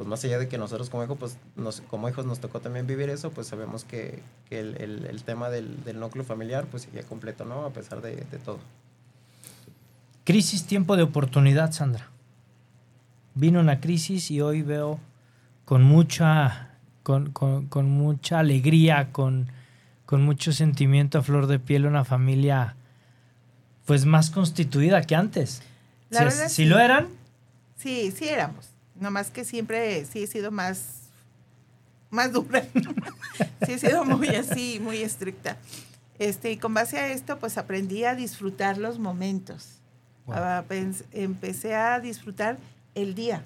pues 0.01 0.09
más 0.09 0.25
allá 0.25 0.39
de 0.39 0.49
que 0.49 0.57
nosotros 0.57 0.89
como 0.89 1.05
hijos, 1.05 1.19
pues 1.21 1.37
nos, 1.57 1.83
como 1.83 2.09
hijos 2.09 2.25
nos 2.25 2.41
tocó 2.41 2.61
también 2.61 2.87
vivir 2.87 3.11
eso, 3.11 3.31
pues 3.33 3.49
sabemos 3.49 3.85
que, 3.85 4.23
que 4.49 4.59
el, 4.59 4.77
el- 4.81 5.05
el 5.05 5.23
tema 5.25 5.51
del, 5.51 5.85
del 5.85 6.01
núcleo 6.01 6.25
familiar 6.25 6.65
pues 6.71 6.85
seguía 6.85 7.03
completo, 7.03 7.45
¿no? 7.45 7.67
A 7.67 7.71
pesar 7.71 8.01
de, 8.01 8.17
de 8.17 8.39
todo. 8.39 8.61
Crisis, 10.25 10.65
tiempo 10.65 10.97
de 10.97 11.03
oportunidad, 11.03 11.73
Sandra. 11.73 12.09
Vino 13.35 13.61
una 13.61 13.81
crisis 13.81 14.31
y 14.31 14.41
hoy 14.41 14.63
veo 14.63 14.99
con 15.67 15.83
mucha, 15.83 16.71
con, 17.03 17.31
con- 17.33 17.67
con 17.67 17.91
mucha 17.91 18.39
alegría, 18.39 19.13
con, 19.13 19.49
con 20.07 20.23
mucho 20.23 20.53
sentimiento 20.55 21.19
a 21.19 21.23
flor 21.23 21.47
de 21.47 21.59
piel, 21.59 21.85
una 21.85 22.07
familia 22.07 22.75
pues 23.85 24.07
más 24.07 24.31
constituida 24.31 25.03
que 25.03 25.15
antes. 25.15 25.61
La 26.09 26.21
si, 26.21 26.25
verdad, 26.25 26.49
si 26.49 26.55
sí. 26.55 26.65
lo 26.65 26.79
eran, 26.79 27.09
Sí, 27.77 28.13
sí 28.13 28.29
éramos. 28.29 28.71
Nomás 29.01 29.31
que 29.31 29.45
siempre 29.45 30.05
sí 30.05 30.23
he 30.23 30.27
sido 30.27 30.51
más, 30.51 31.09
más 32.11 32.33
dura. 32.33 32.63
sí 33.67 33.73
he 33.73 33.79
sido 33.79 34.05
muy 34.05 34.29
así, 34.29 34.79
muy 34.81 34.99
estricta. 34.99 35.57
Este, 36.19 36.53
y 36.53 36.59
con 36.59 36.75
base 36.75 36.99
a 36.99 37.09
esto, 37.09 37.39
pues 37.39 37.57
aprendí 37.57 38.05
a 38.05 38.15
disfrutar 38.15 38.77
los 38.77 38.99
momentos. 38.99 39.81
Wow. 40.27 40.37
Ah, 40.37 40.65
empecé 41.13 41.75
a 41.75 41.99
disfrutar 41.99 42.59
el 42.95 43.15
día, 43.15 43.43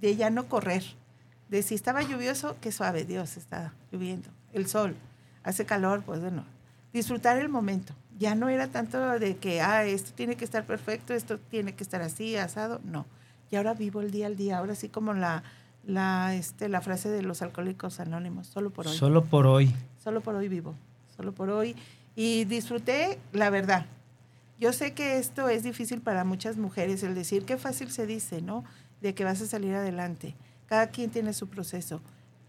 de 0.00 0.16
ya 0.16 0.30
no 0.30 0.48
correr. 0.48 0.82
De 1.48 1.62
si 1.62 1.76
estaba 1.76 2.02
lluvioso, 2.02 2.56
qué 2.60 2.72
suave, 2.72 3.04
Dios 3.04 3.36
está 3.36 3.72
lloviendo. 3.92 4.28
El 4.52 4.66
sol, 4.66 4.96
hace 5.44 5.64
calor, 5.64 6.02
pues 6.02 6.20
bueno, 6.20 6.44
disfrutar 6.92 7.38
el 7.38 7.48
momento. 7.48 7.94
Ya 8.18 8.34
no 8.34 8.48
era 8.48 8.66
tanto 8.66 9.18
de 9.20 9.36
que, 9.36 9.60
ah, 9.60 9.84
esto 9.84 10.10
tiene 10.14 10.34
que 10.34 10.44
estar 10.44 10.64
perfecto, 10.64 11.14
esto 11.14 11.38
tiene 11.38 11.74
que 11.74 11.84
estar 11.84 12.02
así, 12.02 12.36
asado. 12.36 12.80
No. 12.82 13.06
Y 13.50 13.56
ahora 13.56 13.74
vivo 13.74 14.00
el 14.00 14.10
día 14.10 14.26
al 14.26 14.36
día. 14.36 14.58
Ahora 14.58 14.74
sí 14.74 14.88
como 14.88 15.12
la, 15.12 15.42
la, 15.84 16.34
este, 16.34 16.68
la 16.68 16.80
frase 16.80 17.08
de 17.08 17.22
los 17.22 17.42
alcohólicos 17.42 18.00
anónimos, 18.00 18.46
solo 18.46 18.70
por 18.70 18.86
hoy. 18.86 18.96
solo 18.96 19.24
por 19.24 19.46
hoy. 19.46 19.74
Solo 20.02 20.20
por 20.20 20.34
hoy 20.34 20.48
vivo, 20.48 20.74
solo 21.16 21.32
por 21.32 21.50
hoy. 21.50 21.76
Y 22.16 22.44
disfruté, 22.44 23.18
la 23.32 23.50
verdad. 23.50 23.86
Yo 24.58 24.72
sé 24.72 24.92
que 24.92 25.18
esto 25.18 25.48
es 25.48 25.62
difícil 25.62 26.00
para 26.00 26.24
muchas 26.24 26.56
mujeres, 26.56 27.02
el 27.02 27.14
decir 27.14 27.44
qué 27.44 27.56
fácil 27.56 27.90
se 27.90 28.06
dice, 28.06 28.42
¿no? 28.42 28.64
De 29.00 29.14
que 29.14 29.24
vas 29.24 29.40
a 29.40 29.46
salir 29.46 29.74
adelante. 29.74 30.34
Cada 30.66 30.88
quien 30.88 31.10
tiene 31.10 31.32
su 31.32 31.48
proceso. 31.48 32.00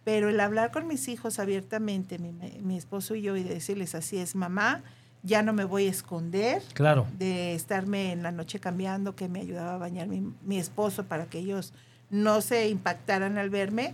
Pero 0.04 0.30
el 0.30 0.40
hablar 0.40 0.72
con 0.72 0.88
mis 0.88 1.08
hijos 1.08 1.40
abiertamente, 1.40 2.20
mi, 2.20 2.34
mi 2.62 2.78
esposo 2.78 3.16
y 3.16 3.22
yo, 3.22 3.38
y 3.38 3.44
decirles 3.44 3.96
así 3.96 4.18
es, 4.18 4.36
mamá, 4.36 4.84
ya 5.24 5.44
no 5.44 5.54
me 5.54 5.64
voy 5.66 5.88
a 5.88 5.90
esconder 5.90 6.62
Claro. 6.74 7.08
de 7.18 7.54
estarme 7.56 8.12
en 8.12 8.24
la 8.24 8.32
noche 8.32 8.60
cambiando, 8.60 9.16
que 9.16 9.28
me 9.30 9.42
ayudaba 9.42 9.76
a 9.76 9.78
bañar 9.78 10.08
mi, 10.08 10.34
mi 10.44 10.58
esposo 10.58 11.06
para 11.06 11.26
que 11.26 11.40
ellos 11.40 11.74
no 12.10 12.42
se 12.42 12.70
impactaran 12.70 13.38
al 13.38 13.50
verme. 13.50 13.94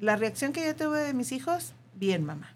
La 0.00 0.16
reacción 0.16 0.52
que 0.52 0.64
yo 0.64 0.74
tuve 0.76 1.00
de 1.00 1.14
mis 1.14 1.32
hijos, 1.32 1.74
bien, 1.94 2.24
mamá. 2.24 2.54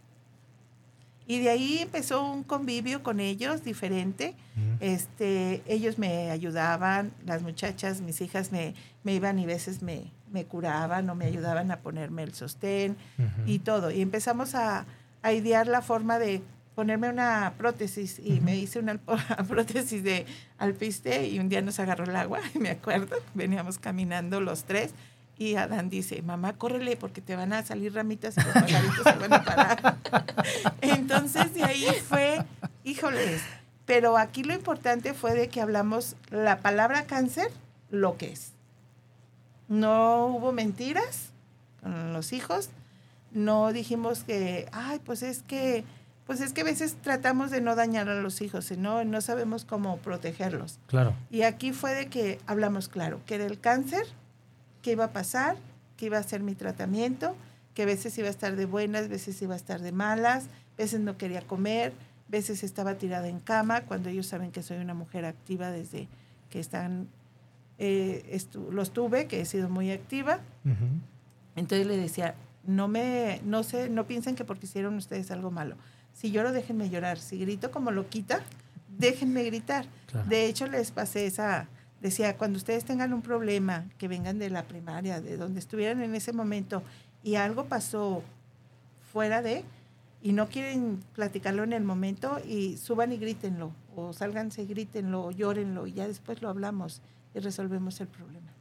Y 1.29 1.41
de 1.41 1.51
ahí 1.51 1.79
empezó 1.79 2.23
un 2.25 2.45
convivio 2.45 3.03
con 3.03 3.19
ellos 3.19 3.65
diferente. 3.65 4.35
Este, 4.79 5.63
ellos 5.67 5.99
me 5.99 6.31
ayudaban, 6.31 7.13
las 7.27 7.43
muchachas, 7.43 8.01
mis 8.01 8.21
hijas 8.21 8.53
me, 8.53 8.75
me 9.03 9.15
iban 9.15 9.39
y 9.41 9.47
veces 9.47 9.83
me, 9.83 10.13
me 10.31 10.45
curaban 10.45 11.11
o 11.11 11.17
me 11.17 11.25
ayudaban 11.27 11.73
a 11.73 11.79
ponerme 11.81 12.23
el 12.23 12.33
sostén 12.33 12.97
y 13.45 13.59
todo. 13.59 13.91
Y 13.91 14.03
empezamos 14.03 14.55
a, 14.55 14.87
a 15.23 15.33
idear 15.33 15.67
la 15.67 15.83
forma 15.83 16.21
de 16.21 16.43
ponerme 16.77 17.09
una 17.09 17.55
prótesis 17.57 18.21
y 18.23 18.41
me 18.41 18.55
hice 18.57 18.79
una 18.81 18.99
prótesis 19.49 20.05
de 20.05 20.27
alpiste 20.59 21.27
y 21.27 21.41
un 21.41 21.49
día 21.49 21.63
nos 21.63 21.81
agarró 21.81 22.05
el 22.05 22.15
agua, 22.15 22.41
me 22.55 22.71
acuerdo, 22.71 23.17
veníamos 23.35 23.81
caminando 23.81 24.41
los 24.41 24.63
tres 24.63 24.93
y 25.39 25.57
Adán 25.57 25.91
dice, 25.91 26.23
mamá, 26.23 26.53
córrele 26.53 26.97
porque 26.97 27.21
te 27.21 27.35
van 27.35 27.53
a 27.53 27.65
salir 27.65 27.93
ramitas 27.93 28.37
y 28.39 28.41
los 28.43 28.53
pajaritos 28.53 29.03
se 29.05 29.19
van 29.19 29.33
a 29.33 29.45
parar. 29.45 29.97
Entonces 30.81 31.53
de 31.53 31.65
ahí 31.65 31.87
fue, 32.09 32.43
híjoles, 32.85 33.43
pero 33.85 34.17
aquí 34.17 34.45
lo 34.45 34.55
importante 34.55 35.13
fue 35.13 35.35
de 35.35 35.49
que 35.49 35.61
hablamos 35.61 36.17
la 36.31 36.59
palabra 36.61 37.05
cáncer, 37.05 37.51
lo 37.91 38.17
que 38.17 38.33
es. 38.33 38.53
No 39.69 40.27
hubo 40.27 40.53
mentiras 40.53 41.31
con 41.83 42.13
los 42.13 42.33
hijos, 42.33 42.71
no 43.33 43.73
dijimos 43.73 44.25
que, 44.25 44.69
ay, 44.73 45.01
pues 45.05 45.23
es 45.23 45.43
que, 45.43 45.85
pues 46.27 46.41
es 46.41 46.53
que 46.53 46.63
a 46.63 46.65
veces 46.65 46.97
tratamos 47.01 47.51
de 47.51 47.61
no 47.61 47.77
dañar 47.77 48.09
a 48.09 48.21
los 48.21 48.41
hijos, 48.41 48.71
y 48.73 48.77
no, 48.77 49.21
sabemos 49.21 49.65
cómo 49.65 49.99
protegerlos. 49.99 50.81
Claro. 50.87 51.15
Y 51.31 51.43
aquí 51.43 51.73
fue 51.73 51.95
de 51.95 52.09
que 52.09 52.41
hablamos 52.47 52.89
claro, 52.89 53.21
que 53.27 53.37
era 53.37 53.47
el 53.47 53.61
cáncer, 53.61 54.05
que 54.83 54.93
iba 54.93 55.05
a 55.05 55.13
pasar, 55.13 55.57
que 55.97 56.07
iba 56.07 56.19
a 56.19 56.23
ser 56.23 56.43
mi 56.43 56.55
tratamiento, 56.55 57.37
que 57.75 57.83
a 57.83 57.87
veces 57.87 58.19
iba 58.19 58.27
a 58.27 58.31
estar 58.31 58.57
de 58.57 58.67
buenas, 58.67 59.09
veces 59.09 59.41
iba 59.41 59.55
a 59.55 59.57
estar 59.57 59.81
de 59.81 59.93
malas, 59.93 60.47
veces 60.77 61.01
no 61.01 61.17
quería 61.17 61.43
comer, 61.43 61.93
veces 62.29 62.65
estaba 62.65 62.95
tirada 62.95 63.29
en 63.29 63.39
cama, 63.39 63.83
cuando 63.83 64.09
ellos 64.09 64.27
saben 64.27 64.51
que 64.51 64.63
soy 64.63 64.79
una 64.79 64.95
mujer 64.95 65.25
activa 65.25 65.71
desde 65.71 66.09
que 66.51 66.59
están, 66.59 67.09
eh, 67.79 68.41
los 68.71 68.93
tuve, 68.93 69.27
que 69.27 69.41
he 69.41 69.45
sido 69.45 69.69
muy 69.69 69.93
activa. 69.93 70.41
Entonces 71.55 71.87
le 71.87 71.97
decía, 71.97 72.35
no 72.67 72.89
me, 72.89 73.41
no 73.45 73.63
sé, 73.63 73.89
no 73.89 74.07
piensen 74.07 74.35
que 74.35 74.45
porque 74.45 74.67
hicieron 74.67 74.97
ustedes 74.97 75.31
algo 75.31 75.53
malo. 75.53 75.77
Si 76.17 76.31
lloro, 76.31 76.51
déjenme 76.51 76.89
llorar. 76.89 77.19
Si 77.19 77.37
grito 77.37 77.71
como 77.71 77.91
loquita, 77.91 78.41
déjenme 78.97 79.45
gritar. 79.45 79.85
Claro. 80.07 80.27
De 80.27 80.47
hecho, 80.47 80.67
les 80.67 80.91
pasé 80.91 81.27
esa, 81.27 81.69
decía, 82.01 82.39
cuando 82.39 82.57
ustedes 82.57 82.87
tengan 82.87 83.13
un 83.13 83.21
problema, 83.21 83.85
que 83.99 84.09
vengan 84.09 84.39
de 84.39 84.49
la 84.49 84.63
primaria, 84.63 85.21
de 85.21 85.37
donde 85.37 85.61
estuvieran 85.61 86.01
en 86.01 86.15
ese 86.15 86.33
momento, 86.33 86.83
y 87.23 87.35
algo 87.35 87.67
pasó 87.67 88.23
fuera 89.13 89.43
de, 89.43 89.63
y 90.23 90.33
no 90.33 90.49
quieren 90.49 91.01
platicarlo 91.15 91.65
en 91.65 91.75
el 91.75 91.85
momento, 91.85 92.41
y 92.49 92.79
suban 92.79 93.13
y 93.13 93.19
grítenlo, 93.19 93.73
o 93.95 94.15
sálganse 94.15 94.63
y 94.63 94.67
grítenlo, 94.67 95.23
o 95.27 95.31
llórenlo, 95.33 95.87
y 95.87 95.93
ya 95.93 96.09
después 96.09 96.41
lo 96.41 96.49
hablamos 96.49 97.03
y 97.35 97.41
resolvemos 97.41 98.01
el 98.01 98.09
problema. 98.09 98.53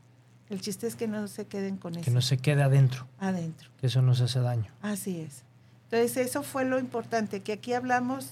El 0.49 0.59
chiste 0.59 0.87
es 0.87 0.97
que 0.97 1.07
no 1.07 1.25
se 1.29 1.47
queden 1.47 1.77
con 1.77 1.93
Que 1.93 2.01
eso 2.01 2.11
no 2.11 2.21
se 2.21 2.37
quede 2.37 2.63
adentro, 2.63 3.07
adentro. 3.17 3.69
que 3.79 3.87
eso 3.87 4.01
nos 4.01 4.19
hace 4.19 4.41
daño. 4.41 4.71
Así 4.81 5.21
es. 5.21 5.43
Entonces 5.85 6.17
eso 6.17 6.43
fue 6.43 6.65
lo 6.65 6.79
importante, 6.79 7.41
que 7.41 7.53
aquí 7.53 7.73
hablamos 7.73 8.31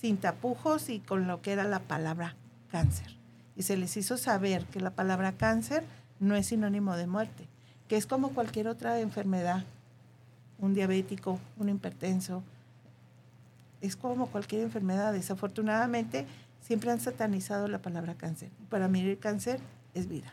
sin 0.00 0.16
tapujos 0.16 0.88
y 0.88 1.00
con 1.00 1.26
lo 1.26 1.42
que 1.42 1.52
era 1.52 1.64
la 1.64 1.80
palabra 1.80 2.34
cáncer. 2.70 3.16
Y 3.56 3.62
se 3.62 3.76
les 3.76 3.96
hizo 3.96 4.16
saber 4.16 4.64
que 4.66 4.80
la 4.80 4.90
palabra 4.90 5.32
cáncer 5.32 5.84
no 6.20 6.36
es 6.36 6.46
sinónimo 6.46 6.96
de 6.96 7.06
muerte, 7.06 7.46
que 7.88 7.96
es 7.96 8.06
como 8.06 8.30
cualquier 8.30 8.68
otra 8.68 9.00
enfermedad, 9.00 9.64
un 10.58 10.74
diabético, 10.74 11.38
un 11.58 11.68
hipertenso, 11.68 12.42
es 13.80 13.96
como 13.96 14.28
cualquier 14.28 14.62
enfermedad. 14.62 15.12
Desafortunadamente 15.12 16.26
siempre 16.60 16.90
han 16.90 17.00
satanizado 17.00 17.68
la 17.68 17.82
palabra 17.82 18.14
cáncer. 18.14 18.48
Para 18.70 18.88
mí 18.88 19.00
el 19.00 19.18
cáncer 19.18 19.60
es 19.94 20.08
vida, 20.08 20.32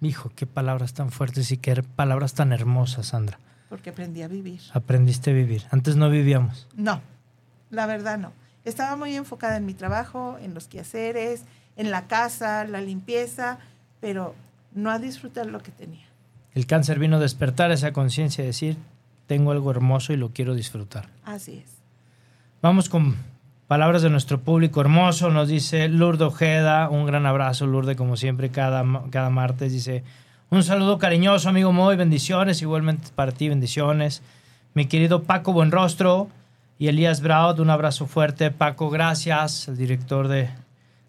Hijo, 0.00 0.30
qué 0.34 0.46
palabras 0.46 0.94
tan 0.94 1.10
fuertes 1.10 1.50
y 1.50 1.56
qué 1.56 1.82
palabras 1.82 2.34
tan 2.34 2.52
hermosas, 2.52 3.08
Sandra. 3.08 3.40
Porque 3.68 3.90
aprendí 3.90 4.22
a 4.22 4.28
vivir. 4.28 4.60
Aprendiste 4.72 5.30
a 5.30 5.34
vivir. 5.34 5.64
Antes 5.70 5.96
no 5.96 6.10
vivíamos. 6.10 6.66
No, 6.74 7.00
la 7.70 7.86
verdad 7.86 8.18
no. 8.18 8.32
Estaba 8.64 8.96
muy 8.96 9.14
enfocada 9.14 9.56
en 9.56 9.66
mi 9.66 9.74
trabajo, 9.74 10.38
en 10.40 10.54
los 10.54 10.68
quehaceres, 10.68 11.44
en 11.76 11.90
la 11.90 12.06
casa, 12.06 12.64
la 12.64 12.80
limpieza, 12.80 13.58
pero 14.00 14.34
no 14.74 14.90
a 14.90 14.98
disfrutar 14.98 15.46
lo 15.46 15.60
que 15.60 15.70
tenía. 15.70 16.06
El 16.54 16.66
cáncer 16.66 16.98
vino 16.98 17.16
a 17.16 17.20
despertar 17.20 17.70
esa 17.70 17.92
conciencia, 17.92 18.44
decir, 18.44 18.76
tengo 19.26 19.52
algo 19.52 19.70
hermoso 19.70 20.12
y 20.12 20.16
lo 20.16 20.30
quiero 20.30 20.54
disfrutar. 20.54 21.08
Así 21.24 21.62
es. 21.64 21.78
Vamos 22.60 22.88
con 22.88 23.16
palabras 23.68 24.02
de 24.02 24.10
nuestro 24.10 24.40
público 24.40 24.80
hermoso. 24.80 25.30
Nos 25.30 25.48
dice 25.48 25.88
Lourdes 25.88 26.26
Ojeda. 26.26 26.88
Un 26.88 27.06
gran 27.06 27.26
abrazo, 27.26 27.66
Lourdes, 27.66 27.96
como 27.96 28.16
siempre, 28.16 28.50
cada, 28.50 28.84
cada 29.10 29.30
martes. 29.30 29.72
Dice, 29.72 30.02
un 30.50 30.62
saludo 30.62 30.98
cariñoso, 30.98 31.48
amigo 31.48 31.72
Moy. 31.72 31.96
Bendiciones. 31.96 32.62
Igualmente 32.62 33.08
para 33.14 33.32
ti, 33.32 33.48
bendiciones. 33.48 34.22
Mi 34.74 34.86
querido 34.86 35.22
Paco 35.24 35.52
Buenrostro 35.52 36.28
y 36.78 36.88
Elías 36.88 37.20
Braud, 37.20 37.60
un 37.60 37.70
abrazo 37.70 38.06
fuerte. 38.06 38.50
Paco, 38.50 38.88
gracias. 38.88 39.68
El 39.68 39.76
director 39.76 40.28
de, 40.28 40.48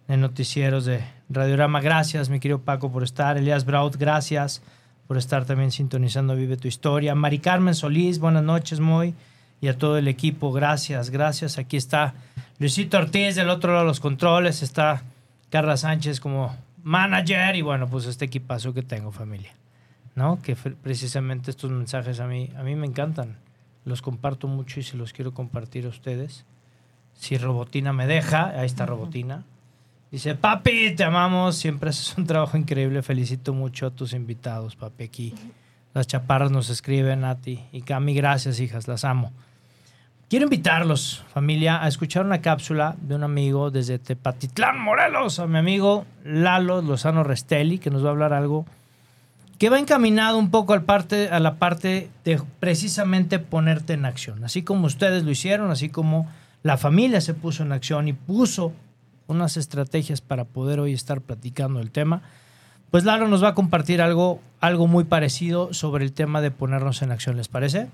de 0.08 0.18
noticieros 0.18 0.86
de 0.86 1.04
Radiorama, 1.30 1.80
gracias, 1.80 2.30
mi 2.30 2.40
querido 2.40 2.60
Paco, 2.60 2.92
por 2.92 3.04
estar. 3.04 3.38
Elías 3.38 3.66
Braud, 3.66 3.96
gracias 3.98 4.62
por 5.08 5.18
estar 5.18 5.46
también 5.46 5.72
sintonizando 5.72 6.36
Vive 6.36 6.58
tu 6.58 6.68
Historia. 6.68 7.16
Mari 7.16 7.40
Carmen 7.40 7.76
Solís, 7.76 8.20
buenas 8.20 8.44
noches, 8.44 8.80
Moy 8.80 9.14
y 9.62 9.68
a 9.68 9.78
todo 9.78 9.98
el 9.98 10.08
equipo. 10.08 10.52
Gracias, 10.52 11.10
gracias. 11.12 11.58
Aquí 11.58 11.78
está 11.78 12.14
Luisito 12.58 12.98
Ortiz 12.98 13.36
del 13.36 13.50
otro 13.50 13.72
lado 13.72 13.86
de 13.86 13.88
los 13.88 14.00
controles. 14.00 14.64
Está 14.64 15.04
Carla 15.50 15.78
Sánchez 15.78 16.20
como 16.20 16.56
manager 16.84 17.56
y 17.56 17.62
bueno, 17.62 17.88
pues 17.88 18.06
este 18.06 18.26
equipazo 18.26 18.74
que 18.74 18.84
tengo, 18.84 19.12
familia. 19.12 19.52
¿No? 20.16 20.42
Que 20.42 20.56
precisamente 20.56 21.52
estos 21.52 21.72
mensajes 21.72 22.20
a 22.20 22.28
mí, 22.28 22.50
a 22.58 22.64
mí 22.64 22.76
me 22.76 22.88
encantan. 22.88 23.38
Los 23.86 24.02
comparto 24.02 24.48
mucho 24.48 24.80
y 24.80 24.84
se 24.84 24.98
los 24.98 25.14
quiero 25.14 25.34
compartir 25.34 25.86
a 25.86 25.90
ustedes. 25.90 26.46
Si 27.14 27.38
Robotina 27.38 27.94
me 27.94 28.08
deja, 28.08 28.50
ahí 28.50 28.66
está 28.66 28.86
Robotina. 28.86 29.46
Dice, 30.12 30.36
papi, 30.36 30.96
te 30.96 31.04
amamos, 31.04 31.56
siempre 31.56 31.92
haces 31.92 32.18
un 32.18 32.26
trabajo 32.26 32.58
increíble, 32.58 33.04
felicito 33.04 33.54
mucho 33.54 33.86
a 33.86 33.92
tus 33.92 34.14
invitados, 34.14 34.76
papi, 34.76 35.04
aquí. 35.04 35.34
Las 35.94 36.08
chaparras 36.08 36.52
nos 36.52 36.70
escriben, 36.70 37.22
Nati 37.22 37.64
y 37.72 37.82
Cami, 37.82 38.14
gracias, 38.14 38.60
hijas, 38.60 38.88
las 38.88 39.04
amo. 39.04 39.32
Quiero 40.30 40.44
invitarlos, 40.44 41.24
familia, 41.34 41.84
a 41.84 41.88
escuchar 41.88 42.24
una 42.24 42.40
cápsula 42.40 42.96
de 43.02 43.16
un 43.16 43.24
amigo 43.24 43.72
desde 43.72 43.98
Tepatitlán, 43.98 44.80
Morelos, 44.80 45.40
a 45.40 45.48
mi 45.48 45.58
amigo 45.58 46.06
Lalo 46.24 46.84
Lozano 46.84 47.24
Restelli, 47.24 47.80
que 47.80 47.90
nos 47.90 48.04
va 48.04 48.10
a 48.10 48.12
hablar 48.12 48.34
algo 48.34 48.68
que 49.58 49.72
va 49.72 49.80
encaminado 49.80 50.38
un 50.38 50.52
poco 50.52 50.74
al 50.74 50.84
parte, 50.84 51.30
a 51.30 51.40
la 51.40 51.56
parte 51.56 52.12
de 52.26 52.40
precisamente 52.60 53.40
ponerte 53.40 53.94
en 53.94 54.06
acción. 54.06 54.44
Así 54.44 54.62
como 54.62 54.86
ustedes 54.86 55.24
lo 55.24 55.32
hicieron, 55.32 55.72
así 55.72 55.90
como 55.90 56.30
la 56.62 56.78
familia 56.78 57.22
se 57.22 57.34
puso 57.34 57.64
en 57.64 57.72
acción 57.72 58.08
y 58.08 58.14
puso 58.14 58.72
unas 59.26 59.58
estrategias 59.58 60.22
para 60.22 60.44
poder 60.44 60.80
hoy 60.80 60.94
estar 60.94 61.22
platicando 61.22 61.80
el 61.80 61.90
tema, 61.90 62.22
pues 62.92 63.04
Lalo 63.04 63.28
nos 63.28 63.44
va 63.44 63.50
a 63.50 63.56
compartir 63.56 64.00
algo, 64.00 64.42
algo 64.60 64.86
muy 64.86 65.06
parecido 65.06 65.74
sobre 65.74 66.06
el 66.06 66.14
tema 66.14 66.40
de 66.40 66.52
ponernos 66.52 67.02
en 67.02 67.12
acción, 67.12 67.36
¿les 67.36 67.48
parece? 67.48 67.88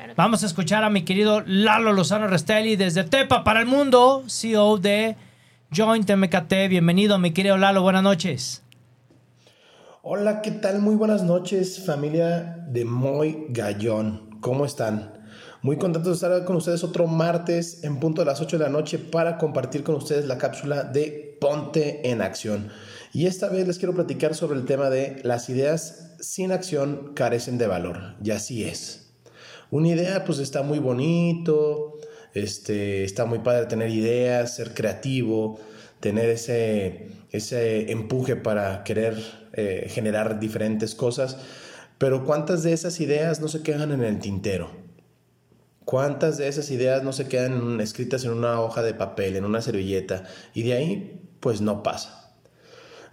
Claro 0.00 0.14
Vamos 0.16 0.42
a 0.42 0.46
escuchar 0.46 0.82
a 0.82 0.88
mi 0.88 1.04
querido 1.04 1.42
Lalo 1.44 1.92
Lozano 1.92 2.26
Restelli 2.26 2.74
desde 2.74 3.04
Tepa 3.04 3.44
para 3.44 3.60
el 3.60 3.66
Mundo, 3.66 4.24
CEO 4.28 4.78
de 4.78 5.14
Joint 5.76 6.10
MKT. 6.10 6.70
Bienvenido, 6.70 7.18
mi 7.18 7.32
querido 7.32 7.58
Lalo, 7.58 7.82
buenas 7.82 8.02
noches. 8.02 8.62
Hola, 10.00 10.40
¿qué 10.40 10.52
tal? 10.52 10.80
Muy 10.80 10.94
buenas 10.94 11.22
noches, 11.22 11.84
familia 11.84 12.64
de 12.68 12.86
Moy 12.86 13.44
Gallón. 13.50 14.38
¿Cómo 14.40 14.64
están? 14.64 15.12
Muy 15.60 15.76
contento 15.76 16.08
de 16.08 16.14
estar 16.14 16.44
con 16.46 16.56
ustedes 16.56 16.82
otro 16.82 17.06
martes 17.06 17.84
en 17.84 18.00
punto 18.00 18.22
de 18.22 18.26
las 18.26 18.40
8 18.40 18.56
de 18.56 18.64
la 18.64 18.70
noche 18.70 18.98
para 18.98 19.36
compartir 19.36 19.82
con 19.82 19.96
ustedes 19.96 20.24
la 20.24 20.38
cápsula 20.38 20.82
de 20.82 21.36
Ponte 21.42 22.10
en 22.10 22.22
Acción. 22.22 22.70
Y 23.12 23.26
esta 23.26 23.50
vez 23.50 23.66
les 23.66 23.78
quiero 23.78 23.94
platicar 23.94 24.34
sobre 24.34 24.58
el 24.58 24.64
tema 24.64 24.88
de 24.88 25.20
las 25.24 25.50
ideas 25.50 26.16
sin 26.20 26.52
acción 26.52 27.12
carecen 27.14 27.58
de 27.58 27.66
valor. 27.66 28.14
Y 28.24 28.30
así 28.30 28.64
es. 28.64 29.09
Una 29.70 29.88
idea 29.88 30.24
pues 30.24 30.38
está 30.38 30.62
muy 30.62 30.78
bonito, 30.78 31.98
este, 32.34 33.04
está 33.04 33.24
muy 33.24 33.40
padre 33.40 33.66
tener 33.66 33.90
ideas, 33.90 34.56
ser 34.56 34.74
creativo, 34.74 35.60
tener 36.00 36.28
ese, 36.28 37.08
ese 37.30 37.92
empuje 37.92 38.36
para 38.36 38.82
querer 38.84 39.16
eh, 39.52 39.86
generar 39.88 40.40
diferentes 40.40 40.94
cosas, 40.94 41.36
pero 41.98 42.24
¿cuántas 42.24 42.62
de 42.62 42.72
esas 42.72 43.00
ideas 43.00 43.40
no 43.40 43.48
se 43.48 43.62
quedan 43.62 43.92
en 43.92 44.02
el 44.02 44.18
tintero? 44.18 44.70
¿Cuántas 45.84 46.38
de 46.38 46.48
esas 46.48 46.70
ideas 46.70 47.02
no 47.02 47.12
se 47.12 47.28
quedan 47.28 47.80
escritas 47.80 48.24
en 48.24 48.30
una 48.30 48.60
hoja 48.60 48.82
de 48.82 48.94
papel, 48.94 49.36
en 49.36 49.44
una 49.44 49.60
servilleta? 49.60 50.24
Y 50.54 50.62
de 50.62 50.74
ahí, 50.74 51.20
pues 51.40 51.60
no 51.60 51.82
pasa. 51.82 52.36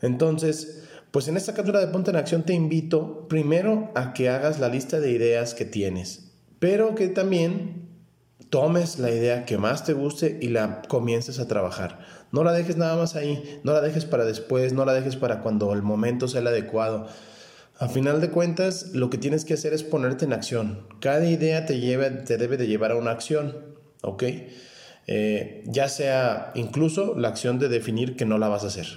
Entonces, 0.01 0.83
pues 1.11 1.27
en 1.27 1.37
esta 1.37 1.53
cápsula 1.53 1.79
de 1.79 1.87
Ponte 1.87 2.11
en 2.11 2.17
Acción 2.17 2.43
te 2.43 2.53
invito 2.53 3.27
primero 3.27 3.91
a 3.95 4.13
que 4.13 4.29
hagas 4.29 4.59
la 4.59 4.69
lista 4.69 4.99
de 4.99 5.11
ideas 5.11 5.53
que 5.53 5.65
tienes, 5.65 6.26
pero 6.59 6.95
que 6.95 7.07
también 7.07 7.87
tomes 8.49 8.99
la 8.99 9.11
idea 9.11 9.45
que 9.45 9.57
más 9.57 9.83
te 9.83 9.93
guste 9.93 10.37
y 10.41 10.49
la 10.49 10.81
comiences 10.87 11.39
a 11.39 11.47
trabajar. 11.47 11.99
No 12.31 12.43
la 12.43 12.53
dejes 12.53 12.77
nada 12.77 12.95
más 12.95 13.15
ahí, 13.15 13.59
no 13.63 13.73
la 13.73 13.81
dejes 13.81 14.05
para 14.05 14.25
después, 14.25 14.73
no 14.73 14.85
la 14.85 14.93
dejes 14.93 15.15
para 15.15 15.41
cuando 15.41 15.73
el 15.73 15.81
momento 15.81 16.27
sea 16.27 16.41
el 16.41 16.47
adecuado. 16.47 17.07
A 17.79 17.89
final 17.89 18.21
de 18.21 18.31
cuentas, 18.31 18.91
lo 18.93 19.09
que 19.09 19.17
tienes 19.17 19.45
que 19.45 19.53
hacer 19.53 19.73
es 19.73 19.83
ponerte 19.83 20.25
en 20.25 20.33
acción. 20.33 20.87
Cada 20.99 21.29
idea 21.29 21.65
te, 21.65 21.79
lleva, 21.79 22.23
te 22.23 22.37
debe 22.37 22.57
de 22.57 22.67
llevar 22.67 22.91
a 22.91 22.95
una 22.95 23.11
acción, 23.11 23.55
¿ok? 24.01 24.23
Eh, 25.09 25.63
ya 25.65 25.87
sea 25.87 26.51
incluso 26.55 27.15
la 27.17 27.29
acción 27.29 27.59
de 27.59 27.69
definir 27.69 28.17
que 28.17 28.25
no 28.25 28.37
la 28.37 28.49
vas 28.49 28.63
a 28.63 28.67
hacer. 28.67 28.87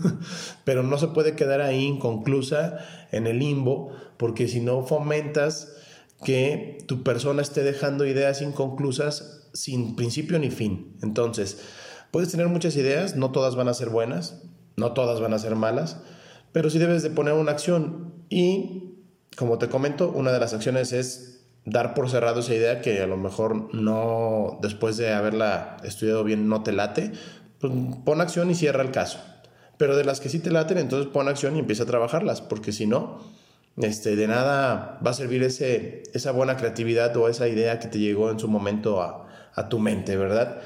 Pero 0.64 0.82
no 0.82 0.98
se 0.98 1.08
puede 1.08 1.34
quedar 1.34 1.60
ahí 1.60 1.84
inconclusa 1.84 2.78
en 3.10 3.26
el 3.26 3.38
limbo, 3.38 3.90
porque 4.16 4.46
si 4.48 4.60
no 4.60 4.84
fomentas 4.84 5.72
que 6.24 6.78
tu 6.86 7.02
persona 7.02 7.42
esté 7.42 7.62
dejando 7.62 8.04
ideas 8.04 8.42
inconclusas 8.42 9.48
sin 9.52 9.96
principio 9.96 10.38
ni 10.38 10.50
fin. 10.50 10.96
Entonces, 11.02 11.60
puedes 12.10 12.30
tener 12.30 12.48
muchas 12.48 12.76
ideas, 12.76 13.16
no 13.16 13.32
todas 13.32 13.56
van 13.56 13.68
a 13.68 13.74
ser 13.74 13.88
buenas, 13.88 14.42
no 14.76 14.92
todas 14.92 15.20
van 15.20 15.34
a 15.34 15.38
ser 15.38 15.56
malas, 15.56 15.98
pero 16.52 16.70
sí 16.70 16.78
debes 16.78 17.02
de 17.02 17.10
poner 17.10 17.34
una 17.34 17.52
acción 17.52 18.14
y, 18.28 18.94
como 19.36 19.58
te 19.58 19.68
comento, 19.68 20.10
una 20.10 20.32
de 20.32 20.40
las 20.40 20.52
acciones 20.52 20.92
es 20.92 21.46
dar 21.64 21.94
por 21.94 22.10
cerrado 22.10 22.40
esa 22.40 22.54
idea 22.54 22.80
que 22.80 23.00
a 23.00 23.06
lo 23.06 23.16
mejor 23.16 23.74
no, 23.74 24.58
después 24.62 24.96
de 24.96 25.12
haberla 25.12 25.76
estudiado 25.84 26.24
bien, 26.24 26.48
no 26.48 26.62
te 26.62 26.72
late, 26.72 27.12
pues 27.58 27.72
pon 28.04 28.20
acción 28.20 28.50
y 28.50 28.54
cierra 28.54 28.82
el 28.82 28.90
caso. 28.90 29.20
Pero 29.76 29.96
de 29.96 30.04
las 30.04 30.20
que 30.20 30.28
sí 30.28 30.40
te 30.40 30.50
laten, 30.50 30.78
entonces 30.78 31.10
pon 31.10 31.28
acción 31.28 31.56
y 31.56 31.60
empieza 31.60 31.84
a 31.84 31.86
trabajarlas, 31.86 32.40
porque 32.40 32.72
si 32.72 32.86
no, 32.86 33.20
este, 33.76 34.16
de 34.16 34.26
nada 34.26 35.00
va 35.04 35.10
a 35.10 35.14
servir 35.14 35.42
ese, 35.42 36.02
esa 36.12 36.32
buena 36.32 36.56
creatividad 36.56 37.16
o 37.16 37.28
esa 37.28 37.48
idea 37.48 37.78
que 37.78 37.88
te 37.88 37.98
llegó 37.98 38.30
en 38.30 38.38
su 38.38 38.48
momento 38.48 39.00
a, 39.02 39.28
a 39.54 39.68
tu 39.68 39.78
mente, 39.78 40.16
¿verdad? 40.16 40.60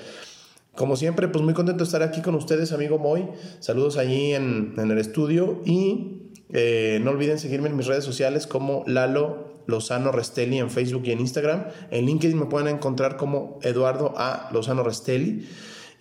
Como 0.75 0.97
siempre, 0.97 1.29
pues 1.29 1.45
muy 1.45 1.55
contento 1.55 1.85
de 1.85 1.87
estar 1.87 2.03
aquí 2.03 2.21
con 2.21 2.35
ustedes, 2.35 2.73
amigo 2.73 2.99
Moy. 2.99 3.29
Saludos 3.61 3.97
allí 3.97 4.35
en, 4.35 4.75
en 4.77 4.90
el 4.90 4.99
estudio 4.99 5.62
y 5.64 6.33
eh, 6.53 7.01
no 7.03 7.12
olviden 7.12 7.38
seguirme 7.38 7.69
en 7.69 7.77
mis 7.77 7.87
redes 7.87 8.05
sociales 8.05 8.47
como 8.47 8.83
Lalo 8.87 9.55
Lozano 9.67 10.12
Restelli 10.12 10.59
en 10.59 10.71
Facebook 10.71 11.03
y 11.05 11.12
en 11.12 11.21
Instagram. 11.21 11.67
En 11.90 12.07
LinkedIn 12.07 12.38
me 12.38 12.47
pueden 12.47 12.69
encontrar 12.69 13.17
como 13.17 13.59
Eduardo 13.62 14.14
A. 14.17 14.51
Lozano 14.53 14.83
Restelli. 14.83 15.47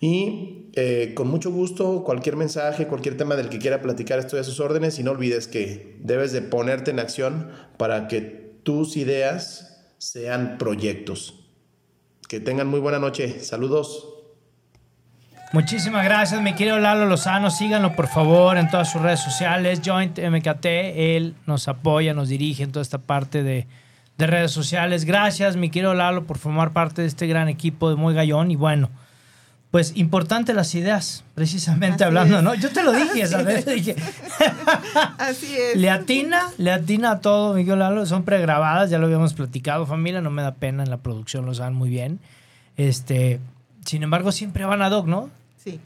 Y 0.00 0.70
eh, 0.74 1.12
con 1.14 1.28
mucho 1.28 1.50
gusto, 1.50 2.04
cualquier 2.04 2.36
mensaje, 2.36 2.86
cualquier 2.86 3.16
tema 3.16 3.36
del 3.36 3.48
que 3.48 3.58
quiera 3.58 3.80
platicar, 3.80 4.18
estoy 4.18 4.40
a 4.40 4.44
sus 4.44 4.60
órdenes. 4.60 4.98
Y 4.98 5.02
no 5.02 5.12
olvides 5.12 5.46
que 5.48 5.96
debes 6.00 6.32
de 6.32 6.42
ponerte 6.42 6.90
en 6.90 7.00
acción 7.00 7.50
para 7.76 8.08
que 8.08 8.20
tus 8.62 8.96
ideas 8.96 9.94
sean 9.98 10.58
proyectos. 10.58 11.40
Que 12.28 12.40
tengan 12.40 12.66
muy 12.66 12.80
buena 12.80 12.98
noche. 12.98 13.40
Saludos. 13.40 14.08
Muchísimas 15.54 16.04
gracias, 16.04 16.42
mi 16.42 16.52
querido 16.54 16.80
Lalo 16.80 17.06
Lozano. 17.06 17.48
Síganlo, 17.48 17.94
por 17.94 18.08
favor, 18.08 18.56
en 18.56 18.68
todas 18.68 18.90
sus 18.90 19.00
redes 19.00 19.20
sociales. 19.20 19.82
Joint 19.84 20.18
MKT, 20.18 20.66
él 20.66 21.36
nos 21.46 21.68
apoya, 21.68 22.12
nos 22.12 22.28
dirige 22.28 22.64
en 22.64 22.72
toda 22.72 22.82
esta 22.82 22.98
parte 22.98 23.44
de, 23.44 23.68
de 24.18 24.26
redes 24.26 24.50
sociales. 24.50 25.04
Gracias, 25.04 25.56
mi 25.56 25.70
querido 25.70 25.94
Lalo, 25.94 26.26
por 26.26 26.38
formar 26.38 26.72
parte 26.72 27.02
de 27.02 27.08
este 27.08 27.28
gran 27.28 27.48
equipo 27.48 27.88
de 27.88 27.94
Muy 27.94 28.14
Gallón. 28.14 28.50
Y 28.50 28.56
bueno, 28.56 28.90
pues 29.74 29.90
importante 29.96 30.54
las 30.54 30.72
ideas, 30.76 31.24
precisamente 31.34 31.96
Así 31.96 32.04
hablando, 32.04 32.36
es. 32.38 32.44
¿no? 32.44 32.54
Yo 32.54 32.70
te 32.70 32.84
lo 32.84 32.92
dije, 32.92 33.24
Así 33.24 33.32
¿sabes? 33.32 33.66
es. 33.66 33.74
Dije, 33.74 33.96
Así 35.18 35.52
es. 35.56 35.76
le 35.76 35.90
atina, 35.90 36.44
le 36.58 36.70
atina 36.70 37.10
a 37.10 37.20
todo, 37.20 37.54
Miguel 37.54 37.80
Lalo. 37.80 38.06
Son 38.06 38.22
pregrabadas, 38.22 38.88
ya 38.90 38.98
lo 38.98 39.06
habíamos 39.06 39.34
platicado, 39.34 39.84
familia. 39.84 40.20
No 40.20 40.30
me 40.30 40.42
da 40.42 40.54
pena 40.54 40.84
en 40.84 40.90
la 40.90 40.98
producción, 40.98 41.44
lo 41.44 41.54
saben 41.54 41.74
muy 41.74 41.90
bien. 41.90 42.20
Este, 42.76 43.40
sin 43.84 44.04
embargo, 44.04 44.30
siempre 44.30 44.64
van 44.64 44.80
ad 44.80 44.92
hoc, 44.92 45.08
¿no? 45.08 45.28
Sí, 45.56 45.80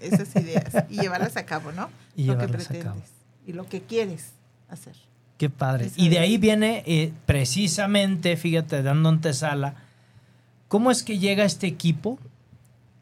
esas 0.00 0.34
ideas. 0.36 0.64
Y 0.88 1.02
llevarlas 1.02 1.36
a 1.36 1.44
cabo, 1.44 1.70
¿no? 1.70 1.90
Y 2.16 2.24
lo 2.24 2.38
que 2.38 2.46
llevarlas 2.46 2.64
a 2.64 2.68
pretendes. 2.70 2.84
cabo. 2.84 3.00
Y 3.46 3.52
lo 3.52 3.68
que 3.68 3.82
quieres 3.82 4.30
hacer. 4.70 4.94
Qué 5.36 5.50
padre. 5.50 5.84
Eso 5.88 5.96
Y 5.98 6.08
de 6.08 6.16
es. 6.16 6.22
ahí 6.22 6.38
viene 6.38 6.82
eh, 6.86 7.12
precisamente, 7.26 8.38
fíjate, 8.38 8.82
dando 8.82 9.10
antesala, 9.10 9.74
¿cómo 10.68 10.90
es 10.90 11.02
que 11.02 11.18
llega 11.18 11.44
este 11.44 11.66
equipo, 11.66 12.18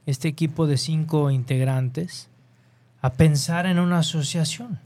este 0.06 0.28
equipo 0.28 0.66
de 0.66 0.76
cinco 0.76 1.30
integrantes, 1.30 2.28
a 3.00 3.12
pensar 3.12 3.66
en 3.66 3.78
una 3.78 3.98
asociación? 3.98 4.80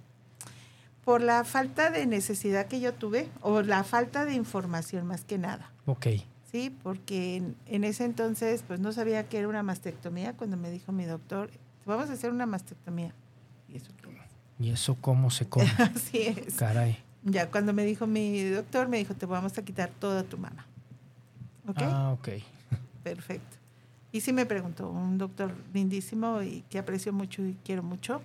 Por 1.05 1.23
la 1.23 1.45
falta 1.45 1.91
de 1.91 2.07
necesidad 2.07 2.67
que 2.67 2.81
yo 2.81 2.93
tuve, 2.93 3.29
o 3.41 3.63
la 3.63 3.85
falta 3.85 4.25
de 4.25 4.35
información 4.35 5.07
más 5.07 5.25
que 5.25 5.39
nada. 5.39 5.71
Ok. 5.87 6.07
Sí, 6.51 6.75
porque 6.83 7.37
en, 7.37 7.57
en 7.67 7.85
ese 7.85 8.05
entonces 8.05 8.65
pues 8.67 8.81
no 8.81 8.93
sabía 8.93 9.29
que 9.29 9.39
era 9.39 9.49
una 9.49 9.63
mastectomía 9.63 10.33
cuando 10.33 10.57
me 10.57 10.71
dijo 10.71 10.93
mi 10.93 11.05
doctor, 11.05 11.51
vamos 11.85 12.11
a 12.11 12.15
hacer 12.15 12.31
una 12.31 12.47
mastectomía. 12.47 13.13
Y 13.69 13.77
eso 13.77 13.93
qué 14.03 14.11
es? 14.11 14.17
¿Y 14.59 14.71
eso 14.71 14.97
cómo 15.01 15.31
se 15.31 15.49
come? 15.49 15.71
Así 15.79 16.23
es. 16.23 16.55
Caray. 16.55 16.99
Ya 17.25 17.51
cuando 17.51 17.73
me 17.73 17.85
dijo 17.85 18.07
mi 18.07 18.43
doctor, 18.45 18.89
me 18.89 18.99
dijo, 18.99 19.15
te 19.15 19.27
vamos 19.27 19.59
a 19.59 19.63
quitar 19.63 19.91
toda 19.91 20.23
tu 20.23 20.39
mama. 20.39 20.67
¿Ok? 21.69 21.79
Ah, 21.83 22.13
ok. 22.13 22.29
Perfecto. 23.03 23.56
Y 24.17 24.23
sí 24.23 24.33
me 24.33 24.47
preguntó, 24.47 24.89
un 24.89 25.19
doctor 25.19 25.55
lindísimo 25.75 26.41
y 26.41 26.63
que 26.71 26.79
aprecio 26.79 27.13
mucho 27.13 27.43
y 27.45 27.55
quiero 27.63 27.83
mucho. 27.83 28.23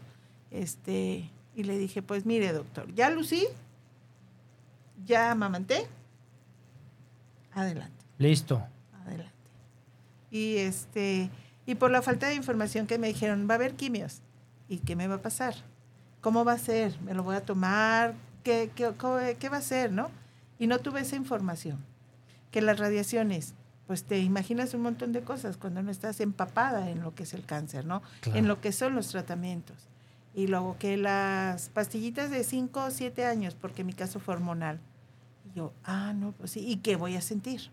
Este, 0.50 1.30
y 1.54 1.64
le 1.64 1.78
dije, 1.78 2.02
pues 2.02 2.26
mire, 2.26 2.54
doctor, 2.54 2.96
ya 2.96 3.10
lucí, 3.10 3.46
ya 5.06 5.32
amamanté, 5.32 5.86
adelante, 7.52 8.06
Listo. 8.20 8.64
adelante. 9.04 9.34
Y 10.32 10.56
este, 10.60 11.30
y 11.66 11.76
por 11.76 11.92
la 11.92 12.02
falta 12.02 12.30
de 12.30 12.36
información 12.36 12.88
que 12.88 12.98
me 12.98 13.08
dijeron, 13.08 13.46
va 13.50 13.56
a 13.56 13.58
haber 13.58 13.76
quimios. 13.76 14.22
¿Y 14.70 14.78
qué 14.78 14.96
me 14.96 15.10
va 15.10 15.16
a 15.16 15.22
pasar? 15.22 15.56
¿Cómo 16.22 16.46
va 16.46 16.54
a 16.54 16.58
ser? 16.58 16.98
¿Me 17.02 17.14
lo 17.14 17.24
voy 17.24 17.36
a 17.36 17.44
tomar? 17.44 18.14
¿Qué, 18.46 18.72
qué, 18.74 18.94
qué 19.38 19.50
va 19.50 19.58
a 19.58 19.62
ser? 19.62 19.92
¿No? 19.92 20.10
Y 20.58 20.68
no 20.68 20.80
tuve 20.80 21.02
esa 21.02 21.18
información. 21.18 21.84
Que 22.50 22.62
las 22.62 22.80
radiaciones, 22.80 23.56
pues 23.92 24.06
te 24.06 24.20
imaginas 24.20 24.74
un 24.74 24.84
montón 24.84 25.12
de 25.12 25.20
cosas 25.20 25.58
cuando 25.58 25.84
no 25.84 25.92
estás 25.92 26.22
empapada 26.22 26.90
en 26.90 27.02
lo 27.02 27.14
que 27.14 27.24
es 27.24 27.34
el 27.34 27.44
cáncer, 27.44 27.86
¿no? 27.86 28.02
Claro. 28.22 28.40
En 28.40 28.48
lo 28.48 28.62
que 28.62 28.72
son 28.72 28.96
los 28.96 29.10
tratamientos. 29.10 29.90
Y 30.34 30.48
luego 30.48 30.78
que 30.80 30.96
las 30.96 31.68
pastillitas 31.68 32.32
de 32.32 32.46
5 32.46 32.86
o 32.86 32.90
7 32.90 33.26
años, 33.26 33.54
porque 33.54 33.84
mi 33.84 33.92
caso 33.92 34.22
fue 34.22 34.36
hormonal. 34.36 34.80
Y 35.44 35.58
yo, 35.58 35.74
ah, 35.84 36.14
no, 36.14 36.32
pues 36.32 36.52
sí, 36.52 36.66
¿y 36.66 36.78
qué 36.78 36.96
voy 36.96 37.18
a 37.18 37.22
sentir? 37.22 37.70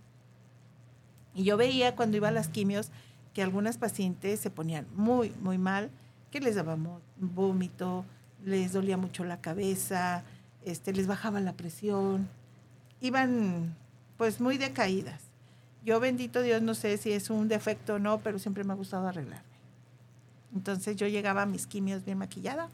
Y 1.36 1.44
yo 1.44 1.56
veía 1.56 1.94
cuando 1.94 2.16
iba 2.16 2.26
a 2.26 2.32
las 2.32 2.48
quimios 2.48 2.90
que 3.32 3.40
algunas 3.40 3.78
pacientes 3.78 4.40
se 4.40 4.50
ponían 4.50 4.88
muy, 4.96 5.30
muy 5.40 5.56
mal, 5.56 5.88
que 6.32 6.40
les 6.40 6.56
daba 6.56 6.76
vómito, 7.16 8.04
les 8.44 8.72
dolía 8.72 8.96
mucho 8.96 9.22
la 9.22 9.40
cabeza, 9.40 10.24
este, 10.64 10.92
les 10.92 11.06
bajaba 11.06 11.38
la 11.38 11.52
presión, 11.52 12.28
iban 13.00 13.76
pues 14.16 14.40
muy 14.40 14.58
decaídas. 14.58 15.27
Yo 15.88 16.00
bendito 16.00 16.42
Dios 16.42 16.60
no 16.60 16.74
sé 16.74 16.98
si 16.98 17.12
es 17.12 17.30
un 17.30 17.48
defecto 17.48 17.94
o 17.94 17.98
no, 17.98 18.18
pero 18.18 18.38
siempre 18.38 18.62
me 18.62 18.74
ha 18.74 18.76
gustado 18.76 19.08
arreglarme. 19.08 19.48
Entonces 20.54 20.96
yo 20.96 21.06
llegaba 21.06 21.40
a 21.40 21.46
mis 21.46 21.66
quimios 21.66 22.04
bien 22.04 22.18
maquillada 22.18 22.68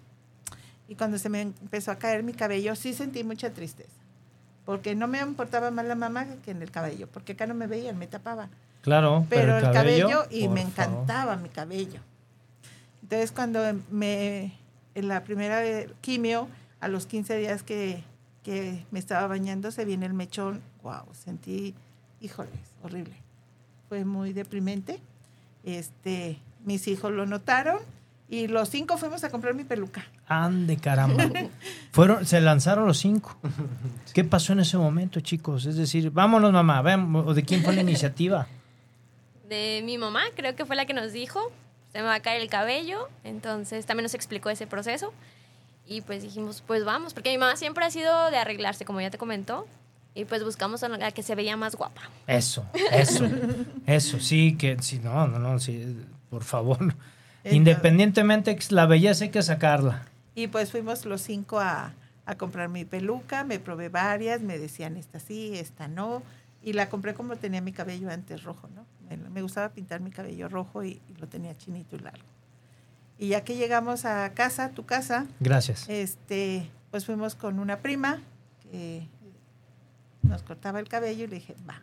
y 0.88 0.96
cuando 0.96 1.16
se 1.18 1.28
me 1.28 1.42
empezó 1.42 1.92
a 1.92 1.96
caer 1.96 2.24
mi 2.24 2.32
cabello 2.32 2.74
sí 2.74 2.92
sentí 2.92 3.22
mucha 3.22 3.50
tristeza, 3.50 3.92
porque 4.66 4.96
no 4.96 5.06
me 5.06 5.20
importaba 5.20 5.70
más 5.70 5.86
la 5.86 5.94
mamá 5.94 6.26
que 6.44 6.50
en 6.50 6.60
el 6.60 6.72
cabello, 6.72 7.06
porque 7.06 7.34
acá 7.34 7.46
no 7.46 7.54
me 7.54 7.68
veían, 7.68 7.96
me 7.98 8.08
tapaba 8.08 8.48
Claro. 8.82 9.24
pero, 9.30 9.58
el 9.58 9.70
cabello, 9.70 10.24
y 10.28 10.48
me 10.48 10.66
favor. 10.66 10.94
encantaba 10.96 11.36
mi 11.36 11.50
cabello. 11.50 12.00
Entonces 13.00 13.30
cuando 13.30 13.60
me, 13.92 14.58
en 14.96 15.06
la 15.06 15.22
primera 15.22 15.62
quimio, 16.00 16.48
a 16.80 16.88
los 16.88 17.06
15 17.06 17.36
días 17.36 17.62
que, 17.62 18.02
que 18.42 18.84
me 18.90 18.98
estaba 18.98 19.28
bañando, 19.28 19.70
se 19.70 19.84
viene 19.84 20.04
el 20.04 20.14
mechón, 20.14 20.62
wow, 20.82 21.04
sentí, 21.12 21.76
híjoles, 22.24 22.52
horrible. 22.82 23.14
Fue 23.88 24.04
muy 24.04 24.32
deprimente. 24.32 24.98
Este, 25.62 26.38
mis 26.64 26.88
hijos 26.88 27.12
lo 27.12 27.26
notaron 27.26 27.78
y 28.28 28.48
los 28.48 28.68
cinco 28.70 28.96
fuimos 28.96 29.22
a 29.24 29.30
comprar 29.30 29.54
mi 29.54 29.64
peluca. 29.64 30.06
Ande 30.26 30.78
caramba. 30.78 31.24
Fueron, 31.92 32.26
se 32.26 32.40
lanzaron 32.40 32.86
los 32.86 32.98
cinco. 32.98 33.36
¿Qué 34.12 34.24
pasó 34.24 34.54
en 34.54 34.60
ese 34.60 34.78
momento, 34.78 35.20
chicos? 35.20 35.66
Es 35.66 35.76
decir, 35.76 36.10
vámonos, 36.10 36.52
mamá. 36.52 36.80
Vean, 36.82 37.14
¿o 37.14 37.34
¿De 37.34 37.42
quién 37.42 37.62
fue 37.62 37.74
la 37.74 37.82
iniciativa? 37.82 38.46
De 39.48 39.82
mi 39.84 39.98
mamá, 39.98 40.22
creo 40.34 40.56
que 40.56 40.64
fue 40.64 40.74
la 40.74 40.86
que 40.86 40.94
nos 40.94 41.12
dijo, 41.12 41.52
se 41.92 41.98
me 41.98 42.04
va 42.04 42.14
a 42.14 42.20
caer 42.20 42.40
el 42.40 42.48
cabello, 42.48 43.08
entonces 43.22 43.84
también 43.84 44.04
nos 44.04 44.14
explicó 44.14 44.48
ese 44.48 44.66
proceso. 44.66 45.12
Y 45.86 46.00
pues 46.00 46.22
dijimos, 46.22 46.64
pues 46.66 46.84
vamos, 46.84 47.12
porque 47.12 47.30
mi 47.30 47.36
mamá 47.36 47.56
siempre 47.56 47.84
ha 47.84 47.90
sido 47.90 48.30
de 48.30 48.38
arreglarse, 48.38 48.86
como 48.86 49.02
ya 49.02 49.10
te 49.10 49.18
comentó, 49.18 49.66
y 50.14 50.24
pues 50.24 50.44
buscamos 50.44 50.82
a 50.82 50.88
la 50.88 51.10
que 51.12 51.22
se 51.22 51.34
veía 51.34 51.56
más 51.56 51.74
guapa. 51.76 52.02
Eso, 52.26 52.64
eso, 52.92 53.24
eso, 53.86 54.20
sí, 54.20 54.56
que 54.56 54.76
sí, 54.80 55.00
no, 55.02 55.26
no, 55.26 55.38
no, 55.38 55.58
sí, 55.58 55.96
por 56.30 56.44
favor. 56.44 56.78
Entonces- 56.80 57.52
Independientemente, 57.52 58.56
la 58.70 58.86
belleza 58.86 59.24
hay 59.24 59.30
que 59.30 59.42
sacarla. 59.42 60.06
Y 60.34 60.46
pues 60.48 60.70
fuimos 60.70 61.04
los 61.04 61.20
cinco 61.20 61.60
a, 61.60 61.92
a 62.26 62.34
comprar 62.36 62.68
mi 62.68 62.84
peluca, 62.84 63.44
me 63.44 63.58
probé 63.58 63.88
varias, 63.88 64.40
me 64.40 64.58
decían 64.58 64.96
esta 64.96 65.18
sí, 65.20 65.52
esta 65.58 65.88
no, 65.88 66.22
y 66.62 66.72
la 66.72 66.88
compré 66.88 67.14
como 67.14 67.36
tenía 67.36 67.60
mi 67.60 67.72
cabello 67.72 68.10
antes 68.10 68.42
rojo, 68.42 68.68
¿no? 68.74 68.84
Me, 69.08 69.16
me 69.16 69.42
gustaba 69.42 69.68
pintar 69.68 70.00
mi 70.00 70.10
cabello 70.10 70.48
rojo 70.48 70.82
y, 70.82 71.00
y 71.08 71.20
lo 71.20 71.28
tenía 71.28 71.56
chinito 71.56 71.96
y 71.96 71.98
largo. 72.00 72.24
Y 73.18 73.28
ya 73.28 73.44
que 73.44 73.54
llegamos 73.56 74.06
a 74.06 74.32
casa, 74.32 74.70
tu 74.70 74.86
casa, 74.86 75.26
Gracias. 75.40 75.88
este, 75.88 76.68
pues 76.90 77.04
fuimos 77.04 77.34
con 77.34 77.58
una 77.60 77.78
prima 77.80 78.20
que 78.62 79.06
nos 80.24 80.42
cortaba 80.42 80.80
el 80.80 80.88
cabello 80.88 81.24
y 81.24 81.28
le 81.28 81.36
dije, 81.36 81.54
va. 81.68 81.80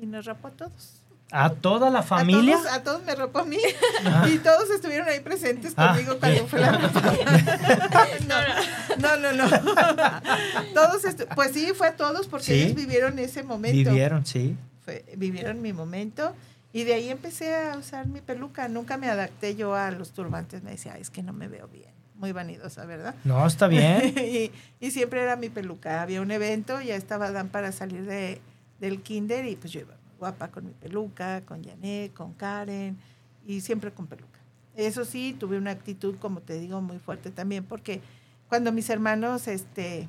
Y 0.00 0.06
nos 0.06 0.24
rapó 0.26 0.48
a 0.48 0.50
todos. 0.52 0.94
¿A 1.30 1.50
toda 1.50 1.90
la 1.90 2.02
familia? 2.02 2.56
A 2.56 2.60
todos, 2.62 2.72
a 2.72 2.82
todos 2.84 3.04
me 3.04 3.14
rapó 3.14 3.40
a 3.40 3.44
mí. 3.44 3.58
Ah. 4.06 4.26
Y 4.32 4.38
todos 4.38 4.70
estuvieron 4.70 5.08
ahí 5.08 5.20
presentes 5.20 5.74
Ah, 5.76 5.88
conmigo 5.88 6.18
cuando 6.18 6.38
bien. 6.38 6.48
fue 6.48 6.60
la 6.60 6.72
no, 8.98 9.16
no, 9.16 9.32
no, 9.32 9.48
no. 9.48 9.50
todos 10.74 11.02
pues 11.34 11.52
sí, 11.52 11.72
fue 11.74 11.88
a 11.88 11.96
todos 11.96 12.26
porque 12.28 12.46
Sí. 12.46 12.52
ellos 12.54 12.74
vivieron 12.74 13.18
ese 13.18 13.42
momento. 13.42 13.90
Vivieron, 13.90 14.24
sí. 14.24 14.56
Fue- 14.84 15.04
vivieron 15.16 15.60
mi 15.60 15.72
momento. 15.72 16.32
Y 16.72 16.84
de 16.84 16.94
ahí 16.94 17.08
empecé 17.10 17.54
a 17.56 17.76
usar 17.76 18.06
mi 18.06 18.20
peluca. 18.20 18.68
Nunca 18.68 18.96
me 18.96 19.08
adapté 19.10 19.56
yo 19.56 19.74
a 19.74 19.90
los 19.90 20.12
turbantes. 20.12 20.62
Me 20.62 20.70
decía, 20.72 20.92
"Ay, 20.94 21.02
es 21.02 21.10
que 21.10 21.22
no 21.22 21.32
me 21.32 21.48
veo 21.48 21.66
bien. 21.68 21.90
Muy 22.18 22.32
vanidosa, 22.32 22.84
¿verdad? 22.84 23.14
No, 23.24 23.46
está 23.46 23.68
bien. 23.68 24.12
y, 24.18 24.50
y 24.80 24.90
siempre 24.90 25.22
era 25.22 25.36
mi 25.36 25.48
peluca. 25.48 26.02
Había 26.02 26.20
un 26.20 26.30
evento, 26.30 26.80
ya 26.80 26.96
estaba 26.96 27.30
Dan 27.30 27.48
para 27.48 27.72
salir 27.72 28.04
de, 28.04 28.40
del 28.80 29.00
kinder 29.02 29.46
y 29.46 29.56
pues 29.56 29.72
yo 29.72 29.80
iba 29.80 29.94
guapa 30.18 30.48
con 30.48 30.66
mi 30.66 30.72
peluca, 30.72 31.42
con 31.42 31.62
Janet, 31.62 32.12
con 32.12 32.32
Karen 32.34 32.98
y 33.46 33.60
siempre 33.60 33.92
con 33.92 34.06
peluca. 34.08 34.38
Eso 34.74 35.04
sí, 35.04 35.34
tuve 35.38 35.58
una 35.58 35.70
actitud, 35.70 36.16
como 36.18 36.40
te 36.40 36.58
digo, 36.58 36.80
muy 36.80 36.98
fuerte 36.98 37.30
también 37.30 37.64
porque 37.64 38.00
cuando 38.48 38.72
mis 38.72 38.90
hermanos 38.90 39.46
este, 39.48 40.08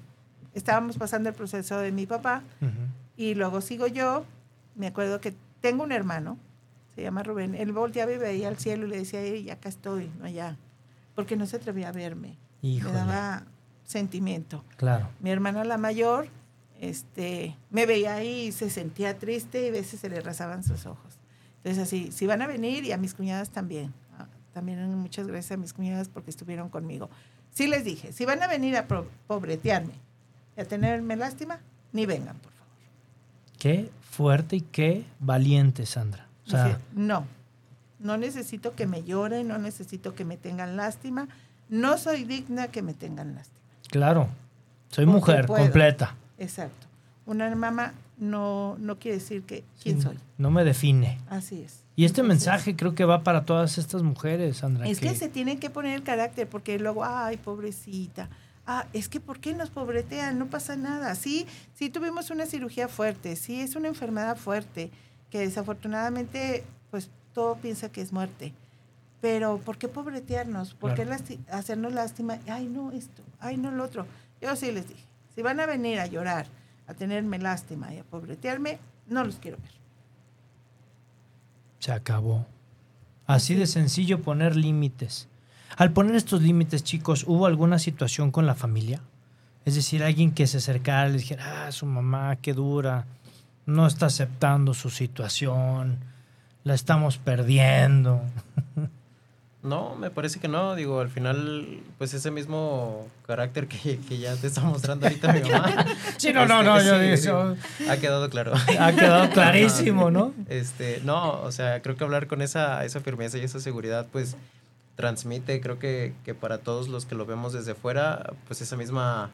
estábamos 0.53 0.97
pasando 0.97 1.29
el 1.29 1.35
proceso 1.35 1.77
de 1.79 1.91
mi 1.91 2.05
papá 2.05 2.43
y 3.17 3.35
luego 3.35 3.61
sigo 3.61 3.87
yo. 3.87 4.25
Me 4.75 4.87
acuerdo 4.87 5.21
que 5.21 5.33
tengo 5.61 5.83
un 5.83 5.91
hermano, 5.91 6.37
se 6.95 7.03
llama 7.03 7.21
Rubén. 7.21 7.53
Él 7.53 7.71
volteaba 7.71 8.11
y 8.11 8.17
veía 8.17 8.47
al 8.47 8.57
cielo 8.57 8.87
y 8.87 8.89
le 8.89 8.97
decía, 8.97 9.21
"Ey, 9.21 9.49
acá 9.49 9.69
estoy, 9.69 10.09
no 10.19 10.25
allá. 10.25 10.57
Porque 11.19 11.35
no 11.35 11.45
se 11.45 11.57
atrevía 11.57 11.89
a 11.89 11.91
verme. 11.91 12.37
Híjole. 12.61 12.93
Me 12.93 12.97
daba 12.99 13.43
sentimiento. 13.83 14.63
Claro. 14.77 15.09
Mi 15.19 15.31
hermana 15.31 15.63
la 15.65 15.77
mayor, 15.77 16.29
este, 16.79 17.57
me 17.71 17.85
veía 17.85 18.15
ahí 18.15 18.47
y 18.47 18.51
se 18.53 18.69
sentía 18.69 19.17
triste 19.17 19.65
y 19.65 19.67
a 19.67 19.71
veces 19.71 19.99
se 19.99 20.09
le 20.09 20.21
rasaban 20.21 20.63
sus 20.63 20.85
ojos. 20.85 21.19
Entonces 21.57 21.83
así, 21.83 22.11
si 22.13 22.25
van 22.25 22.41
a 22.41 22.47
venir 22.47 22.85
y 22.85 22.93
a 22.93 22.97
mis 22.97 23.13
cuñadas 23.13 23.49
también. 23.49 23.93
Ah, 24.17 24.27
También 24.53 24.95
muchas 24.97 25.27
gracias 25.27 25.51
a 25.51 25.57
mis 25.57 25.73
cuñadas 25.73 26.07
porque 26.07 26.29
estuvieron 26.29 26.69
conmigo. 26.69 27.09
Sí 27.51 27.67
les 27.67 27.83
dije, 27.83 28.13
si 28.13 28.25
van 28.25 28.41
a 28.41 28.47
venir 28.47 28.77
a 28.77 28.87
pobretearme 29.27 29.93
y 30.55 30.61
a 30.61 30.65
tenerme 30.65 31.17
lástima, 31.17 31.59
ni 31.91 32.05
vengan, 32.05 32.37
por 32.37 32.53
favor. 32.53 32.73
Qué 33.57 33.91
fuerte 34.01 34.55
y 34.55 34.61
qué 34.61 35.05
valiente, 35.19 35.85
Sandra. 35.85 36.27
O 36.47 36.49
sea, 36.49 36.65
Dije, 36.65 36.77
no, 36.93 37.25
no 37.99 38.17
necesito 38.17 38.75
que 38.75 38.87
me 38.87 39.03
lloren, 39.03 39.47
no 39.47 39.57
necesito 39.57 40.15
que 40.15 40.25
me 40.25 40.37
tengan 40.37 40.77
lástima, 40.77 41.27
no 41.69 41.97
soy 41.97 42.23
digna 42.23 42.67
que 42.69 42.81
me 42.81 42.93
tengan 42.93 43.35
lástima. 43.35 43.59
claro. 43.89 44.27
Soy 44.91 45.05
Porque 45.05 45.19
mujer 45.19 45.45
puedo. 45.45 45.61
completa. 45.61 46.15
Exacto. 46.39 46.87
Una 47.27 47.53
mamá 47.55 47.93
no, 48.17 48.75
no 48.79 48.97
quiere 48.97 49.19
decir 49.19 49.43
que 49.43 49.63
quién 49.83 50.01
soy. 50.01 50.17
No 50.39 50.49
me 50.49 50.63
define. 50.63 51.19
Así 51.29 51.61
es. 51.61 51.83
Y 51.95 52.05
este 52.05 52.21
Entonces, 52.21 52.47
mensaje 52.47 52.75
creo 52.75 52.95
que 52.95 53.05
va 53.05 53.23
para 53.23 53.45
todas 53.45 53.77
estas 53.77 54.01
mujeres, 54.01 54.57
Sandra. 54.57 54.87
Es 54.87 54.99
que 54.99 55.13
se 55.13 55.29
tienen 55.29 55.59
que 55.59 55.69
poner 55.69 55.93
el 55.93 56.01
carácter, 56.01 56.49
porque 56.49 56.79
luego, 56.79 57.05
ay, 57.05 57.37
pobrecita. 57.37 58.29
Ah, 58.65 58.87
es 58.93 59.09
que 59.09 59.19
¿por 59.19 59.39
qué 59.39 59.53
nos 59.53 59.69
pobretean? 59.69 60.39
No 60.39 60.47
pasa 60.47 60.75
nada. 60.75 61.13
Sí, 61.13 61.45
sí 61.75 61.91
tuvimos 61.91 62.31
una 62.31 62.47
cirugía 62.47 62.87
fuerte, 62.87 63.35
sí 63.35 63.61
es 63.61 63.75
una 63.75 63.89
enfermedad 63.89 64.37
fuerte, 64.37 64.89
que 65.29 65.37
desafortunadamente, 65.39 66.63
pues 66.89 67.11
todo 67.33 67.55
piensa 67.55 67.91
que 67.91 68.01
es 68.01 68.11
muerte. 68.13 68.53
Pero 69.21 69.57
¿por 69.57 69.77
qué 69.77 69.87
pobretearnos? 69.87 70.73
¿Por 70.73 70.93
qué 70.95 71.05
Claro. 71.05 71.23
lasti- 71.23 71.39
hacernos 71.51 71.93
lástima? 71.93 72.39
Ay, 72.47 72.67
no 72.67 72.91
esto, 72.91 73.21
ay, 73.39 73.57
no 73.57 73.69
lo 73.71 73.83
otro. 73.83 74.05
Yo 74.41 74.55
sí 74.55 74.71
les 74.71 74.87
dije, 74.87 75.03
si 75.35 75.41
van 75.41 75.59
a 75.59 75.65
venir 75.65 75.99
a 75.99 76.07
llorar, 76.07 76.45
a 76.87 76.93
tenerme 76.93 77.37
lástima 77.37 77.93
y 77.93 77.99
a 77.99 78.03
pobretearme, 78.03 78.79
no 79.07 79.23
los 79.23 79.35
quiero 79.35 79.57
ver. 79.57 79.71
Se 81.79 81.91
acabó. 81.91 82.45
Así 83.27 83.55
de 83.55 83.67
sencillo 83.67 84.21
poner 84.21 84.55
límites. 84.55 85.27
Al 85.77 85.91
poner 85.91 86.15
estos 86.15 86.41
límites, 86.41 86.83
chicos, 86.83 87.23
¿hubo 87.27 87.45
alguna 87.45 87.79
situación 87.79 88.31
con 88.31 88.45
la 88.45 88.55
familia? 88.55 89.01
Es 89.65 89.75
decir, 89.75 90.03
alguien 90.03 90.31
que 90.31 90.47
se 90.47 90.57
acercara 90.57 91.07
y 91.09 91.11
le 91.11 91.17
dijera, 91.19 91.67
ah, 91.67 91.71
su 91.71 91.85
mamá, 91.85 92.37
qué 92.37 92.53
dura, 92.53 93.05
no 93.65 93.85
está 93.85 94.07
aceptando 94.07 94.73
su 94.73 94.89
situación, 94.89 95.99
la 96.63 96.73
estamos 96.73 97.17
perdiendo. 97.17 98.21
No, 99.61 99.95
me 99.95 100.09
parece 100.09 100.39
que 100.39 100.47
no. 100.47 100.75
Digo, 100.75 101.01
al 101.01 101.09
final, 101.09 101.81
pues 101.97 102.13
ese 102.13 102.31
mismo 102.31 103.07
carácter 103.27 103.67
que, 103.67 103.99
que 103.99 104.17
ya 104.17 104.35
te 104.35 104.47
está 104.47 104.61
mostrando 104.61 105.05
ahorita 105.05 105.33
mi 105.33 105.41
mamá. 105.41 105.85
Sí, 106.17 106.31
no, 106.31 106.45
no, 106.45 106.63
no, 106.63 106.81
yo 106.81 106.97
digo 106.99 107.13
eso. 107.13 107.55
Ha 107.89 107.97
quedado 107.97 108.29
claro. 108.29 108.53
Ha 108.79 108.91
quedado 108.93 109.29
clarísimo, 109.33 110.11
¿no? 110.11 110.33
Este, 110.47 111.01
no, 111.03 111.41
o 111.41 111.51
sea, 111.51 111.81
creo 111.81 111.97
que 111.97 112.03
hablar 112.03 112.27
con 112.27 112.41
esa, 112.41 112.85
esa 112.85 113.01
firmeza 113.01 113.37
y 113.37 113.41
esa 113.41 113.59
seguridad, 113.59 114.07
pues, 114.11 114.37
transmite, 114.95 115.59
creo 115.61 115.79
que, 115.79 116.13
que 116.23 116.33
para 116.33 116.59
todos 116.59 116.87
los 116.87 117.05
que 117.05 117.15
lo 117.15 117.25
vemos 117.25 117.53
desde 117.53 117.73
fuera, 117.73 118.33
pues 118.47 118.61
esa 118.61 118.75
misma, 118.77 119.29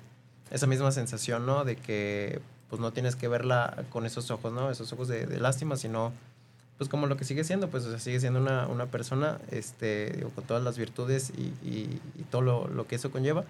esa 0.51 0.65
misma 0.67 0.91
sensación, 0.91 1.45
¿no? 1.45 1.65
De 1.65 1.75
que, 1.75 2.39
pues, 2.69 2.79
no 2.79 2.91
tienes 2.93 3.15
que 3.15 3.27
verla 3.27 3.83
con 3.89 4.07
esos 4.07 4.31
ojos, 4.31 4.53
¿no? 4.53 4.71
Esos 4.71 4.91
ojos 4.93 5.07
de, 5.07 5.27
de 5.27 5.39
lástima, 5.39 5.75
sino, 5.75 6.13
pues, 6.77 6.89
como 6.89 7.07
lo 7.07 7.15
que 7.17 7.23
sigue 7.25 7.43
siendo, 7.43 7.69
pues, 7.69 7.85
o 7.85 7.89
sea, 7.89 7.99
sigue 7.99 8.19
siendo 8.19 8.39
una, 8.39 8.67
una 8.67 8.85
persona, 8.87 9.37
este, 9.51 10.11
digo, 10.17 10.29
con 10.31 10.43
todas 10.43 10.63
las 10.63 10.77
virtudes 10.77 11.31
y, 11.37 11.41
y- 11.67 11.99
y 12.19 12.23
todo 12.29 12.41
lo, 12.41 12.67
lo 12.67 12.85
que 12.87 12.95
eso 12.95 13.11
conlleva, 13.11 13.45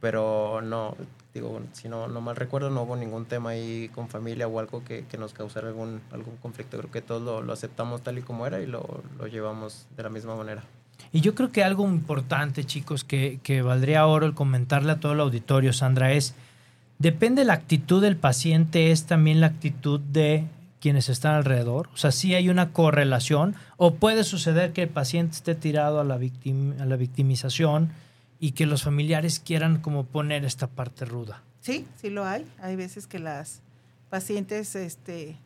pero 0.00 0.60
no, 0.62 0.96
digo, 1.32 1.60
si 1.72 1.88
no, 1.88 2.08
no 2.08 2.20
mal 2.20 2.34
recuerdo, 2.36 2.70
no 2.70 2.82
hubo 2.82 2.96
ningún 2.96 3.24
tema 3.24 3.50
ahí 3.50 3.88
con 3.94 4.08
familia 4.08 4.48
o 4.48 4.58
algo 4.58 4.82
que, 4.84 5.04
que 5.06 5.16
nos 5.16 5.32
causara 5.32 5.68
algún, 5.68 6.00
algún 6.10 6.36
conflicto. 6.36 6.76
Creo 6.78 6.90
que 6.90 7.02
todos 7.02 7.22
lo, 7.22 7.40
lo 7.42 7.52
aceptamos 7.52 8.02
tal 8.02 8.18
y 8.18 8.22
como 8.22 8.46
era 8.46 8.60
y 8.60 8.66
lo, 8.66 9.02
lo 9.18 9.26
llevamos 9.28 9.86
de 9.96 10.02
la 10.02 10.08
misma 10.10 10.34
manera. 10.34 10.64
Y 11.12 11.20
yo 11.20 11.34
creo 11.34 11.52
que 11.52 11.62
algo 11.62 11.84
importante, 11.86 12.64
chicos, 12.64 13.04
que, 13.04 13.38
que 13.42 13.62
valdría 13.62 14.06
oro 14.06 14.26
el 14.26 14.34
comentarle 14.34 14.92
a 14.92 15.00
todo 15.00 15.12
el 15.12 15.20
auditorio, 15.20 15.72
Sandra, 15.72 16.12
es, 16.12 16.34
depende 16.98 17.44
la 17.44 17.52
actitud 17.54 18.02
del 18.02 18.16
paciente, 18.16 18.90
es 18.90 19.04
también 19.06 19.40
la 19.40 19.48
actitud 19.48 20.00
de 20.00 20.44
quienes 20.82 21.08
están 21.08 21.36
alrededor. 21.36 21.88
O 21.94 21.96
sea, 21.96 22.10
sí 22.10 22.34
hay 22.34 22.48
una 22.48 22.72
correlación, 22.72 23.54
o 23.76 23.94
puede 23.94 24.24
suceder 24.24 24.72
que 24.72 24.82
el 24.82 24.88
paciente 24.88 25.36
esté 25.36 25.54
tirado 25.54 26.00
a 26.00 26.04
la, 26.04 26.18
victim- 26.18 26.78
a 26.80 26.84
la 26.84 26.96
victimización 26.96 27.90
y 28.40 28.50
que 28.50 28.66
los 28.66 28.82
familiares 28.82 29.38
quieran 29.38 29.80
como 29.80 30.04
poner 30.04 30.44
esta 30.44 30.66
parte 30.66 31.04
ruda. 31.04 31.40
Sí, 31.60 31.86
sí 32.00 32.10
lo 32.10 32.24
hay. 32.24 32.44
Hay 32.60 32.74
veces 32.74 33.06
que 33.06 33.20
las 33.20 33.60
pacientes 34.10 34.74
este, 34.74 35.36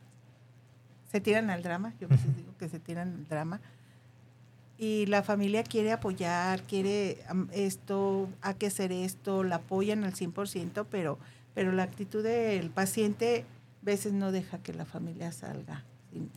se 1.11 1.21
tiran 1.21 1.51
al 1.51 1.61
drama, 1.61 1.93
yo 2.01 2.07
a 2.07 2.09
veces 2.09 2.35
digo 2.35 2.51
que 2.57 2.67
se 2.67 2.79
tiran 2.79 3.09
al 3.09 3.27
drama, 3.27 3.61
y 4.79 5.05
la 5.05 5.21
familia 5.21 5.61
quiere 5.63 5.91
apoyar, 5.91 6.63
quiere 6.63 7.19
esto, 7.51 8.27
hay 8.41 8.55
que 8.55 8.67
hacer 8.67 8.91
esto, 8.91 9.43
la 9.43 9.57
apoyan 9.57 10.03
al 10.03 10.13
100%, 10.13 10.85
pero, 10.89 11.19
pero 11.53 11.71
la 11.71 11.83
actitud 11.83 12.23
del 12.23 12.69
paciente 12.71 13.45
veces 13.87 14.11
no 14.11 14.33
deja 14.33 14.57
que 14.59 14.73
la 14.73 14.83
familia 14.85 15.31
salga, 15.31 15.85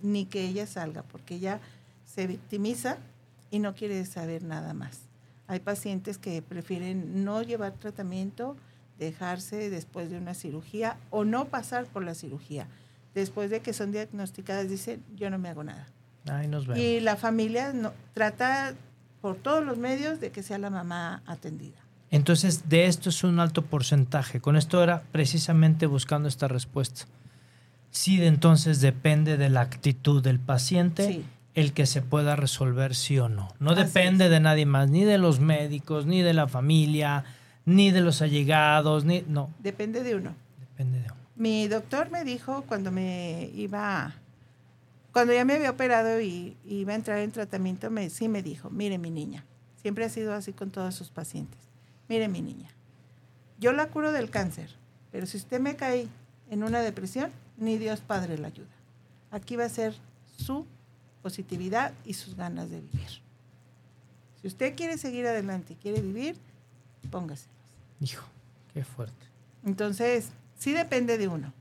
ni 0.02 0.24
que 0.24 0.46
ella 0.46 0.66
salga, 0.68 1.02
porque 1.02 1.34
ella 1.34 1.60
se 2.06 2.28
victimiza 2.28 2.96
y 3.50 3.58
no 3.58 3.74
quiere 3.74 4.04
saber 4.06 4.44
nada 4.44 4.72
más. 4.72 5.00
Hay 5.48 5.58
pacientes 5.58 6.16
que 6.16 6.40
prefieren 6.42 7.24
no 7.24 7.42
llevar 7.42 7.72
tratamiento, 7.72 8.56
dejarse 9.00 9.68
después 9.68 10.10
de 10.10 10.18
una 10.18 10.34
cirugía 10.34 10.96
o 11.10 11.24
no 11.24 11.46
pasar 11.46 11.86
por 11.86 12.04
la 12.04 12.14
cirugía. 12.14 12.68
Después 13.16 13.50
de 13.50 13.58
que 13.58 13.72
son 13.72 13.90
diagnosticadas, 13.90 14.68
dicen, 14.68 15.02
yo 15.16 15.28
no 15.28 15.38
me 15.38 15.48
hago 15.48 15.64
nada. 15.64 15.88
Ahí 16.30 16.46
nos 16.46 16.68
vemos. 16.68 16.80
Y 16.80 17.00
la 17.00 17.16
familia 17.16 17.72
no, 17.72 17.92
trata 18.14 18.74
por 19.20 19.34
todos 19.34 19.64
los 19.64 19.76
medios 19.76 20.20
de 20.20 20.30
que 20.30 20.44
sea 20.44 20.58
la 20.58 20.70
mamá 20.70 21.24
atendida. 21.26 21.78
Entonces, 22.12 22.68
de 22.68 22.86
esto 22.86 23.08
es 23.08 23.24
un 23.24 23.40
alto 23.40 23.62
porcentaje. 23.62 24.40
Con 24.40 24.54
esto 24.54 24.80
era 24.84 25.02
precisamente 25.10 25.86
buscando 25.86 26.28
esta 26.28 26.46
respuesta. 26.46 27.06
Sí, 27.90 28.16
de 28.18 28.26
entonces 28.28 28.80
depende 28.80 29.36
de 29.36 29.48
la 29.50 29.62
actitud 29.62 30.22
del 30.22 30.38
paciente 30.38 31.06
Sí. 31.06 31.24
el 31.54 31.72
que 31.72 31.86
se 31.86 32.02
pueda 32.02 32.36
resolver 32.36 32.94
sí 32.94 33.18
o 33.18 33.28
no. 33.28 33.48
No 33.58 33.72
Así 33.72 33.82
depende 33.82 34.26
es. 34.26 34.30
de 34.30 34.40
nadie 34.40 34.66
más, 34.66 34.88
ni 34.90 35.04
de 35.04 35.18
los 35.18 35.40
médicos, 35.40 36.06
ni 36.06 36.22
de 36.22 36.32
la 36.34 36.46
familia, 36.46 37.24
ni 37.66 37.90
de 37.90 38.00
los 38.00 38.22
allegados, 38.22 39.04
ni 39.04 39.22
no, 39.28 39.50
Depende 39.58 40.02
de 40.02 40.14
uno. 40.14 40.34
depende 40.60 40.98
de 41.00 41.04
uno. 41.06 41.14
Mi 41.36 41.66
doctor 41.68 42.10
me 42.10 42.22
dijo 42.24 42.62
cuando 42.68 42.92
me 42.92 43.50
iba, 43.54 44.14
cuando 45.12 45.32
ya 45.32 45.44
me 45.44 45.54
había 45.54 45.70
operado 45.70 46.20
y 46.20 46.56
iba 46.66 46.92
a 46.92 46.96
entrar 46.96 47.18
en 47.18 47.32
tratamiento, 47.32 47.90
me, 47.90 48.08
sí 48.10 48.28
me 48.28 48.42
dijo, 48.42 48.70
mire 48.70 48.98
mi 48.98 49.10
niña, 49.10 49.44
siempre 49.82 50.04
ha 50.04 50.08
sido 50.10 50.32
así 50.34 50.52
con 50.52 50.70
todos 50.70 50.94
sus 50.94 51.08
pacientes, 51.10 51.58
mire 52.08 52.28
mi 52.28 52.40
niña, 52.42 52.68
yo 53.58 53.72
la 53.72 53.88
curo 53.88 54.12
del 54.12 54.30
cáncer, 54.30 54.70
pero 55.10 55.26
si 55.26 55.36
usted 55.38 55.60
me 55.60 55.76
cae 55.76 56.06
en 56.50 56.62
una 56.62 56.80
depresión, 56.80 57.30
ni 57.60 57.78
Dios 57.78 58.00
Padre 58.00 58.38
la 58.38 58.48
ayuda. 58.48 58.66
Aquí 59.30 59.54
va 59.54 59.66
a 59.66 59.68
ser 59.68 59.94
su 60.36 60.66
positividad 61.22 61.92
y 62.04 62.14
sus 62.14 62.34
ganas 62.34 62.70
de 62.70 62.80
vivir. 62.80 63.20
Si 64.40 64.48
usted 64.48 64.74
quiere 64.74 64.98
seguir 64.98 65.26
adelante 65.26 65.74
y 65.74 65.76
quiere 65.76 66.00
vivir, 66.00 66.36
póngase. 67.10 67.46
Hijo, 68.00 68.26
qué 68.72 68.82
fuerte. 68.82 69.26
Entonces, 69.64 70.30
sí 70.58 70.72
depende 70.72 71.18
de 71.18 71.28
uno. 71.28 71.52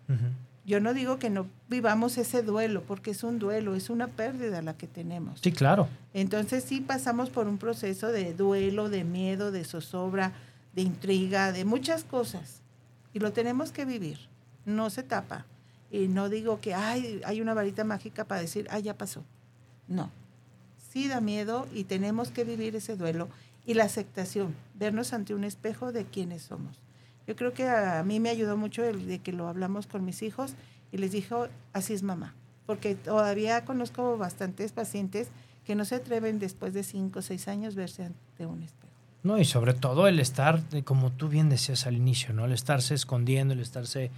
Yo 0.66 0.80
no 0.80 0.94
digo 0.94 1.20
que 1.20 1.30
no 1.30 1.48
vivamos 1.68 2.18
ese 2.18 2.42
duelo, 2.44 2.84
porque 2.84 3.12
es 3.12 3.24
un 3.24 3.40
duelo, 3.40 3.76
es 3.76 3.90
una 3.90 4.08
pérdida 4.08 4.62
la 4.62 4.76
que 4.76 4.88
tenemos. 4.88 5.40
Sí, 5.42 5.52
claro. 5.52 5.90
Entonces 6.14 6.64
sí 6.64 6.80
pasamos 6.80 7.30
por 7.30 7.48
un 7.48 7.58
proceso 7.58 8.08
de 8.08 8.34
duelo, 8.34 8.88
de 8.90 9.04
miedo, 9.04 9.52
de 9.52 9.66
zozobra, 9.66 10.32
de 10.74 10.84
intriga, 10.84 11.52
de 11.52 11.66
muchas 11.66 12.04
cosas. 12.04 12.62
Y 13.14 13.20
lo 13.20 13.34
tenemos 13.34 13.72
que 13.72 13.84
vivir. 13.86 14.20
No 14.66 14.90
se 14.90 15.04
tapa. 15.04 15.46
Y 15.92 16.08
no 16.08 16.30
digo 16.30 16.62
que 16.62 16.74
ay, 16.74 17.22
hay 17.26 17.42
una 17.42 17.54
varita 17.54 17.84
mágica 17.84 18.26
para 18.26 18.42
decir, 18.42 18.68
ah, 18.70 18.80
ya 18.80 18.98
pasó. 18.98 19.24
No. 19.88 20.12
Sí 20.92 21.08
da 21.08 21.22
miedo 21.22 21.68
y 21.74 21.84
tenemos 21.84 22.30
que 22.30 22.44
vivir 22.44 22.76
ese 22.76 22.96
duelo 22.96 23.30
y 23.66 23.76
la 23.76 23.84
aceptación, 23.84 24.56
vernos 24.74 25.14
ante 25.14 25.34
un 25.34 25.44
espejo 25.44 25.92
de 25.92 26.06
quiénes 26.06 26.44
somos. 26.44 26.80
Yo 27.28 27.36
creo 27.36 27.54
que 27.54 27.68
a 27.68 28.04
mí 28.04 28.20
me 28.20 28.30
ayudó 28.30 28.58
mucho 28.58 28.84
el 28.84 29.06
de 29.06 29.20
que 29.20 29.32
lo 29.32 29.48
hablamos 29.48 29.86
con 29.86 30.04
mis 30.04 30.24
hijos 30.24 30.56
y 30.92 30.98
les 30.98 31.12
dijo, 31.12 31.48
así 31.74 31.94
es 31.94 32.02
mamá, 32.02 32.34
porque 32.66 32.96
todavía 32.96 33.66
conozco 33.66 34.18
bastantes 34.18 34.72
pacientes 34.72 35.28
que 35.64 35.76
no 35.76 35.86
se 35.86 35.96
atreven 35.96 36.40
después 36.40 36.74
de 36.74 36.82
cinco 36.82 37.20
o 37.20 37.22
seis 37.22 37.48
años 37.48 37.76
verse 37.76 38.06
ante 38.06 38.48
un 38.48 38.64
espejo. 38.64 38.90
No, 39.22 39.38
y 39.38 39.46
sobre 39.46 39.76
todo 39.76 40.08
el 40.08 40.20
estar, 40.20 40.64
eh, 40.72 40.82
como 40.84 41.12
tú 41.12 41.28
bien 41.28 41.50
decías 41.50 41.86
al 41.86 41.96
inicio, 41.96 42.34
¿no? 42.34 42.46
El 42.46 42.54
estarse 42.54 42.96
escondiendo, 42.96 43.54
el 43.54 43.60
estarse 43.60 44.10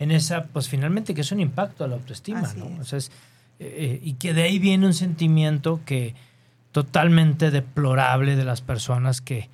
en 0.00 0.10
esa, 0.10 0.44
pues 0.46 0.68
finalmente 0.68 1.14
que 1.14 1.20
es 1.20 1.30
un 1.30 1.38
impacto 1.38 1.84
a 1.84 1.88
la 1.88 1.94
autoestima, 1.94 2.40
Así 2.40 2.58
¿no? 2.58 2.66
es. 2.66 2.80
O 2.80 2.84
sea, 2.84 2.98
es, 2.98 3.08
eh, 3.60 3.74
eh, 3.76 4.00
y 4.02 4.14
que 4.14 4.34
de 4.34 4.42
ahí 4.42 4.58
viene 4.58 4.86
un 4.86 4.94
sentimiento 4.94 5.80
que 5.84 6.14
totalmente 6.72 7.50
deplorable 7.50 8.36
de 8.36 8.44
las 8.44 8.60
personas 8.62 9.20
que, 9.20 9.48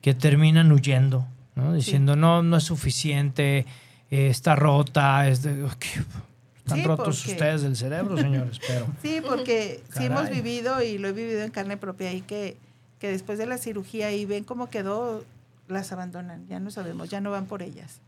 que 0.00 0.14
terminan 0.14 0.70
huyendo, 0.72 1.26
¿no? 1.56 1.72
Diciendo, 1.72 2.14
no, 2.14 2.42
no 2.42 2.56
es 2.58 2.64
suficiente, 2.64 3.66
eh, 4.10 4.28
está 4.28 4.54
rota, 4.54 5.28
es 5.28 5.42
de, 5.42 5.64
están 5.66 6.78
Sí, 6.78 6.84
rotos 6.84 7.18
porque- 7.20 7.32
ustedes 7.32 7.62
del 7.62 7.76
cerebro, 7.76 8.16
señores, 8.18 8.60
pero... 8.66 8.86
Sí, 9.02 9.20
porque 9.26 9.82
sí 9.96 10.04
hemos 10.04 10.28
vivido 10.30 10.82
y 10.82 10.98
lo 10.98 11.08
he 11.08 11.12
vivido 11.12 11.42
en 11.42 11.50
carne 11.50 11.76
propia 11.78 12.12
y 12.12 12.20
que, 12.20 12.56
que 13.00 13.08
después 13.10 13.38
de 13.38 13.46
la 13.46 13.56
cirugía 13.58 14.12
y 14.12 14.26
ven 14.26 14.44
cómo 14.44 14.68
quedó, 14.68 15.24
las 15.68 15.90
abandonan, 15.92 16.46
ya 16.48 16.60
no 16.60 16.70
sabemos, 16.70 17.08
ya 17.08 17.20
no 17.20 17.30
van 17.30 17.46
por 17.46 17.62
ellas. 17.62 18.00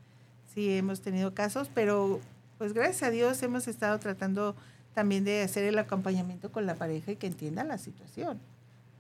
Sí, 0.61 0.77
hemos 0.77 1.01
tenido 1.01 1.33
casos, 1.33 1.71
pero 1.75 2.21
pues 2.59 2.75
gracias 2.75 3.03
a 3.05 3.11
Dios 3.11 3.43
hemos 3.43 3.67
estado 3.67 3.99
tratando 3.99 4.55
también 4.95 5.25
de 5.25 5.41
hacer 5.43 5.65
el 5.65 5.79
acompañamiento 5.79 6.53
con 6.53 6.67
la 6.67 6.75
pareja 6.75 7.13
y 7.13 7.17
que 7.17 7.27
entienda 7.29 7.65
la 7.65 7.79
situación. 7.79 8.39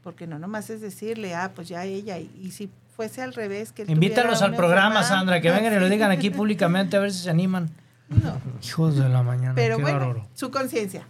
Porque 0.02 0.26
no 0.26 0.38
nomás 0.38 0.70
es 0.70 0.80
decirle, 0.80 1.34
ah, 1.34 1.52
pues 1.54 1.68
ya 1.68 1.84
ella, 1.84 2.18
y, 2.18 2.30
y 2.42 2.52
si 2.52 2.70
fuese 2.96 3.20
al 3.20 3.34
revés, 3.34 3.72
que 3.72 3.82
Invítalos 3.86 4.40
al 4.40 4.56
programa, 4.56 5.00
enfermedad- 5.00 5.08
Sandra, 5.18 5.40
que 5.42 5.50
vengan 5.50 5.74
y 5.74 5.78
lo 5.78 5.90
digan 5.90 6.10
aquí 6.10 6.30
públicamente 6.30 6.96
a 6.96 7.00
ver 7.00 7.12
si 7.12 7.24
se 7.24 7.28
animan. 7.28 7.68
No, 8.08 8.40
Hijos 8.62 8.96
de 8.96 9.06
la 9.10 9.22
mañana, 9.22 9.52
pero 9.54 9.76
qué 9.76 9.82
bueno, 9.82 10.26
su 10.32 10.50
conciencia. 10.50 11.06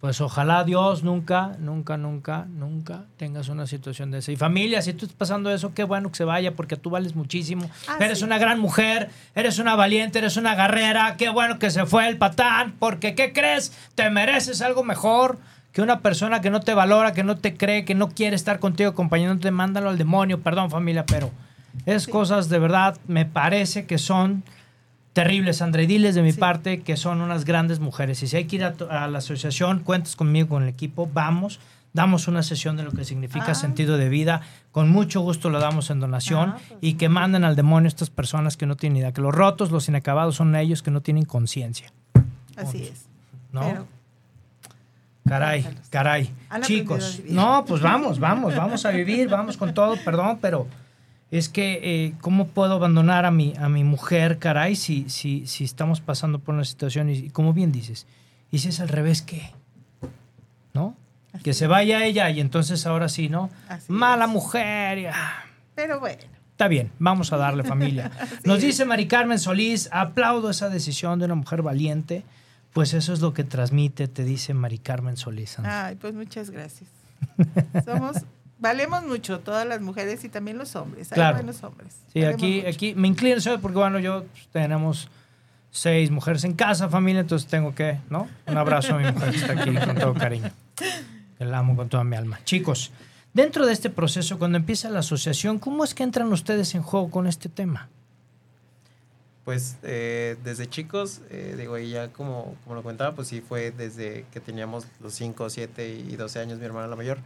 Pues 0.00 0.20
ojalá 0.20 0.62
Dios 0.64 1.02
nunca, 1.02 1.56
nunca, 1.58 1.96
nunca, 1.96 2.46
nunca 2.50 3.04
tengas 3.16 3.48
una 3.48 3.66
situación 3.66 4.10
de 4.10 4.18
esa. 4.18 4.30
Y 4.30 4.36
familia, 4.36 4.82
si 4.82 4.92
tú 4.92 5.06
estás 5.06 5.16
pasando 5.16 5.50
eso, 5.50 5.72
qué 5.72 5.84
bueno 5.84 6.10
que 6.10 6.16
se 6.16 6.24
vaya 6.24 6.54
porque 6.54 6.76
tú 6.76 6.90
vales 6.90 7.16
muchísimo. 7.16 7.68
Ah, 7.88 7.96
eres 8.00 8.18
sí. 8.18 8.24
una 8.24 8.36
gran 8.38 8.60
mujer, 8.60 9.10
eres 9.34 9.58
una 9.58 9.74
valiente, 9.74 10.18
eres 10.18 10.36
una 10.36 10.54
guerrera. 10.54 11.16
Qué 11.16 11.30
bueno 11.30 11.58
que 11.58 11.70
se 11.70 11.86
fue 11.86 12.08
el 12.08 12.18
patán 12.18 12.74
porque 12.78 13.14
¿qué 13.14 13.32
crees? 13.32 13.72
Te 13.94 14.10
mereces 14.10 14.60
algo 14.60 14.84
mejor 14.84 15.38
que 15.72 15.80
una 15.80 16.00
persona 16.00 16.42
que 16.42 16.50
no 16.50 16.60
te 16.60 16.74
valora, 16.74 17.14
que 17.14 17.24
no 17.24 17.36
te 17.36 17.56
cree, 17.56 17.86
que 17.86 17.94
no 17.94 18.08
quiere 18.08 18.36
estar 18.36 18.58
contigo 18.60 18.90
acompañándote. 18.90 19.50
Mándalo 19.50 19.88
al 19.88 19.98
demonio, 19.98 20.42
perdón 20.42 20.70
familia, 20.70 21.06
pero 21.06 21.30
es 21.86 22.06
cosas 22.06 22.48
de 22.48 22.58
verdad, 22.58 22.98
me 23.06 23.24
parece 23.24 23.86
que 23.86 23.98
son 23.98 24.44
terribles, 25.16 25.56
Sandra. 25.56 25.80
Y 25.82 25.86
diles 25.86 26.14
de 26.14 26.20
mi 26.20 26.32
Sí. 26.32 26.38
parte 26.38 26.82
que 26.82 26.98
son 26.98 27.22
unas 27.22 27.46
grandes 27.46 27.80
mujeres. 27.80 28.22
Y 28.22 28.26
si 28.28 28.36
hay 28.36 28.44
que 28.44 28.56
ir 28.56 28.64
a, 28.64 29.08
la 29.08 29.18
asociación, 29.18 29.78
cuentas 29.80 30.14
conmigo, 30.14 30.48
con 30.48 30.62
el 30.62 30.68
equipo, 30.68 31.08
vamos, 31.10 31.58
damos 31.94 32.28
una 32.28 32.42
sesión 32.42 32.76
de 32.76 32.82
lo 32.82 32.92
que 32.92 33.06
significa 33.06 33.52
Ah. 33.52 33.54
sentido 33.54 33.96
de 33.96 34.10
vida. 34.10 34.42
Con 34.72 34.90
mucho 34.90 35.22
gusto 35.22 35.48
lo 35.48 35.58
damos 35.58 35.88
en 35.88 36.00
donación 36.00 36.50
Ah, 36.50 36.58
pues 36.68 36.78
y 36.82 36.94
que 36.94 37.08
manden 37.08 37.44
al 37.44 37.56
demonio 37.56 37.88
estas 37.88 38.10
personas 38.10 38.58
que 38.58 38.66
no 38.66 38.76
tienen 38.76 38.98
idea. 38.98 39.12
Que 39.12 39.22
los 39.22 39.34
rotos, 39.34 39.70
los 39.70 39.88
inacabados 39.88 40.36
son 40.36 40.54
ellos 40.54 40.82
que 40.82 40.90
no 40.90 41.00
tienen 41.00 41.24
conciencia. 41.24 41.90
Así 42.54 42.82
es. 42.82 43.06
¿No? 43.52 43.60
Pero 43.62 43.86
Caray, 45.26 45.66
caray. 45.88 46.30
Chicos, 46.60 47.22
no, 47.30 47.64
pues 47.66 47.80
vamos, 47.80 48.20
vamos, 48.20 48.54
vamos 48.54 48.84
a 48.84 48.90
vivir, 48.90 49.28
vamos 49.28 49.56
con 49.56 49.72
todo, 49.74 49.96
perdón, 50.04 50.38
pero 50.42 50.68
es 51.30 51.48
que, 51.48 51.80
eh, 51.82 52.14
¿cómo 52.20 52.46
puedo 52.48 52.74
abandonar 52.74 53.24
a 53.24 53.30
mi, 53.30 53.54
a 53.58 53.68
mi 53.68 53.84
mujer, 53.84 54.38
caray, 54.38 54.76
si, 54.76 55.08
si, 55.10 55.46
si 55.46 55.64
estamos 55.64 56.00
pasando 56.00 56.38
por 56.38 56.54
una 56.54 56.64
situación 56.64 57.10
y, 57.10 57.30
como 57.30 57.52
bien 57.52 57.72
dices, 57.72 58.06
y 58.50 58.58
si 58.58 58.68
es 58.68 58.80
al 58.80 58.88
revés, 58.88 59.22
¿qué? 59.22 59.52
¿No? 60.72 60.96
Que 61.42 61.52
se 61.52 61.66
vaya 61.66 62.04
ella 62.04 62.30
y 62.30 62.40
entonces 62.40 62.86
ahora 62.86 63.08
sí, 63.08 63.28
¿no? 63.28 63.50
Así 63.68 63.92
Mala 63.92 64.24
es. 64.24 64.30
mujer. 64.30 65.10
ah, 65.12 65.44
Pero 65.74 66.00
bueno, 66.00 66.22
Está 66.52 66.68
bien, 66.68 66.90
vamos 66.98 67.34
a 67.34 67.36
darle 67.36 67.64
familia. 67.64 68.10
Nos 68.44 68.62
dice 68.62 68.86
Mari 68.86 69.06
Carmen 69.06 69.38
Solís, 69.38 69.90
aplaudo 69.92 70.48
esa 70.48 70.70
decisión 70.70 71.18
de 71.18 71.26
una 71.26 71.34
mujer 71.34 71.60
valiente, 71.60 72.24
pues 72.72 72.94
eso 72.94 73.12
es 73.12 73.20
lo 73.20 73.34
que 73.34 73.44
transmite, 73.44 74.08
te 74.08 74.24
dice 74.24 74.54
Mari 74.54 74.78
Carmen 74.78 75.18
Solís. 75.18 75.58
Ay, 75.58 75.96
pues 75.96 76.14
muchas 76.14 76.48
gracias. 76.48 76.88
Somos, 77.84 78.16
valemos 78.58 79.02
mucho 79.04 79.40
todas 79.40 79.66
las 79.66 79.80
mujeres 79.80 80.24
y 80.24 80.28
también 80.28 80.58
los 80.58 80.74
hombres. 80.76 81.12
Hay 81.12 81.16
Claro. 81.16 81.36
buenos 81.36 81.62
hombres. 81.62 81.94
Sí, 82.12 82.20
Valemos 82.20 82.34
aquí, 82.42 82.56
mucho. 82.56 82.68
aquí 82.68 82.94
me 82.94 83.08
inclino 83.08 83.40
¿sabes? 83.40 83.60
porque 83.60 83.78
bueno, 83.78 83.98
yo 83.98 84.24
pues, 84.24 84.48
tenemos 84.52 85.08
seis 85.70 86.10
mujeres 86.10 86.44
en 86.44 86.54
casa, 86.54 86.88
familia, 86.88 87.20
entonces 87.20 87.48
tengo 87.48 87.74
que, 87.74 87.98
¿no? 88.08 88.28
Un 88.46 88.56
abrazo 88.56 88.94
a 88.94 88.98
mi 88.98 89.12
mujer 89.12 89.30
que 89.30 89.36
está 89.36 89.52
aquí 89.52 89.74
con 89.74 89.94
todo 89.96 90.14
cariño. 90.14 90.50
Que 91.38 91.44
la 91.44 91.58
amo 91.58 91.76
con 91.76 91.88
toda 91.90 92.02
mi 92.04 92.16
alma. 92.16 92.40
Chicos, 92.44 92.92
dentro 93.34 93.66
de 93.66 93.72
este 93.74 93.90
proceso, 93.90 94.38
cuando 94.38 94.56
empieza 94.56 94.88
la 94.88 95.00
asociación, 95.00 95.58
¿cómo 95.58 95.84
es 95.84 95.94
que 95.94 96.02
entran 96.02 96.32
ustedes 96.32 96.74
en 96.74 96.82
juego 96.82 97.10
con 97.10 97.26
este 97.26 97.50
tema? 97.50 97.88
Pues 99.44 99.76
eh, 99.84 100.36
desde 100.42 100.66
chicos, 100.68 101.20
eh, 101.30 101.54
digo, 101.56 101.78
y 101.78 101.90
ya 101.90 102.08
como, 102.08 102.56
como 102.64 102.74
lo 102.76 102.82
comentaba, 102.82 103.14
pues 103.14 103.28
sí 103.28 103.40
fue 103.40 103.70
desde 103.70 104.24
que 104.32 104.40
teníamos 104.40 104.86
los 105.00 105.14
5, 105.14 105.50
7 105.50 105.88
y 106.08 106.16
12 106.16 106.40
años, 106.40 106.58
mi 106.58 106.64
hermana 106.64 106.88
la 106.88 106.96
mayor. 106.96 107.18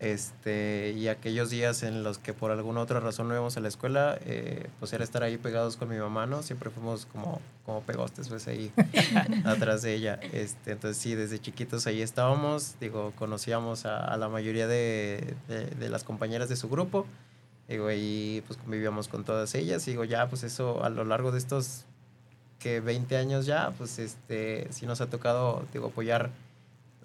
Este, 0.00 0.94
y 0.96 1.08
aquellos 1.08 1.50
días 1.50 1.82
en 1.82 2.04
los 2.04 2.18
que 2.18 2.32
por 2.32 2.52
alguna 2.52 2.80
otra 2.80 3.00
razón 3.00 3.26
no 3.26 3.34
íbamos 3.34 3.56
a 3.56 3.60
la 3.60 3.66
escuela, 3.66 4.16
eh, 4.24 4.68
pues 4.78 4.92
era 4.92 5.02
estar 5.02 5.24
ahí 5.24 5.38
pegados 5.38 5.76
con 5.76 5.88
mi 5.88 5.96
mamá, 5.96 6.26
¿no? 6.26 6.42
Siempre 6.44 6.70
fuimos 6.70 7.06
como, 7.06 7.40
como 7.66 7.82
pegostes, 7.82 8.28
pues 8.28 8.46
ahí 8.46 8.70
atrás 9.44 9.82
de 9.82 9.94
ella. 9.94 10.20
Este, 10.32 10.70
entonces 10.70 11.02
sí, 11.02 11.16
desde 11.16 11.40
chiquitos 11.40 11.88
ahí 11.88 12.00
estábamos, 12.00 12.76
digo, 12.80 13.12
conocíamos 13.16 13.86
a, 13.86 14.04
a 14.04 14.16
la 14.16 14.28
mayoría 14.28 14.68
de, 14.68 15.34
de, 15.48 15.66
de 15.66 15.88
las 15.88 16.04
compañeras 16.04 16.48
de 16.48 16.54
su 16.54 16.68
grupo. 16.68 17.04
Digo, 17.66 17.90
y 17.90 18.42
pues 18.46 18.58
convivíamos 18.58 19.08
con 19.08 19.24
todas 19.24 19.54
ellas. 19.56 19.86
Y 19.88 19.90
digo, 19.90 20.04
ya, 20.04 20.28
pues 20.28 20.44
eso 20.44 20.84
a 20.84 20.90
lo 20.90 21.04
largo 21.04 21.32
de 21.32 21.38
estos 21.38 21.84
que 22.60 22.80
20 22.80 23.16
años 23.16 23.46
ya, 23.46 23.72
pues 23.76 23.98
este, 23.98 24.68
sí 24.70 24.86
nos 24.86 25.00
ha 25.00 25.10
tocado, 25.10 25.64
digo, 25.72 25.88
apoyar 25.88 26.30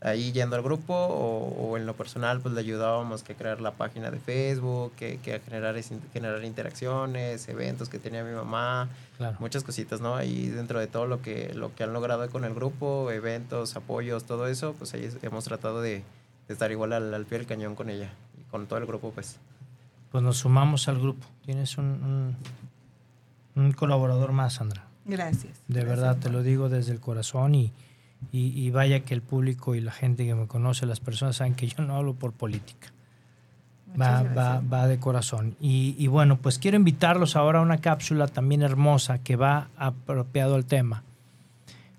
ahí 0.04 0.32
yendo 0.34 0.56
al 0.58 0.62
grupo 0.62 0.94
o, 0.94 1.48
o 1.72 1.78
en 1.78 1.86
lo 1.86 1.96
personal, 1.96 2.42
pues 2.42 2.54
le 2.54 2.60
ayudábamos 2.60 3.24
que 3.24 3.34
a 3.34 3.36
crear 3.38 3.62
la 3.62 3.72
página 3.72 4.12
de 4.12 4.20
Facebook, 4.20 4.92
que, 4.98 5.18
que 5.20 5.36
a 5.36 5.40
generar, 5.40 5.76
generar 6.12 6.44
interacciones, 6.44 7.48
eventos 7.48 7.90
que 7.90 8.00
tenía 8.00 8.24
mi 8.24 8.34
mamá, 8.36 8.90
Claro. 9.18 9.38
muchas 9.40 9.64
cositas, 9.64 10.02
¿no? 10.02 10.16
Ahí 10.16 10.48
dentro 10.50 10.80
de 10.80 10.88
todo 10.88 11.06
lo 11.08 11.22
que, 11.22 11.54
lo 11.54 11.74
que 11.76 11.84
han 11.84 11.94
logrado 11.94 12.30
con 12.30 12.44
el 12.44 12.54
grupo, 12.54 13.12
eventos, 13.12 13.76
apoyos, 13.76 14.26
todo 14.26 14.48
eso, 14.48 14.74
pues 14.78 14.94
ahí 14.94 15.10
hemos 15.22 15.46
tratado 15.46 15.82
de, 15.82 16.04
de 16.48 16.54
estar 16.54 16.70
igual 16.72 16.94
al, 16.94 17.14
al 17.14 17.26
pie 17.26 17.38
del 17.38 17.48
cañón 17.48 17.76
con 17.76 17.90
ella 17.90 18.12
y 18.38 18.44
con 18.52 18.68
todo 18.68 18.80
el 18.80 18.86
grupo, 18.86 19.12
pues. 19.12 19.38
Pues 20.12 20.24
nos 20.24 20.38
sumamos 20.38 20.88
al 20.90 21.00
grupo. 21.00 21.26
Tienes 21.46 21.78
un, 21.78 22.36
un, 23.56 23.64
un 23.64 23.72
colaborador 23.72 24.32
más, 24.32 24.54
Sandra. 24.56 24.84
Gracias. 25.06 25.60
De 25.68 25.82
gracias, 25.82 25.88
verdad, 26.00 26.18
te 26.18 26.30
lo 26.30 26.44
digo 26.44 26.70
desde 26.70 26.92
el 26.92 27.00
corazón 27.00 27.56
y, 27.56 27.72
y, 28.32 28.48
y 28.60 28.70
vaya 28.72 29.02
que 29.02 29.14
el 29.14 29.22
público 29.22 29.76
y 29.76 29.82
la 29.82 29.92
gente 29.92 30.26
que 30.26 30.36
me 30.36 30.48
conoce, 30.48 30.86
las 30.86 31.00
personas 31.00 31.38
saben 31.38 31.56
que 31.56 31.68
yo 31.68 31.84
no 31.84 31.96
hablo 31.96 32.14
por 32.14 32.34
política. 32.34 32.90
Va, 34.00 34.24
va, 34.24 34.60
va 34.62 34.88
de 34.88 35.00
corazón. 35.00 35.56
Y, 35.60 35.96
y 36.00 36.08
bueno, 36.08 36.38
pues 36.38 36.58
quiero 36.58 36.78
invitarlos 36.78 37.36
ahora 37.36 37.60
a 37.60 37.62
una 37.62 37.78
cápsula 37.78 38.28
también 38.28 38.64
hermosa 38.64 39.20
que 39.20 39.36
va 39.36 39.68
apropiado 39.78 40.56
al 40.56 40.66
tema. 40.66 41.04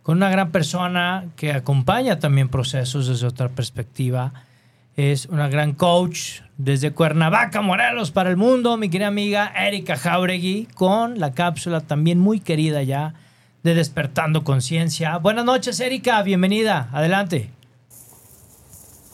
Con 0.03 0.17
una 0.17 0.29
gran 0.29 0.51
persona 0.51 1.27
que 1.37 1.53
acompaña 1.53 2.19
también 2.19 2.49
procesos 2.49 3.07
desde 3.07 3.27
otra 3.27 3.49
perspectiva. 3.49 4.33
Es 4.97 5.27
una 5.27 5.49
gran 5.49 5.73
coach 5.73 6.41
desde 6.59 6.93
Cuernavaca, 6.93 7.63
Morelos, 7.63 8.11
para 8.11 8.31
el 8.31 8.37
mundo, 8.37 8.77
mi 8.77 8.89
querida 8.89 9.09
amiga 9.09 9.53
Erika 9.57 9.97
Jauregui, 9.97 10.69
con 10.75 11.19
la 11.19 11.33
cápsula 11.33 11.81
también 11.81 12.19
muy 12.19 12.39
querida 12.39 12.83
ya 12.83 13.15
de 13.65 13.75
Despertando 13.75 14.45
Conciencia. 14.45 15.19
Buenas 15.19 15.45
noches, 15.45 15.81
Erika, 15.81 16.23
bienvenida, 16.23 16.89
adelante. 16.93 17.51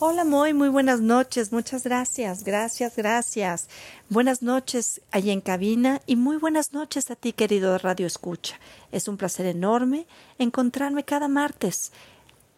Hola 0.01 0.25
Moy, 0.25 0.55
muy 0.55 0.69
buenas 0.71 1.01
noches, 1.01 1.53
muchas 1.53 1.85
gracias, 1.85 2.43
gracias, 2.43 2.97
gracias. 2.97 3.69
Buenas 4.09 4.43
noches 4.43 5.03
allí 5.13 5.31
en 5.31 5.41
cabina 5.41 6.01
y 6.07 6.17
muy 6.17 6.37
buenas 6.37 6.73
noches 6.73 7.11
a 7.11 7.17
ti 7.17 7.33
querido 7.33 7.79
Radio 7.79 8.07
Escucha. 8.07 8.59
Es 8.93 9.09
un 9.09 9.17
placer 9.17 9.47
enorme 9.47 10.07
encontrarme 10.39 11.05
cada 11.05 11.29
martes 11.29 11.93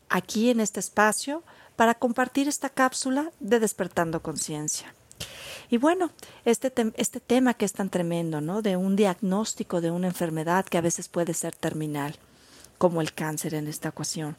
aquí 0.08 0.50
en 0.50 0.60
este 0.60 0.80
espacio 0.80 1.42
para 1.76 1.94
compartir 1.94 2.48
esta 2.48 2.68
cápsula 2.68 3.32
de 3.40 3.58
Despertando 3.58 4.22
Conciencia. 4.22 4.94
Y 5.72 5.78
bueno, 5.78 6.10
este, 6.44 6.70
este 6.98 7.18
tema 7.18 7.54
que 7.54 7.64
es 7.64 7.72
tan 7.72 7.88
tremendo, 7.88 8.42
¿no? 8.42 8.60
De 8.60 8.76
un 8.76 8.94
diagnóstico 8.94 9.80
de 9.80 9.90
una 9.90 10.08
enfermedad 10.08 10.66
que 10.66 10.76
a 10.76 10.82
veces 10.82 11.08
puede 11.08 11.32
ser 11.32 11.56
terminal, 11.56 12.16
como 12.76 13.00
el 13.00 13.14
cáncer 13.14 13.54
en 13.54 13.66
esta 13.66 13.88
ocasión. 13.88 14.36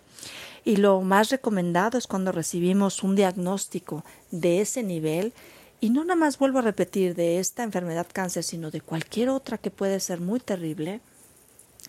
Y 0.63 0.75
lo 0.75 1.01
más 1.01 1.31
recomendado 1.31 1.97
es 1.97 2.05
cuando 2.05 2.31
recibimos 2.31 3.01
un 3.01 3.15
diagnóstico 3.15 4.05
de 4.29 4.61
ese 4.61 4.83
nivel, 4.83 5.33
y 5.81 5.89
no 5.89 6.03
nada 6.03 6.17
más 6.17 6.37
vuelvo 6.37 6.59
a 6.59 6.61
repetir 6.61 7.15
de 7.15 7.39
esta 7.39 7.63
enfermedad 7.63 8.05
cáncer, 8.13 8.43
sino 8.43 8.69
de 8.69 8.81
cualquier 8.81 9.29
otra 9.29 9.57
que 9.57 9.71
puede 9.71 9.99
ser 10.01 10.21
muy 10.21 10.39
terrible, 10.39 11.01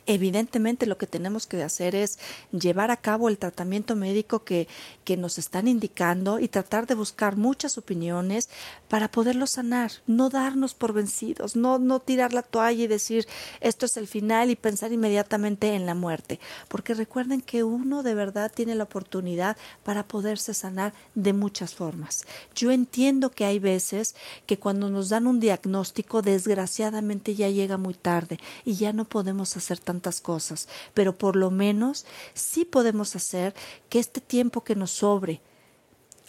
Evidentemente 0.07 0.87
lo 0.87 0.99
que 0.99 1.07
tenemos 1.07 1.47
que 1.47 1.63
hacer 1.63 1.95
es 1.95 2.19
llevar 2.53 2.91
a 2.91 2.99
cabo 2.99 3.29
el 3.29 3.39
tratamiento 3.39 3.97
médico 3.97 4.45
que, 4.45 4.69
que 5.05 5.17
nos 5.17 5.39
están 5.39 5.67
indicando 5.67 6.41
y 6.41 6.49
tratar 6.49 6.87
de 6.87 6.95
buscar 6.95 7.37
muchas 7.37 7.79
opiniones 7.79 8.51
para 8.89 9.11
poderlo 9.11 9.47
sanar, 9.47 9.93
no 10.07 10.29
darnos 10.31 10.75
por 10.75 10.93
vencidos, 10.93 11.57
no, 11.57 11.79
no 11.79 12.01
tirar 12.01 12.33
la 12.33 12.43
toalla 12.43 12.85
y 12.85 12.87
decir 12.87 13.27
esto 13.61 13.87
es 13.87 13.97
el 13.97 14.07
final 14.07 14.51
y 14.51 14.57
pensar 14.57 14.93
inmediatamente 14.93 15.75
en 15.75 15.87
la 15.87 15.95
muerte, 15.95 16.39
porque 16.69 16.95
recuerden 16.95 17.41
que 17.41 17.65
uno 17.65 18.03
de 18.03 18.15
verdad 18.15 18.53
tiene 18.55 18.75
la 18.75 18.85
oportunidad 18.85 19.57
para 19.83 20.07
poderse 20.07 20.55
sanar 20.55 20.93
de 21.15 21.33
muchas 21.33 21.75
formas. 21.75 22.25
Yo 22.55 22.71
entiendo 22.71 23.31
que 23.31 23.45
hay 23.45 23.59
veces 23.59 24.15
que 24.47 24.59
cuando 24.59 24.91
nos 24.91 25.09
dan 25.09 25.27
un 25.27 25.41
diagnóstico, 25.41 26.23
desgraciadamente 26.23 27.35
ya 27.35 27.49
llega 27.49 27.77
muy 27.77 27.95
tarde 27.95 28.39
y 28.65 28.75
ya 28.75 28.93
no 28.93 29.05
podemos 29.05 29.57
hacer 29.57 29.79
tantas 29.95 30.21
cosas, 30.21 30.69
pero 30.93 31.17
por 31.17 31.37
lo 31.37 31.51
menos 31.51 32.05
sí 32.35 32.65
podemos 32.65 33.15
hacer 33.15 33.55
que 33.89 34.01
este 34.01 34.21
tiempo 34.21 34.65
que 34.65 34.75
nos 34.75 34.91
sobre 34.91 35.41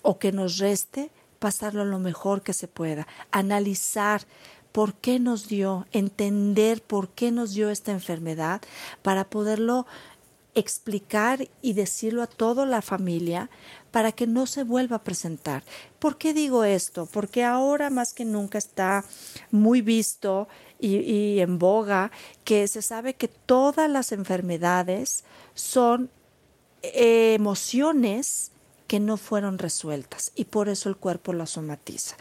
o 0.04 0.20
que 0.20 0.32
nos 0.32 0.60
reste, 0.60 1.10
pasarlo 1.40 1.84
lo 1.84 2.00
mejor 2.00 2.44
que 2.44 2.54
se 2.54 2.68
pueda, 2.68 3.08
analizar 3.32 4.22
por 4.72 4.94
qué 4.94 5.20
nos 5.20 5.48
dio, 5.48 5.88
entender 5.94 6.82
por 6.82 7.10
qué 7.10 7.32
nos 7.32 7.54
dio 7.54 7.70
esta 7.70 7.92
enfermedad, 7.92 8.62
para 9.02 9.24
poderlo 9.24 9.88
explicar 10.56 11.48
y 11.62 11.74
decirlo 11.74 12.24
a 12.24 12.28
toda 12.28 12.66
la 12.66 12.82
familia 12.82 13.50
para 13.92 14.12
que 14.12 14.26
no 14.26 14.48
se 14.48 14.64
vuelva 14.64 14.98
a 14.98 15.04
presentar. 15.04 15.64
¿Por 16.00 16.18
qué 16.18 16.34
digo 16.34 16.64
esto? 16.64 17.06
Porque 17.06 17.44
ahora 17.44 17.90
más 17.90 18.14
que 18.14 18.26
nunca 18.26 18.58
está 18.58 19.06
muy 19.52 19.82
visto 19.82 20.48
y, 20.80 20.98
y 20.98 21.40
en 21.40 21.60
boga 21.60 22.12
que 22.44 22.68
se 22.68 22.82
sabe 22.82 23.14
que 23.14 23.28
todas 23.28 23.90
las 23.90 24.12
enfermedades 24.12 25.24
son 25.54 26.10
emociones 26.82 28.52
que 28.88 29.00
no 29.00 29.18
fueron 29.18 29.58
resueltas 29.58 30.32
y 30.36 30.46
por 30.46 30.70
eso 30.70 30.90
el 30.90 30.98
cuerpo 30.98 31.34
las 31.34 31.52
somatiza. 31.52 32.16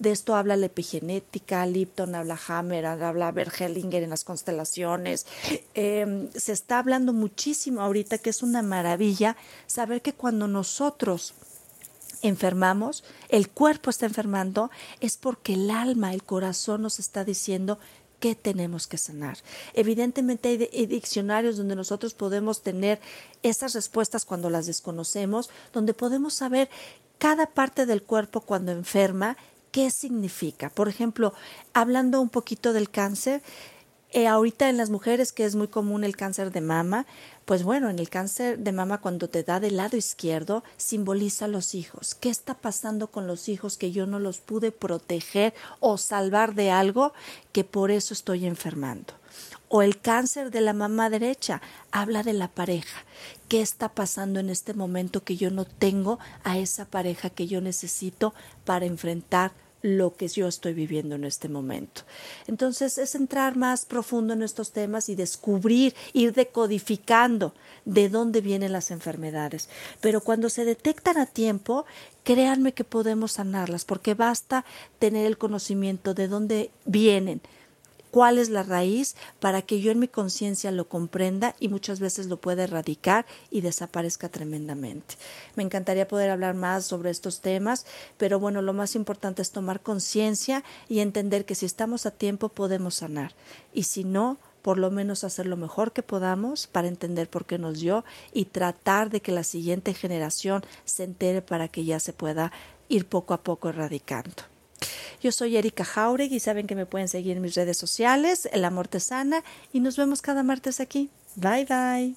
De 0.00 0.10
esto 0.10 0.34
habla 0.34 0.56
la 0.56 0.66
epigenética, 0.66 1.66
Lipton 1.66 2.14
habla 2.14 2.40
Hammer, 2.48 2.86
habla 2.86 3.30
Bergelinger 3.32 4.02
en 4.02 4.08
las 4.08 4.24
constelaciones. 4.24 5.26
Eh, 5.74 6.30
se 6.34 6.52
está 6.52 6.78
hablando 6.78 7.12
muchísimo 7.12 7.82
ahorita 7.82 8.16
que 8.16 8.30
es 8.30 8.42
una 8.42 8.62
maravilla 8.62 9.36
saber 9.66 10.00
que 10.00 10.14
cuando 10.14 10.48
nosotros 10.48 11.34
enfermamos, 12.22 13.04
el 13.28 13.50
cuerpo 13.50 13.90
está 13.90 14.06
enfermando, 14.06 14.70
es 15.00 15.18
porque 15.18 15.52
el 15.52 15.70
alma, 15.70 16.14
el 16.14 16.22
corazón 16.22 16.80
nos 16.80 16.98
está 16.98 17.24
diciendo 17.24 17.78
qué 18.20 18.34
tenemos 18.34 18.86
que 18.86 18.96
sanar. 18.96 19.36
Evidentemente 19.74 20.48
hay, 20.72 20.86
diccionarios 20.86 21.58
donde 21.58 21.76
nosotros 21.76 22.14
podemos 22.14 22.62
tener 22.62 23.00
esas 23.42 23.74
respuestas 23.74 24.24
cuando 24.24 24.48
las 24.48 24.64
desconocemos, 24.64 25.50
donde 25.74 25.92
podemos 25.92 26.32
saber 26.32 26.70
cada 27.18 27.46
parte 27.46 27.84
del 27.84 28.02
cuerpo 28.02 28.40
cuando 28.40 28.72
enferma 28.72 29.36
¿Qué 29.70 29.90
significa? 29.90 30.68
Por 30.70 30.88
ejemplo, 30.88 31.32
hablando 31.74 32.20
un 32.20 32.28
poquito 32.28 32.72
del 32.72 32.90
cáncer, 32.90 33.42
eh, 34.12 34.26
ahorita 34.26 34.68
en 34.68 34.76
las 34.76 34.90
mujeres 34.90 35.30
que 35.30 35.44
es 35.44 35.54
muy 35.54 35.68
común 35.68 36.02
el 36.02 36.16
cáncer 36.16 36.50
de 36.50 36.60
mama, 36.60 37.06
pues 37.44 37.62
bueno, 37.62 37.88
en 37.90 38.00
el 38.00 38.08
cáncer 38.08 38.58
de 38.58 38.72
mama 38.72 39.00
cuando 39.00 39.28
te 39.28 39.44
da 39.44 39.60
del 39.60 39.76
lado 39.76 39.96
izquierdo 39.96 40.64
simboliza 40.76 41.46
los 41.46 41.76
hijos. 41.76 42.16
¿Qué 42.16 42.28
está 42.28 42.54
pasando 42.54 43.06
con 43.06 43.28
los 43.28 43.48
hijos 43.48 43.76
que 43.76 43.92
yo 43.92 44.06
no 44.06 44.18
los 44.18 44.38
pude 44.38 44.72
proteger 44.72 45.54
o 45.78 45.96
salvar 45.96 46.56
de 46.56 46.72
algo 46.72 47.12
que 47.52 47.62
por 47.62 47.92
eso 47.92 48.12
estoy 48.12 48.46
enfermando? 48.46 49.19
O 49.72 49.82
el 49.82 50.00
cáncer 50.00 50.50
de 50.50 50.60
la 50.60 50.72
mama 50.72 51.10
derecha 51.10 51.62
habla 51.92 52.24
de 52.24 52.32
la 52.32 52.48
pareja. 52.48 53.04
¿Qué 53.46 53.60
está 53.60 53.88
pasando 53.88 54.40
en 54.40 54.50
este 54.50 54.74
momento 54.74 55.22
que 55.22 55.36
yo 55.36 55.52
no 55.52 55.64
tengo 55.64 56.18
a 56.42 56.58
esa 56.58 56.86
pareja 56.86 57.30
que 57.30 57.46
yo 57.46 57.60
necesito 57.60 58.34
para 58.64 58.86
enfrentar 58.86 59.52
lo 59.82 60.16
que 60.16 60.26
yo 60.26 60.48
estoy 60.48 60.74
viviendo 60.74 61.14
en 61.14 61.24
este 61.24 61.48
momento. 61.48 62.02
Entonces 62.46 62.98
es 62.98 63.14
entrar 63.14 63.56
más 63.56 63.86
profundo 63.86 64.34
en 64.34 64.42
estos 64.42 64.72
temas 64.72 65.08
y 65.08 65.14
descubrir, 65.14 65.94
ir 66.12 66.34
decodificando 66.34 67.54
de 67.84 68.08
dónde 68.08 68.40
vienen 68.40 68.72
las 68.72 68.90
enfermedades. 68.90 69.68
Pero 70.00 70.20
cuando 70.20 70.50
se 70.50 70.64
detectan 70.64 71.16
a 71.16 71.26
tiempo, 71.26 71.86
créanme 72.24 72.74
que 72.74 72.84
podemos 72.84 73.32
sanarlas, 73.32 73.84
porque 73.84 74.14
basta 74.14 74.64
tener 74.98 75.26
el 75.26 75.38
conocimiento 75.38 76.12
de 76.12 76.28
dónde 76.28 76.70
vienen, 76.84 77.40
cuál 78.10 78.38
es 78.38 78.48
la 78.48 78.62
raíz 78.62 79.14
para 79.38 79.62
que 79.62 79.80
yo 79.80 79.90
en 79.90 79.98
mi 79.98 80.08
conciencia 80.08 80.70
lo 80.70 80.88
comprenda 80.88 81.54
y 81.60 81.68
muchas 81.68 82.00
veces 82.00 82.26
lo 82.26 82.40
pueda 82.40 82.64
erradicar 82.64 83.26
y 83.50 83.60
desaparezca 83.60 84.28
tremendamente. 84.28 85.16
Me 85.56 85.62
encantaría 85.62 86.08
poder 86.08 86.30
hablar 86.30 86.54
más 86.54 86.84
sobre 86.84 87.10
estos 87.10 87.40
temas, 87.40 87.86
pero 88.18 88.38
bueno, 88.38 88.62
lo 88.62 88.72
más 88.72 88.94
importante 88.94 89.42
es 89.42 89.52
tomar 89.52 89.80
conciencia 89.80 90.64
y 90.88 91.00
entender 91.00 91.44
que 91.44 91.54
si 91.54 91.66
estamos 91.66 92.06
a 92.06 92.10
tiempo 92.10 92.48
podemos 92.48 92.94
sanar 92.94 93.34
y 93.72 93.84
si 93.84 94.04
no, 94.04 94.38
por 94.62 94.78
lo 94.78 94.90
menos 94.90 95.24
hacer 95.24 95.46
lo 95.46 95.56
mejor 95.56 95.92
que 95.92 96.02
podamos 96.02 96.66
para 96.66 96.88
entender 96.88 97.28
por 97.30 97.46
qué 97.46 97.58
nos 97.58 97.80
dio 97.80 98.04
y 98.32 98.46
tratar 98.46 99.10
de 99.10 99.20
que 99.22 99.32
la 99.32 99.44
siguiente 99.44 99.94
generación 99.94 100.62
se 100.84 101.04
entere 101.04 101.42
para 101.42 101.68
que 101.68 101.84
ya 101.84 101.98
se 101.98 102.12
pueda 102.12 102.52
ir 102.88 103.06
poco 103.06 103.34
a 103.34 103.42
poco 103.42 103.68
erradicando. 103.70 104.42
Yo 105.22 105.32
soy 105.32 105.56
Erika 105.58 105.84
Jauregui 105.84 106.36
y 106.36 106.40
saben 106.40 106.66
que 106.66 106.74
me 106.74 106.86
pueden 106.86 107.06
seguir 107.06 107.36
en 107.36 107.42
mis 107.42 107.54
redes 107.54 107.76
sociales, 107.76 108.48
El 108.52 108.64
Amor 108.64 108.88
Te 108.88 109.00
Sana, 109.00 109.42
y 109.70 109.80
nos 109.80 109.98
vemos 109.98 110.22
cada 110.22 110.42
martes 110.42 110.80
aquí. 110.80 111.10
Bye 111.36 111.66
bye. 111.66 112.14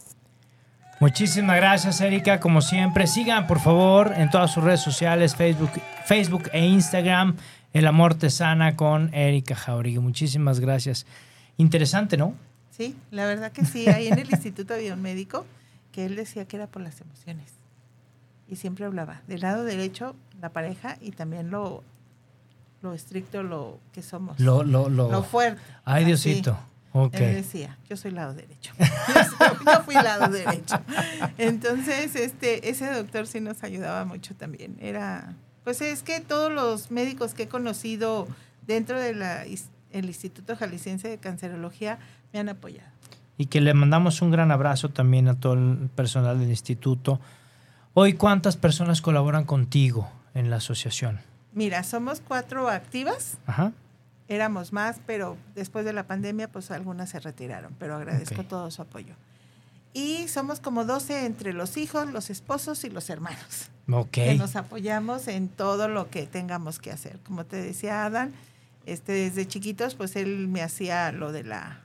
Muchísimas 1.02 1.58
gracias, 1.58 2.00
Erika. 2.00 2.40
Como 2.40 2.62
siempre, 2.62 3.08
sigan 3.08 3.46
por 3.46 3.60
favor 3.60 4.14
en 4.16 4.30
todas 4.30 4.52
sus 4.52 4.64
redes 4.64 4.80
sociales, 4.80 5.36
Facebook, 5.36 5.72
Facebook 6.06 6.50
e 6.54 6.66
Instagram, 6.66 7.36
El 7.74 7.88
Amor 7.88 8.16
Te 8.16 8.30
Sana 8.30 8.78
con 8.78 9.14
Erika 9.14 9.54
Jauregui. 9.54 10.00
Muchísimas 10.00 10.62
gracias. 10.62 11.06
Interesante, 11.58 12.16
¿no? 12.16 12.36
Sí, 12.72 12.96
la 13.12 13.26
verdad 13.26 13.52
que 13.52 13.66
sí. 13.66 13.90
Ahí 13.90 14.08
en 14.08 14.18
el 14.18 14.30
Instituto 14.32 14.78
Biomédico, 14.78 15.46
que 15.92 16.06
él 16.06 16.16
decía 16.16 16.46
que 16.46 16.56
era 16.56 16.68
por 16.68 16.82
las 16.82 17.02
emociones. 17.02 17.52
Y 18.48 18.56
siempre 18.56 18.86
hablaba 18.86 19.22
del 19.28 19.42
lado 19.42 19.66
derecho, 19.66 20.16
la 20.42 20.50
pareja, 20.50 20.98
y 21.02 21.12
también 21.12 21.52
lo 21.52 21.84
lo 22.84 22.94
estricto, 22.94 23.42
lo 23.42 23.80
que 23.94 24.04
somos. 24.04 24.40
Lo, 24.40 24.64
lo, 24.64 24.90
lo, 24.90 25.24
fuerte. 25.24 25.62
Ay, 25.86 26.06
Diosito. 26.06 26.58
Okay. 26.92 27.30
Él 27.30 27.36
decía, 27.38 27.80
yo 27.90 27.98
soy 27.98 28.12
lado 28.12 28.36
derecho. 28.36 28.72
yo 29.66 29.82
fui 29.84 29.96
lado 29.96 30.32
derecho. 30.32 30.80
Entonces, 31.40 32.16
este, 32.16 32.70
ese 32.70 32.92
doctor 32.94 33.26
sí 33.26 33.40
nos 33.40 33.64
ayudaba 33.64 34.06
mucho 34.06 34.36
también. 34.36 34.78
Era, 34.80 35.34
pues 35.64 35.82
es 35.82 36.04
que 36.04 36.20
todos 36.20 36.52
los 36.52 36.92
médicos 36.92 37.34
que 37.34 37.44
he 37.44 37.48
conocido 37.48 38.28
dentro 38.68 39.00
del 39.00 39.24
el 39.92 40.06
Instituto 40.06 40.56
Jalisciense 40.56 41.08
de 41.08 41.18
Cancerología 41.18 41.98
me 42.32 42.40
han 42.40 42.50
apoyado. 42.50 42.90
Y 43.38 43.48
que 43.48 43.62
le 43.62 43.74
mandamos 43.74 44.22
un 44.22 44.30
gran 44.30 44.52
abrazo 44.52 44.90
también 44.90 45.28
a 45.30 45.40
todo 45.40 45.54
el 45.54 45.90
personal 45.96 46.40
del 46.40 46.50
instituto. 46.50 47.20
Hoy, 47.96 48.14
¿cuántas 48.14 48.56
personas 48.58 49.02
colaboran 49.02 49.46
contigo 49.46 50.12
en 50.36 50.52
la 50.52 50.58
asociación? 50.58 51.22
Mira, 51.54 51.84
somos 51.84 52.22
cuatro 52.22 52.70
activas. 52.70 53.38
Ajá. 53.46 53.74
Éramos 54.28 54.74
más, 54.74 55.00
pero 55.06 55.38
después 55.54 55.86
de 55.86 55.94
la 55.94 56.08
pandemia, 56.08 56.48
pues 56.48 56.72
algunas 56.72 57.10
se 57.10 57.20
retiraron, 57.20 57.76
pero 57.78 57.96
agradezco 57.96 58.44
todo 58.44 58.72
su 58.72 58.82
apoyo. 58.82 59.16
Y 59.94 60.28
somos 60.28 60.60
como 60.60 60.86
12 60.86 61.26
entre 61.26 61.54
los 61.54 61.78
hijos, 61.78 62.12
los 62.12 62.30
esposos 62.30 62.84
y 62.84 62.90
los 62.90 63.10
hermanos. 63.10 63.70
Ok. 63.92 64.12
Que 64.12 64.36
nos 64.36 64.56
apoyamos 64.56 65.28
en 65.28 65.50
todo 65.50 65.88
lo 65.88 66.10
que 66.10 66.26
tengamos 66.26 66.80
que 66.80 66.92
hacer. 66.92 67.20
Como 67.20 67.46
te 67.46 67.58
decía 67.58 68.06
Adán, 68.06 68.34
este, 68.86 69.12
desde 69.12 69.48
chiquitos, 69.48 69.96
pues 69.96 70.16
él 70.16 70.48
me 70.48 70.64
hacía 70.64 71.12
lo 71.12 71.32
de 71.32 71.44
la, 71.44 71.82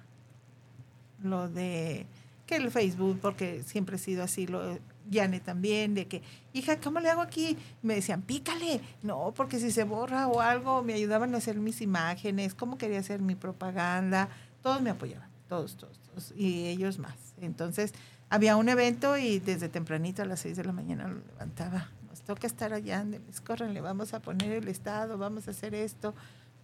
lo 1.22 1.48
de 1.48 2.06
que 2.46 2.56
el 2.56 2.70
Facebook, 2.70 3.18
porque 3.20 3.62
siempre 3.62 3.96
he 3.96 3.98
sido 3.98 4.24
así, 4.24 4.46
lo, 4.46 4.78
Yane 5.10 5.40
también, 5.40 5.94
de 5.94 6.06
que, 6.06 6.22
hija, 6.52 6.80
¿cómo 6.80 7.00
le 7.00 7.10
hago 7.10 7.20
aquí? 7.20 7.56
Me 7.82 7.94
decían, 7.94 8.22
pícale. 8.22 8.80
No, 9.02 9.32
porque 9.34 9.58
si 9.58 9.70
se 9.70 9.84
borra 9.84 10.28
o 10.28 10.40
algo, 10.40 10.82
me 10.82 10.94
ayudaban 10.94 11.34
a 11.34 11.38
hacer 11.38 11.56
mis 11.56 11.80
imágenes, 11.80 12.54
cómo 12.54 12.78
quería 12.78 13.00
hacer 13.00 13.20
mi 13.20 13.34
propaganda. 13.34 14.28
Todos 14.62 14.82
me 14.82 14.90
apoyaban, 14.90 15.28
todos, 15.48 15.76
todos, 15.76 15.98
todos, 16.00 16.32
y 16.36 16.66
ellos 16.66 16.98
más. 16.98 17.16
Entonces, 17.40 17.94
había 18.30 18.56
un 18.56 18.68
evento 18.68 19.16
y 19.16 19.38
desde 19.38 19.68
tempranito 19.68 20.22
a 20.22 20.26
las 20.26 20.40
seis 20.40 20.56
de 20.56 20.64
la 20.64 20.72
mañana 20.72 21.08
lo 21.08 21.20
levantaba. 21.32 21.90
Nos 22.08 22.22
toca 22.22 22.46
estar 22.46 22.72
allá, 22.72 23.04
corren, 23.46 23.74
le 23.74 23.80
vamos 23.80 24.12
a 24.14 24.20
poner 24.20 24.52
el 24.52 24.68
estado, 24.68 25.16
vamos 25.18 25.48
a 25.48 25.52
hacer 25.52 25.74
esto. 25.74 26.14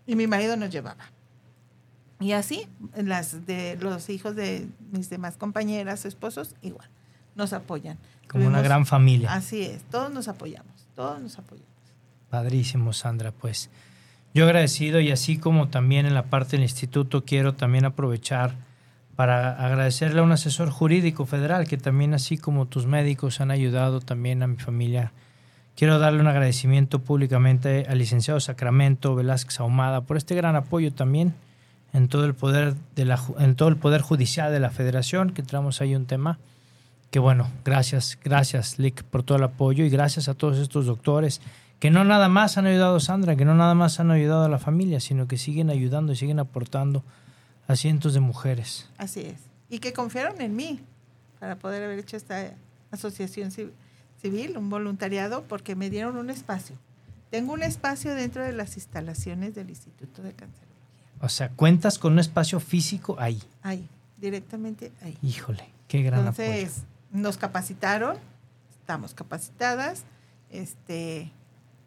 Y 0.07 0.17
mi 0.17 0.27
marido 0.27 0.57
nos 0.57 0.71
llevaba. 0.71 1.05
Y 2.21 2.33
así, 2.33 2.67
las 2.95 3.47
de 3.47 3.77
los 3.81 4.09
hijos 4.09 4.37
de 4.37 4.69
mis 4.93 5.11
demás 5.11 5.37
compañeras, 5.37 6.05
esposos, 6.05 6.55
igual, 6.63 6.89
nos 7.35 7.53
apoyan. 7.53 7.99
Como 8.28 8.47
una 8.47 8.62
gran 8.62 8.87
familia. 8.87 9.32
Así 9.32 9.62
es, 9.62 9.82
todos 9.85 10.11
nos 10.12 10.28
apoyamos, 10.28 10.89
todos 10.95 11.20
nos 11.20 11.39
apoyamos. 11.39 11.68
Padrísimo, 12.30 12.93
Sandra, 12.93 13.32
pues. 13.32 13.70
Yo 14.35 14.45
agradecido 14.45 14.99
y 14.99 15.12
así 15.12 15.39
como 15.39 15.68
también 15.68 16.07
en 16.07 16.14
la 16.14 16.24
parte 16.24 16.53
del 16.53 16.62
instituto 16.62 17.24
quiero 17.24 17.55
también 17.55 17.85
aprovechar 17.85 18.57
para 19.14 19.53
agradecerle 19.64 20.20
a 20.20 20.24
un 20.24 20.32
asesor 20.32 20.70
jurídico 20.70 21.24
federal 21.26 21.68
que 21.68 21.76
también 21.76 22.14
así 22.14 22.37
como 22.37 22.66
tus 22.66 22.87
médicos 22.87 23.41
han 23.41 23.53
ayudado 23.53 24.01
también 24.01 24.43
a 24.43 24.49
mi 24.49 24.57
familia. 24.57 25.12
Quiero 25.76 26.01
darle 26.01 26.20
un 26.20 26.26
agradecimiento 26.26 27.01
públicamente 27.01 27.87
al 27.89 27.99
licenciado 27.99 28.41
Sacramento 28.41 29.14
Velázquez 29.14 29.61
Ahumada 29.61 30.01
por 30.01 30.16
este 30.16 30.35
gran 30.35 30.57
apoyo 30.57 30.93
también 30.93 31.35
en 31.93 32.09
todo 32.09 32.24
el 32.24 32.35
poder 32.35 32.74
de 32.97 33.05
la 33.05 33.20
en 33.39 33.55
todo 33.55 33.68
el 33.68 33.76
poder 33.76 34.01
judicial 34.01 34.53
de 34.53 34.59
la 34.59 34.70
Federación, 34.70 35.30
que 35.30 35.45
traemos 35.45 35.80
ahí 35.80 35.95
un 35.95 36.07
tema 36.07 36.41
que 37.15 37.21
bueno, 37.21 37.49
gracias, 37.65 38.19
gracias 38.25 38.81
Lick 38.81 39.05
por 39.05 39.23
todo 39.23 39.39
el 39.39 39.45
apoyo 39.45 39.85
y 39.85 39.89
gracias 39.89 40.27
a 40.27 40.35
todos 40.35 40.59
estos 40.59 40.87
doctores 40.87 41.41
que 41.79 41.89
no 41.89 42.03
nada 42.03 42.29
más 42.29 42.59
han 42.59 42.67
ayudado 42.67 42.97
a 42.97 43.01
Sandra, 43.01 43.37
que 43.37 43.45
no 43.45 43.55
nada 43.55 43.77
más 43.77 44.01
han 44.01 44.11
ayudado 44.11 44.47
a 44.47 44.49
la 44.49 44.59
familia, 44.59 44.99
sino 44.99 45.29
que 45.29 45.39
siguen 45.39 45.71
ayudando 45.71 46.12
y 46.12 46.17
siguen 46.17 46.41
aportando 46.41 47.05
a 47.69 47.77
cientos 47.77 48.15
de 48.15 48.19
mujeres. 48.19 48.91
Así 48.99 49.21
es. 49.21 49.37
Y 49.71 49.79
que 49.79 49.93
confiaron 49.93 50.41
en 50.41 50.57
mí 50.57 50.81
para 51.39 51.55
poder 51.55 51.85
haber 51.85 52.01
hecho 52.01 52.17
esta 52.17 52.53
asociación 52.91 53.53
civil, 53.53 54.57
un 54.57 54.69
voluntariado, 54.69 55.45
porque 55.45 55.77
me 55.77 55.91
dieron 55.91 56.17
un 56.17 56.31
espacio. 56.31 56.75
Tengo 57.31 57.53
un 57.53 57.62
espacio 57.62 58.12
dentro 58.17 58.43
de 58.43 58.55
las 58.55 58.75
instalaciones 58.75 59.55
del 59.55 59.71
Instituto 59.71 60.21
de 60.23 60.33
Cancerología. 60.33 60.75
O 61.21 61.29
sea, 61.29 61.51
cuentas 61.51 61.97
con 61.97 62.15
un 62.15 62.19
espacio 62.19 62.59
físico 62.59 63.15
ahí. 63.21 63.41
Ahí, 63.62 63.89
directamente 64.17 64.91
ahí. 65.01 65.17
Híjole, 65.23 65.65
qué 65.87 66.03
gran 66.03 66.19
Entonces, 66.19 66.83
nos 67.15 67.39
capacitaron, 67.39 68.17
estamos 68.71 69.15
capacitadas, 69.15 70.05
este, 70.51 71.33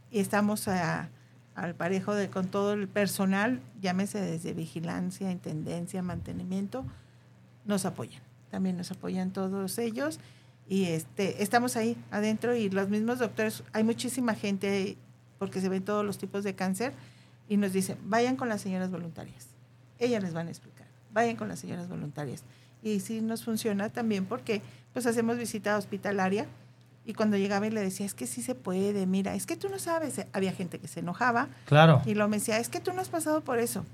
y 0.10 0.20
estamos 0.20 0.68
a, 0.68 1.10
al 1.54 1.76
parejo 1.76 2.16
de 2.16 2.30
con 2.30 2.48
todo 2.48 2.74
el 2.74 2.88
personal, 2.88 3.62
llámese 3.82 4.22
desde 4.22 4.54
vigilancia, 4.54 5.30
intendencia, 5.30 6.02
mantenimiento, 6.02 6.86
nos 7.66 7.86
apoyan. 7.86 8.22
También 8.50 8.78
nos 8.78 8.90
apoyan 8.92 9.32
todos 9.32 9.78
ellos 9.78 10.20
y 10.70 10.86
este 10.86 11.44
estamos 11.44 11.76
ahí 11.76 11.98
adentro 12.10 12.56
y 12.56 12.70
los 12.70 12.90
mismos 12.90 13.20
doctores, 13.20 13.64
hay 13.74 13.84
muchísima 13.84 14.34
gente 14.34 14.98
porque 15.40 15.60
se 15.60 15.68
ven 15.68 15.84
todos 15.84 16.06
los 16.06 16.18
tipos 16.18 16.44
de 16.46 16.56
cáncer 16.56 16.94
y 17.50 17.58
nos 17.58 17.74
dicen, 17.74 17.98
"Vayan 18.06 18.38
con 18.38 18.48
las 18.48 18.62
señoras 18.62 18.92
voluntarias." 18.92 19.48
Ellas 20.00 20.24
les 20.24 20.34
van 20.34 20.48
a 20.48 20.52
explicar. 20.52 20.88
Vayan 21.12 21.36
con 21.36 21.50
las 21.50 21.60
señoras 21.60 21.90
voluntarias. 21.90 22.44
Y 22.84 23.00
sí 23.00 23.22
nos 23.22 23.44
funciona 23.44 23.90
también 23.90 24.26
porque 24.26 24.62
pues 24.98 25.06
hacemos 25.06 25.38
visita 25.38 25.78
hospitalaria 25.78 26.48
y 27.06 27.14
cuando 27.14 27.38
llegaba 27.38 27.68
y 27.68 27.70
le 27.70 27.82
decía, 27.82 28.04
es 28.04 28.16
que 28.16 28.26
sí 28.26 28.42
se 28.42 28.56
puede, 28.56 29.06
mira, 29.06 29.36
es 29.36 29.46
que 29.46 29.56
tú 29.56 29.70
no 29.70 29.78
sabes. 29.78 30.26
Había 30.34 30.52
gente 30.54 30.80
que 30.80 30.88
se 30.88 31.02
enojaba. 31.02 31.50
Claro. 31.66 32.02
Y 32.08 32.16
lo 32.16 32.28
me 32.28 32.38
decía, 32.38 32.58
es 32.58 32.68
que 32.68 32.80
tú 32.80 32.92
no 32.94 33.02
has 33.02 33.10
pasado 33.10 33.42
por 33.42 33.60
eso. 33.60 33.86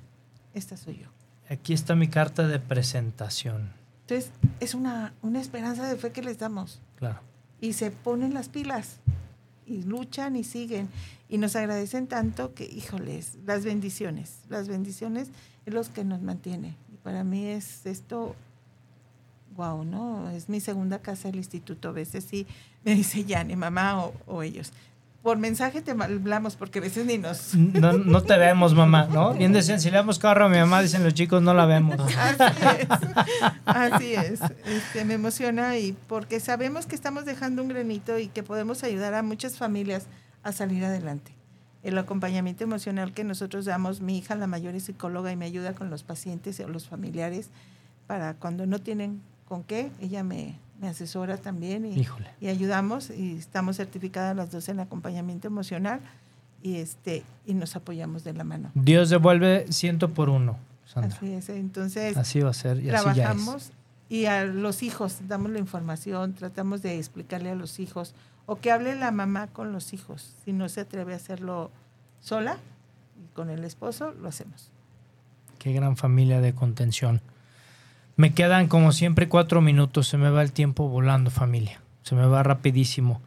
Esta 0.53 0.77
soy 0.77 0.99
yo. 0.99 1.09
Aquí 1.49 1.73
está 1.73 1.93
mi 1.93 2.07
carta 2.07 2.47
de 2.47 2.57
presentación. 2.57 3.73
Entonces, 4.03 4.31
es 4.61 4.75
una, 4.75 5.13
una 5.21 5.41
esperanza 5.41 5.85
de 5.89 5.97
fe 5.97 6.13
que 6.13 6.21
les 6.21 6.37
damos. 6.37 6.79
Claro. 6.95 7.19
Y 7.59 7.73
se 7.73 7.91
ponen 7.91 8.33
las 8.33 8.47
pilas 8.47 9.01
y 9.65 9.83
luchan 9.83 10.37
y 10.37 10.45
siguen. 10.45 10.87
Y 11.27 11.37
nos 11.37 11.57
agradecen 11.57 12.07
tanto 12.07 12.53
que, 12.53 12.63
híjoles, 12.63 13.39
las 13.45 13.65
bendiciones. 13.65 14.37
Las 14.47 14.69
bendiciones 14.69 15.31
es 15.65 15.73
lo 15.73 15.83
que 15.83 16.05
nos 16.05 16.21
mantiene. 16.21 16.77
Y 16.93 16.95
para 16.95 17.25
mí 17.25 17.45
es 17.47 17.85
esto 17.85 18.37
wow, 19.55 19.83
¿no? 19.83 20.29
Es 20.31 20.49
mi 20.49 20.59
segunda 20.59 20.99
casa 20.99 21.29
el 21.29 21.35
instituto. 21.35 21.89
A 21.89 21.91
veces 21.91 22.25
sí 22.29 22.47
me 22.83 22.95
dice 22.95 23.23
ya, 23.23 23.43
ni 23.43 23.55
mamá 23.55 24.03
o, 24.03 24.13
o, 24.25 24.43
ellos. 24.43 24.71
Por 25.21 25.37
mensaje 25.37 25.81
te 25.81 25.91
hablamos 25.91 26.57
porque 26.57 26.79
a 26.79 26.81
veces 26.81 27.05
ni 27.05 27.17
nos... 27.17 27.55
No, 27.55 27.93
no 27.93 28.21
te 28.21 28.37
vemos, 28.37 28.73
mamá, 28.73 29.05
¿no? 29.05 29.33
Bien 29.33 29.53
decían, 29.53 29.79
si 29.79 29.89
le 29.89 29.95
damos 29.95 30.19
carro 30.19 30.45
a 30.45 30.49
mi 30.49 30.57
mamá, 30.57 30.81
dicen 30.81 31.03
los 31.03 31.13
chicos, 31.13 31.41
no 31.41 31.53
la 31.53 31.65
vemos. 31.65 31.95
Así 32.17 32.45
es, 32.81 32.89
así 33.65 34.13
es. 34.15 34.41
Este, 34.65 35.05
me 35.05 35.13
emociona 35.13 35.77
y 35.77 35.93
porque 36.07 36.41
sabemos 36.41 36.87
que 36.87 36.95
estamos 36.95 37.23
dejando 37.23 37.61
un 37.61 37.69
granito 37.69 38.19
y 38.19 38.27
que 38.27 38.43
podemos 38.43 38.83
ayudar 38.83 39.13
a 39.13 39.23
muchas 39.23 39.57
familias 39.57 40.07
a 40.43 40.51
salir 40.51 40.83
adelante. 40.83 41.31
El 41.83 41.97
acompañamiento 41.97 42.65
emocional 42.65 43.13
que 43.13 43.23
nosotros 43.23 43.63
damos, 43.63 44.01
mi 44.01 44.17
hija, 44.17 44.35
la 44.35 44.47
mayor 44.47 44.75
es 44.75 44.83
psicóloga 44.83 45.31
y 45.31 45.37
me 45.37 45.45
ayuda 45.45 45.73
con 45.73 45.89
los 45.89 46.03
pacientes 46.03 46.59
o 46.59 46.67
los 46.67 46.87
familiares 46.87 47.49
para 48.07 48.33
cuando 48.35 48.65
no 48.65 48.79
tienen 48.79 49.21
con 49.53 49.63
qué, 49.63 49.91
ella 50.01 50.23
me, 50.23 50.55
me 50.81 50.87
asesora 50.87 51.37
también 51.37 51.85
y, 51.85 52.07
y, 52.41 52.47
ayudamos 52.47 53.11
y 53.11 53.37
estamos 53.37 53.77
certificadas 53.77 54.35
las 54.35 54.51
dos 54.51 54.67
en 54.67 54.79
acompañamiento 54.79 55.45
emocional 55.47 55.99
y 56.63 56.77
este 56.77 57.21
y 57.45 57.53
nos 57.53 57.75
apoyamos 57.75 58.23
de 58.23 58.33
la 58.33 58.43
mano. 58.43 58.71
Dios 58.73 59.11
devuelve 59.11 59.71
ciento 59.71 60.09
por 60.09 60.29
uno. 60.29 60.57
Sandra. 60.87 61.15
Así 61.15 61.33
es, 61.33 61.49
entonces 61.49 62.17
así 62.17 62.39
va 62.39 62.49
a 62.49 62.53
ser 62.53 62.79
y 62.79 62.87
trabajamos 62.87 63.55
así 63.55 63.73
y 64.09 64.25
a 64.25 64.43
los 64.43 64.81
hijos 64.81 65.19
damos 65.27 65.51
la 65.51 65.59
información, 65.59 66.33
tratamos 66.33 66.81
de 66.81 66.97
explicarle 66.97 67.51
a 67.51 67.55
los 67.55 67.79
hijos 67.79 68.15
o 68.47 68.55
que 68.55 68.71
hable 68.71 68.95
la 68.95 69.11
mamá 69.11 69.45
con 69.45 69.71
los 69.71 69.93
hijos, 69.93 70.33
si 70.43 70.51
no 70.51 70.67
se 70.67 70.81
atreve 70.81 71.13
a 71.13 71.17
hacerlo 71.17 71.69
sola 72.21 72.57
y 73.23 73.35
con 73.35 73.51
el 73.51 73.63
esposo 73.65 74.15
lo 74.19 74.29
hacemos. 74.29 74.71
Qué 75.59 75.73
gran 75.73 75.95
familia 75.95 76.41
de 76.41 76.55
contención. 76.55 77.21
Me 78.15 78.33
quedan 78.33 78.67
como 78.67 78.91
siempre 78.91 79.27
cuatro 79.27 79.59
minutos, 79.59 80.07
se 80.07 80.17
me 80.17 80.29
va 80.29 80.43
el 80.43 80.51
tiempo 80.51 80.87
volando 80.87 81.31
familia, 81.31 81.81
se 82.03 82.13
me 82.13 82.27
va 82.27 82.43
rapidísimo. 82.43 83.21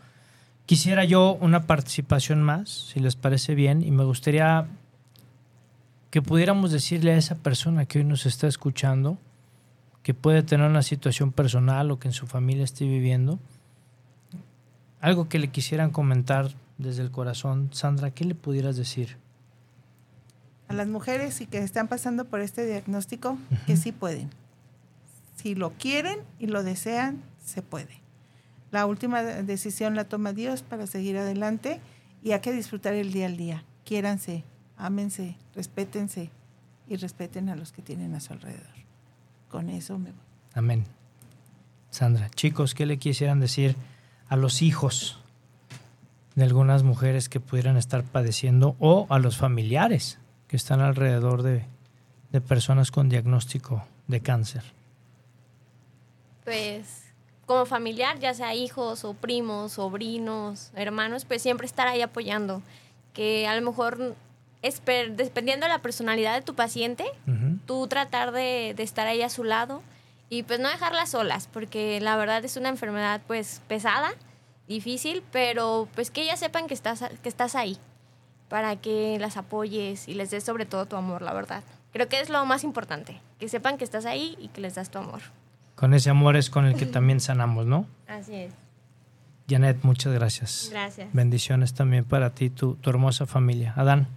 Quisiera 0.64 1.04
yo 1.04 1.36
una 1.40 1.66
participación 1.66 2.42
más, 2.42 2.70
si 2.70 3.00
les 3.00 3.16
parece 3.16 3.56
bien, 3.56 3.82
y 3.82 3.90
me 3.90 4.04
gustaría 4.04 4.68
que 6.10 6.22
pudiéramos 6.22 6.70
decirle 6.70 7.12
a 7.12 7.16
esa 7.16 7.34
persona 7.34 7.86
que 7.86 7.98
hoy 7.98 8.04
nos 8.04 8.26
está 8.26 8.46
escuchando, 8.46 9.18
que 10.04 10.14
puede 10.14 10.44
tener 10.44 10.70
una 10.70 10.82
situación 10.82 11.32
personal 11.32 11.90
o 11.90 11.98
que 11.98 12.08
en 12.08 12.14
su 12.14 12.28
familia 12.28 12.62
esté 12.62 12.84
viviendo, 12.84 13.40
algo 15.00 15.28
que 15.28 15.40
le 15.40 15.48
quisieran 15.48 15.90
comentar 15.90 16.52
desde 16.78 17.02
el 17.02 17.10
corazón. 17.10 17.70
Sandra, 17.72 18.12
¿qué 18.12 18.24
le 18.24 18.36
pudieras 18.36 18.76
decir? 18.76 19.16
A 20.68 20.74
las 20.74 20.86
mujeres 20.86 21.40
y 21.40 21.46
que 21.46 21.58
están 21.58 21.88
pasando 21.88 22.24
por 22.24 22.40
este 22.40 22.64
diagnóstico, 22.66 23.30
uh 23.30 23.38
-huh. 23.50 23.64
que 23.66 23.76
sí 23.76 23.90
pueden 23.90 24.30
si 25.36 25.54
lo 25.54 25.70
quieren 25.74 26.18
y 26.38 26.46
lo 26.48 26.62
desean, 26.62 27.22
se 27.44 27.62
puede. 27.62 28.00
La 28.72 28.86
última 28.86 29.22
decisión 29.22 29.94
la 29.94 30.04
toma 30.04 30.32
Dios 30.32 30.62
para 30.62 30.86
seguir 30.86 31.16
adelante 31.16 31.80
y 32.22 32.32
hay 32.32 32.40
que 32.40 32.52
disfrutar 32.52 32.94
el 32.94 33.12
día 33.12 33.26
al 33.26 33.36
día. 33.36 33.64
Quiéranse, 33.84 34.44
ámense, 34.76 35.36
respétense 35.54 36.30
y 36.88 36.96
respeten 36.96 37.48
a 37.48 37.56
los 37.56 37.72
que 37.72 37.82
tienen 37.82 38.14
a 38.14 38.20
su 38.20 38.32
alrededor. 38.32 38.66
Con 39.48 39.70
eso 39.70 39.98
me 39.98 40.10
voy. 40.10 40.20
Amén. 40.54 40.84
Sandra, 41.90 42.28
chicos, 42.30 42.74
¿qué 42.74 42.86
le 42.86 42.98
quisieran 42.98 43.38
decir 43.38 43.76
a 44.28 44.36
los 44.36 44.62
hijos 44.62 45.20
de 46.34 46.44
algunas 46.44 46.82
mujeres 46.82 47.28
que 47.28 47.40
pudieran 47.40 47.76
estar 47.76 48.02
padeciendo 48.02 48.74
o 48.78 49.06
a 49.10 49.18
los 49.18 49.36
familiares 49.36 50.18
que 50.48 50.56
están 50.56 50.80
alrededor 50.80 51.42
de, 51.42 51.64
de 52.32 52.40
personas 52.40 52.90
con 52.90 53.08
diagnóstico 53.08 53.84
de 54.08 54.20
cáncer? 54.20 54.75
Pues 56.46 57.02
como 57.44 57.66
familiar, 57.66 58.18
ya 58.18 58.32
sea 58.34 58.54
hijos 58.54 59.04
o 59.04 59.14
primos, 59.14 59.72
sobrinos, 59.72 60.70
hermanos, 60.74 61.24
pues 61.24 61.42
siempre 61.42 61.66
estar 61.66 61.86
ahí 61.88 62.00
apoyando. 62.00 62.62
Que 63.12 63.46
a 63.46 63.54
lo 63.56 63.62
mejor, 63.62 64.14
dependiendo 64.62 65.66
de 65.66 65.72
la 65.72 65.80
personalidad 65.80 66.34
de 66.34 66.42
tu 66.42 66.54
paciente, 66.54 67.04
uh 67.26 67.30
-huh. 67.30 67.58
tú 67.66 67.86
tratar 67.88 68.32
de, 68.32 68.74
de, 68.76 68.82
estar 68.82 69.06
ahí 69.06 69.22
a 69.22 69.28
su 69.28 69.42
lado 69.44 69.82
y 70.28 70.44
pues 70.44 70.60
no 70.60 70.68
dejarlas 70.68 71.10
solas, 71.10 71.48
porque 71.52 72.00
la 72.00 72.16
verdad 72.16 72.44
es 72.44 72.56
una 72.56 72.68
enfermedad 72.68 73.20
pues 73.26 73.60
pesada, 73.68 74.12
difícil, 74.68 75.22
pero 75.32 75.88
pues 75.94 76.10
que 76.10 76.22
ellas 76.22 76.40
sepan 76.40 76.66
que 76.68 76.74
estás, 76.74 77.04
que 77.22 77.28
estás 77.28 77.54
ahí 77.54 77.78
para 78.48 78.76
que 78.76 79.18
las 79.18 79.36
apoyes 79.36 80.06
y 80.08 80.14
les 80.14 80.30
des 80.30 80.44
sobre 80.44 80.66
todo 80.66 80.86
tu 80.86 80.96
amor, 80.96 81.22
la 81.22 81.32
verdad. 81.32 81.64
Creo 81.92 82.08
que 82.08 82.20
es 82.20 82.28
lo 82.28 82.44
más 82.44 82.62
importante, 82.62 83.20
que 83.38 83.48
sepan 83.48 83.78
que 83.78 83.84
estás 83.84 84.04
ahí 84.04 84.36
y 84.40 84.48
que 84.48 84.60
les 84.60 84.74
das 84.74 84.90
tu 84.90 84.98
amor. 84.98 85.22
Con 85.76 85.94
ese 85.94 86.10
amor 86.10 86.36
es 86.36 86.50
con 86.50 86.64
el 86.66 86.74
que 86.74 86.86
también 86.86 87.20
sanamos, 87.20 87.66
¿no? 87.66 87.86
Así 88.08 88.34
es. 88.34 88.52
Janet, 89.48 89.78
muchas 89.82 90.12
gracias. 90.12 90.68
Gracias. 90.72 91.08
Bendiciones 91.12 91.72
también 91.74 92.04
para 92.04 92.30
ti, 92.30 92.50
tu, 92.50 92.74
tu 92.74 92.90
hermosa 92.90 93.26
familia. 93.26 93.74
Adán. 93.76 94.08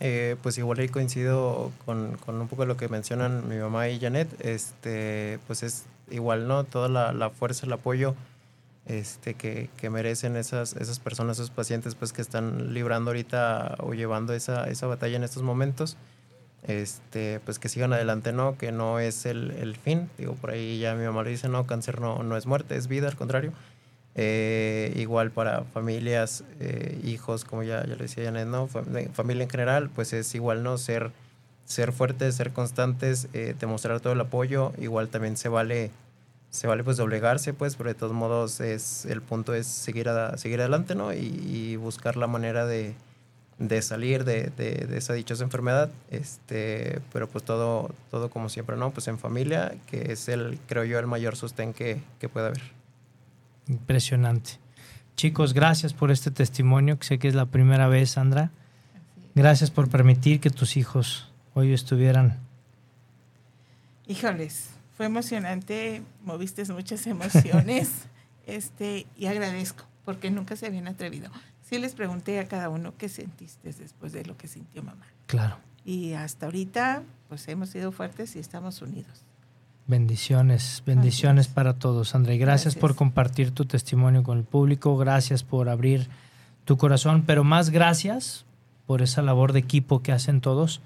Eh, 0.00 0.36
pues 0.42 0.58
igual 0.58 0.78
ahí 0.78 0.88
coincido 0.88 1.72
con, 1.86 2.16
con, 2.18 2.40
un 2.40 2.48
poco 2.48 2.66
lo 2.66 2.76
que 2.76 2.88
mencionan 2.88 3.48
mi 3.48 3.56
mamá 3.56 3.88
y 3.88 3.98
Janet. 3.98 4.28
Este, 4.40 5.38
pues 5.46 5.62
es 5.62 5.86
igual, 6.10 6.46
¿no? 6.46 6.64
Toda 6.64 6.88
la, 6.88 7.12
la 7.12 7.30
fuerza, 7.30 7.64
el 7.64 7.72
apoyo 7.72 8.14
este, 8.86 9.34
que, 9.34 9.70
que, 9.76 9.90
merecen 9.90 10.36
esas, 10.36 10.74
esas 10.74 10.98
personas, 10.98 11.38
esos 11.38 11.50
pacientes, 11.50 11.94
pues 11.94 12.12
que 12.12 12.22
están 12.22 12.74
librando 12.74 13.10
ahorita 13.10 13.76
o 13.78 13.94
llevando 13.94 14.32
esa, 14.34 14.64
esa 14.68 14.86
batalla 14.86 15.16
en 15.16 15.24
estos 15.24 15.42
momentos 15.42 15.96
este, 16.66 17.40
pues 17.44 17.58
que 17.58 17.68
sigan 17.68 17.92
adelante, 17.92 18.32
¿no? 18.32 18.56
Que 18.58 18.72
no 18.72 18.98
es 18.98 19.26
el, 19.26 19.52
el, 19.52 19.76
fin. 19.76 20.10
Digo, 20.18 20.34
por 20.34 20.50
ahí 20.50 20.78
ya 20.78 20.94
mi 20.94 21.04
mamá 21.04 21.22
lo 21.22 21.30
dice, 21.30 21.48
no, 21.48 21.66
cáncer 21.66 22.00
no, 22.00 22.22
no 22.22 22.36
es 22.36 22.46
muerte, 22.46 22.76
es 22.76 22.86
vida, 22.88 23.08
al 23.08 23.16
contrario. 23.16 23.52
Eh, 24.14 24.92
igual 24.96 25.30
para 25.30 25.64
familias, 25.64 26.44
eh, 26.58 27.00
hijos, 27.04 27.44
como 27.44 27.62
ya, 27.62 27.82
ya 27.86 27.94
lo 27.94 28.02
decía 28.02 28.24
Janet, 28.24 28.48
¿no? 28.48 28.66
familia 28.66 29.44
en 29.44 29.50
general, 29.50 29.88
pues 29.88 30.12
es 30.12 30.34
igual, 30.34 30.62
¿no? 30.62 30.78
Ser 30.78 31.12
ser 31.70 31.92
fuertes, 31.92 32.34
ser 32.34 32.52
constantes, 32.52 33.28
eh, 33.32 33.54
demostrar 33.58 34.00
todo 34.00 34.12
el 34.12 34.20
apoyo. 34.20 34.72
Igual 34.78 35.08
también 35.08 35.36
se 35.36 35.48
vale, 35.48 35.92
se 36.50 36.66
vale 36.66 36.82
pues 36.82 36.96
doblegarse, 36.96 37.54
pues, 37.54 37.76
pero 37.76 37.88
de 37.90 37.94
todos 37.94 38.12
modos 38.12 38.60
es, 38.60 39.06
el 39.06 39.22
punto 39.22 39.54
es 39.54 39.68
seguir, 39.68 40.08
a, 40.08 40.36
seguir 40.36 40.60
adelante, 40.60 40.96
¿no? 40.96 41.12
Y, 41.14 41.76
buscar 41.76 42.16
la 42.16 42.26
manera 42.26 42.66
de, 42.66 42.94
de 43.60 43.82
salir 43.82 44.24
de, 44.24 44.50
de, 44.56 44.96
esa 44.96 45.12
dichosa 45.12 45.44
enfermedad. 45.44 45.90
Este, 46.10 47.00
pero 47.12 47.28
pues 47.28 47.44
todo, 47.44 47.94
todo 48.10 48.30
como 48.30 48.48
siempre, 48.48 48.76
¿no? 48.76 48.90
Pues 48.90 49.06
en 49.06 49.18
familia, 49.18 49.74
que 49.86 50.12
es 50.12 50.28
el, 50.28 50.58
creo 50.66 50.84
yo, 50.84 50.98
el 50.98 51.06
mayor 51.06 51.36
sostén 51.36 51.72
que, 51.72 52.00
que 52.18 52.28
puede 52.28 52.48
haber. 52.48 52.62
Impresionante. 53.68 54.52
Chicos, 55.14 55.52
gracias 55.52 55.92
por 55.92 56.10
este 56.10 56.30
testimonio, 56.30 56.98
que 56.98 57.06
sé 57.06 57.18
que 57.18 57.28
es 57.28 57.34
la 57.34 57.46
primera 57.46 57.86
vez, 57.86 58.12
Sandra. 58.12 58.50
Gracias 59.34 59.70
por 59.70 59.88
permitir 59.88 60.40
que 60.40 60.50
tus 60.50 60.76
hijos 60.78 61.30
hoy 61.52 61.74
estuvieran. 61.74 62.38
Híjoles, 64.08 64.70
fue 64.96 65.06
emocionante, 65.06 66.02
moviste 66.24 66.64
muchas 66.72 67.06
emociones 67.06 67.90
este, 68.46 69.06
y 69.16 69.26
agradezco 69.26 69.84
porque 70.06 70.30
nunca 70.30 70.56
se 70.56 70.66
habían 70.66 70.88
atrevido. 70.88 71.30
Sí 71.70 71.78
les 71.78 71.94
pregunté 71.94 72.40
a 72.40 72.48
cada 72.48 72.68
uno 72.68 72.94
qué 72.98 73.08
sentiste 73.08 73.72
después 73.72 74.12
de 74.12 74.24
lo 74.24 74.36
que 74.36 74.48
sintió 74.48 74.82
mamá. 74.82 75.06
Claro. 75.28 75.56
Y 75.84 76.14
hasta 76.14 76.46
ahorita, 76.46 77.04
pues 77.28 77.46
hemos 77.46 77.68
sido 77.68 77.92
fuertes 77.92 78.34
y 78.34 78.40
estamos 78.40 78.82
unidos. 78.82 79.22
Bendiciones, 79.86 80.82
bendiciones 80.84 81.46
para 81.46 81.74
todos, 81.74 82.08
Sandra. 82.08 82.34
Y 82.34 82.38
gracias, 82.38 82.74
por 82.74 82.96
compartir 82.96 83.52
tu 83.52 83.66
testimonio 83.66 84.24
con 84.24 84.38
el 84.38 84.44
público, 84.44 84.96
gracias 84.96 85.44
por 85.44 85.68
abrir 85.68 86.08
tu 86.64 86.76
corazón, 86.76 87.22
pero 87.24 87.44
más 87.44 87.70
gracias 87.70 88.44
por 88.88 89.00
esa 89.00 89.22
labor 89.22 89.52
de 89.52 89.60
equipo 89.60 90.02
que 90.02 90.10
hacen 90.10 90.40
todos 90.40 90.80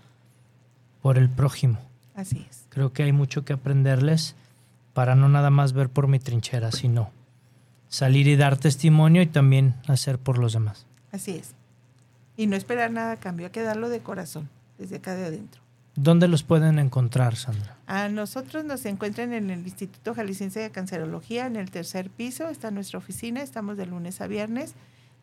por 1.01 1.17
el 1.17 1.31
prójimo. 1.31 1.79
Así 2.15 2.47
es. 2.51 2.67
Creo 2.69 2.93
que 2.93 3.05
hay 3.05 3.13
mucho 3.13 3.47
que 3.47 3.55
aprenderles 3.55 4.37
para 4.93 5.15
no 5.15 5.31
nada 5.31 5.49
más 5.49 5.73
ver 5.73 5.89
por 5.89 6.09
mi 6.09 6.19
trinchera, 6.19 6.73
sino 6.73 7.11
salir 7.95 8.27
y 8.27 8.35
dar 8.35 8.59
testimonio 8.59 9.23
y 9.23 9.27
también 9.27 9.77
hacer 9.87 10.19
por 10.19 10.39
los 10.39 10.53
demás. 10.53 10.85
Así 11.13 11.37
es. 11.37 11.55
Y 12.37 12.49
no 12.49 12.57
esperar 12.57 12.91
nada 12.91 13.13
a 13.13 13.17
cambio, 13.17 13.47
hay 13.47 13.53
que 13.53 13.63
darlo 13.63 13.89
de 13.89 14.01
corazón, 14.01 14.51
desde 14.79 14.97
acá 14.97 15.15
de 15.15 15.27
adentro. 15.27 15.63
¿Dónde 15.95 16.27
los 16.27 16.43
pueden 16.43 16.81
encontrar, 16.81 17.37
Sandra? 17.37 17.77
A 17.87 18.09
nosotros 18.09 18.65
nos 18.65 18.85
encuentran 18.85 19.33
en 19.33 19.49
el 19.51 19.61
Instituto 19.61 20.13
Jalisciense 20.13 20.59
de 20.59 20.71
Cancerología, 20.73 21.47
en 21.47 21.55
el 21.55 21.71
tercer 21.71 22.11
piso, 22.11 22.49
está 22.49 22.73
nuestra 22.73 22.99
oficina, 22.99 23.43
estamos 23.43 23.77
de 23.77 23.87
lunes 23.87 24.21
a 24.21 24.27
viernes 24.27 24.75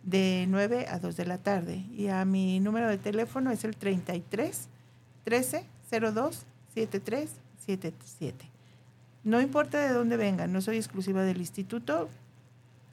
de 0.04 0.46
9 0.48 0.88
a 0.90 1.00
2 1.00 1.18
de 1.18 1.26
la 1.26 1.40
tarde. 1.40 1.84
Y 1.94 2.08
a 2.08 2.24
mi 2.24 2.62
número 2.62 2.88
de 2.88 2.98
teléfono 2.98 3.52
es 3.52 3.66
el 3.66 3.76
33 3.76 4.70
13 5.26 5.66
02 5.92 6.46
73 6.74 7.30
77. 7.66 8.46
No 9.26 9.42
importa 9.42 9.78
de 9.78 9.94
dónde 9.94 10.16
vengan, 10.16 10.54
no 10.54 10.62
soy 10.62 10.78
exclusiva 10.78 11.24
del 11.24 11.40
instituto, 11.40 12.10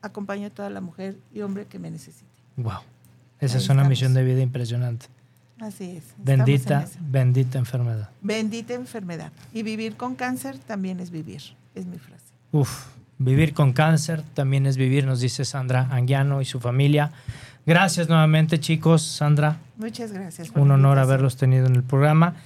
acompaño 0.02 0.48
a 0.48 0.50
toda 0.50 0.70
la 0.70 0.80
mujer 0.80 1.16
y 1.34 1.40
hombre 1.40 1.66
que 1.66 1.78
me 1.78 1.90
necesite. 1.90 2.30
Wow. 2.56 2.80
Esa 3.40 3.58
es 3.58 3.68
una 3.68 3.84
misión 3.84 4.14
de 4.14 4.24
vida 4.24 4.40
impresionante. 4.40 5.06
Así 5.60 5.96
es. 5.96 6.04
Bendita, 6.18 6.86
bendita 7.00 7.58
enfermedad. 7.58 8.10
Bendita 8.20 8.74
enfermedad. 8.74 9.32
Y 9.52 9.62
vivir 9.62 9.96
con 9.96 10.14
cáncer 10.14 10.58
también 10.58 11.00
es 11.00 11.10
vivir, 11.10 11.42
es 11.74 11.86
mi 11.86 11.98
frase. 11.98 12.24
Uf, 12.52 12.86
Vivir 13.20 13.52
con 13.52 13.72
cáncer 13.72 14.22
también 14.34 14.66
es 14.66 14.76
vivir, 14.76 15.04
nos 15.04 15.20
dice 15.20 15.44
Sandra 15.44 15.88
Anguiano 15.90 16.40
y 16.40 16.44
su 16.44 16.60
familia. 16.60 17.10
Gracias 17.66 18.08
nuevamente, 18.08 18.60
chicos. 18.60 19.02
Sandra. 19.02 19.58
Muchas 19.76 20.12
gracias. 20.12 20.50
Un 20.54 20.70
honor 20.70 21.00
haberlos 21.00 21.36
tenido 21.36 21.66
en 21.66 21.74
el 21.74 21.82
programa. 21.82 22.36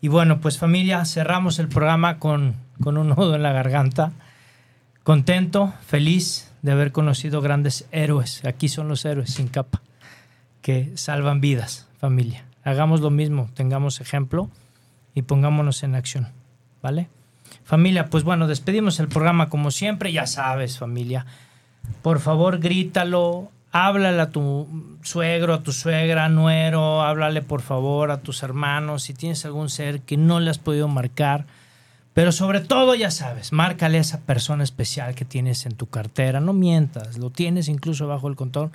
Y 0.00 0.08
bueno, 0.08 0.40
pues 0.40 0.58
familia, 0.58 1.04
cerramos 1.04 1.60
el 1.60 1.68
programa 1.68 2.18
con, 2.18 2.56
con 2.82 2.98
un 2.98 3.10
nudo 3.10 3.36
en 3.36 3.42
la 3.42 3.52
garganta. 3.52 4.12
Contento, 5.04 5.72
feliz 5.86 6.50
de 6.66 6.72
haber 6.72 6.90
conocido 6.90 7.40
grandes 7.42 7.86
héroes. 7.92 8.44
Aquí 8.44 8.68
son 8.68 8.88
los 8.88 9.04
héroes 9.04 9.30
sin 9.30 9.46
capa, 9.46 9.82
que 10.62 10.90
salvan 10.96 11.40
vidas, 11.40 11.86
familia. 12.00 12.44
Hagamos 12.64 13.00
lo 13.00 13.10
mismo, 13.10 13.48
tengamos 13.54 14.00
ejemplo 14.00 14.50
y 15.14 15.22
pongámonos 15.22 15.84
en 15.84 15.94
acción. 15.94 16.26
¿Vale? 16.82 17.08
Familia, 17.62 18.06
pues 18.06 18.24
bueno, 18.24 18.48
despedimos 18.48 18.98
el 18.98 19.06
programa 19.06 19.48
como 19.48 19.70
siempre, 19.70 20.10
ya 20.10 20.26
sabes, 20.26 20.76
familia. 20.76 21.24
Por 22.02 22.18
favor, 22.18 22.58
grítalo, 22.58 23.48
háblale 23.70 24.20
a 24.20 24.30
tu 24.30 24.66
suegro, 25.02 25.54
a 25.54 25.62
tu 25.62 25.70
suegra, 25.70 26.28
nuero, 26.28 27.02
háblale 27.02 27.42
por 27.42 27.62
favor 27.62 28.10
a 28.10 28.22
tus 28.22 28.42
hermanos, 28.42 29.04
si 29.04 29.14
tienes 29.14 29.44
algún 29.44 29.68
ser 29.68 30.00
que 30.00 30.16
no 30.16 30.40
le 30.40 30.50
has 30.50 30.58
podido 30.58 30.88
marcar. 30.88 31.46
Pero 32.16 32.32
sobre 32.32 32.60
todo, 32.60 32.94
ya 32.94 33.10
sabes, 33.10 33.52
márcale 33.52 33.98
a 33.98 34.00
esa 34.00 34.20
persona 34.20 34.64
especial 34.64 35.14
que 35.14 35.26
tienes 35.26 35.66
en 35.66 35.74
tu 35.74 35.90
cartera. 35.90 36.40
No 36.40 36.54
mientas, 36.54 37.18
lo 37.18 37.28
tienes 37.28 37.68
incluso 37.68 38.06
bajo 38.06 38.28
el 38.28 38.36
control. 38.36 38.70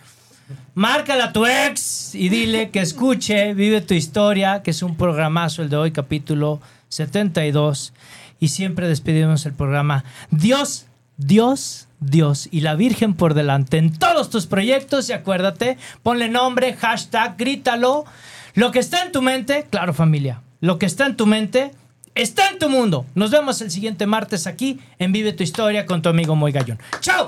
Márcale 0.76 1.24
a 1.24 1.34
tu 1.34 1.48
ex 1.48 2.14
y 2.14 2.30
dile 2.30 2.70
que 2.70 2.82
escuche, 2.82 3.56
vive 3.56 3.82
tu 3.82 3.96
historia, 3.96 4.62
que 4.62 4.70
es 4.70 4.84
un 4.84 4.96
programazo 4.96 5.64
el 5.64 5.72
de 5.72 5.78
hoy, 5.78 5.92
capítulo 5.92 6.62
72 6.90 7.94
y 8.40 8.50
siempre 8.50 8.88
despedimos 8.88 9.48
el 9.48 9.54
programa. 9.54 10.04
Dios, 10.30 10.86
Dios, 11.18 11.88
Dios 12.00 12.48
y 12.52 12.62
la 12.62 12.76
Virgen 12.76 13.16
por 13.16 13.34
delante 13.34 13.80
en 13.80 13.92
todos 13.92 14.30
tus 14.30 14.46
proyectos 14.46 15.10
y 15.10 15.14
acuérdate, 15.14 15.80
ponle 16.04 16.30
nombre, 16.30 16.76
hashtag, 16.76 17.38
grítalo. 17.38 18.06
Lo 18.54 18.70
que 18.70 18.78
está 18.78 19.02
en 19.02 19.12
tu 19.12 19.24
mente, 19.24 19.66
claro 19.72 19.96
familia, 19.96 20.44
lo 20.60 20.78
que 20.78 20.86
está 20.86 21.08
en 21.08 21.18
tu 21.18 21.26
mente 21.26 21.72
está 22.16 22.50
en 22.50 22.60
tu 22.60 22.70
mundo. 22.70 23.06
Nos 23.16 23.32
vemos 23.32 23.62
el 23.62 23.72
siguiente 23.72 24.06
martes 24.06 24.48
aquí 24.48 24.80
en 25.00 25.12
Vive 25.12 25.34
tu 25.34 25.44
Historia 25.44 25.86
con 25.86 26.02
tu 26.02 26.10
amigo 26.10 26.36
Moy 26.36 26.52
Gallón. 26.52 26.80
¡Chao! 27.00 27.28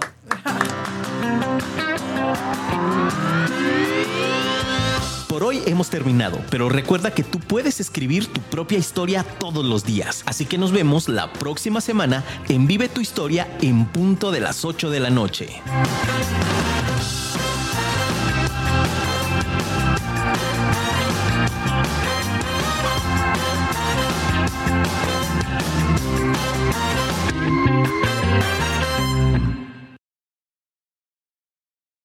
Por 5.28 5.44
hoy 5.44 5.62
hemos 5.66 5.90
terminado, 5.90 6.40
pero 6.52 6.70
recuerda 6.70 7.12
que 7.12 7.24
tú 7.24 7.40
puedes 7.40 7.80
escribir 7.80 8.28
tu 8.28 8.40
propia 8.42 8.78
historia 8.78 9.24
todos 9.24 9.66
los 9.66 9.84
días. 9.84 10.24
Así 10.28 10.46
que 10.46 10.60
nos 10.60 10.72
vemos 10.72 11.10
la 11.10 11.34
próxima 11.34 11.82
semana 11.82 12.24
en 12.50 12.68
Vive 12.68 12.88
tu 12.88 13.02
Historia 13.02 13.48
en 13.62 13.86
punto 13.86 14.32
de 14.32 14.42
las 14.42 14.64
8 14.64 14.92
de 14.92 15.00
la 15.00 15.10
noche. 15.10 15.62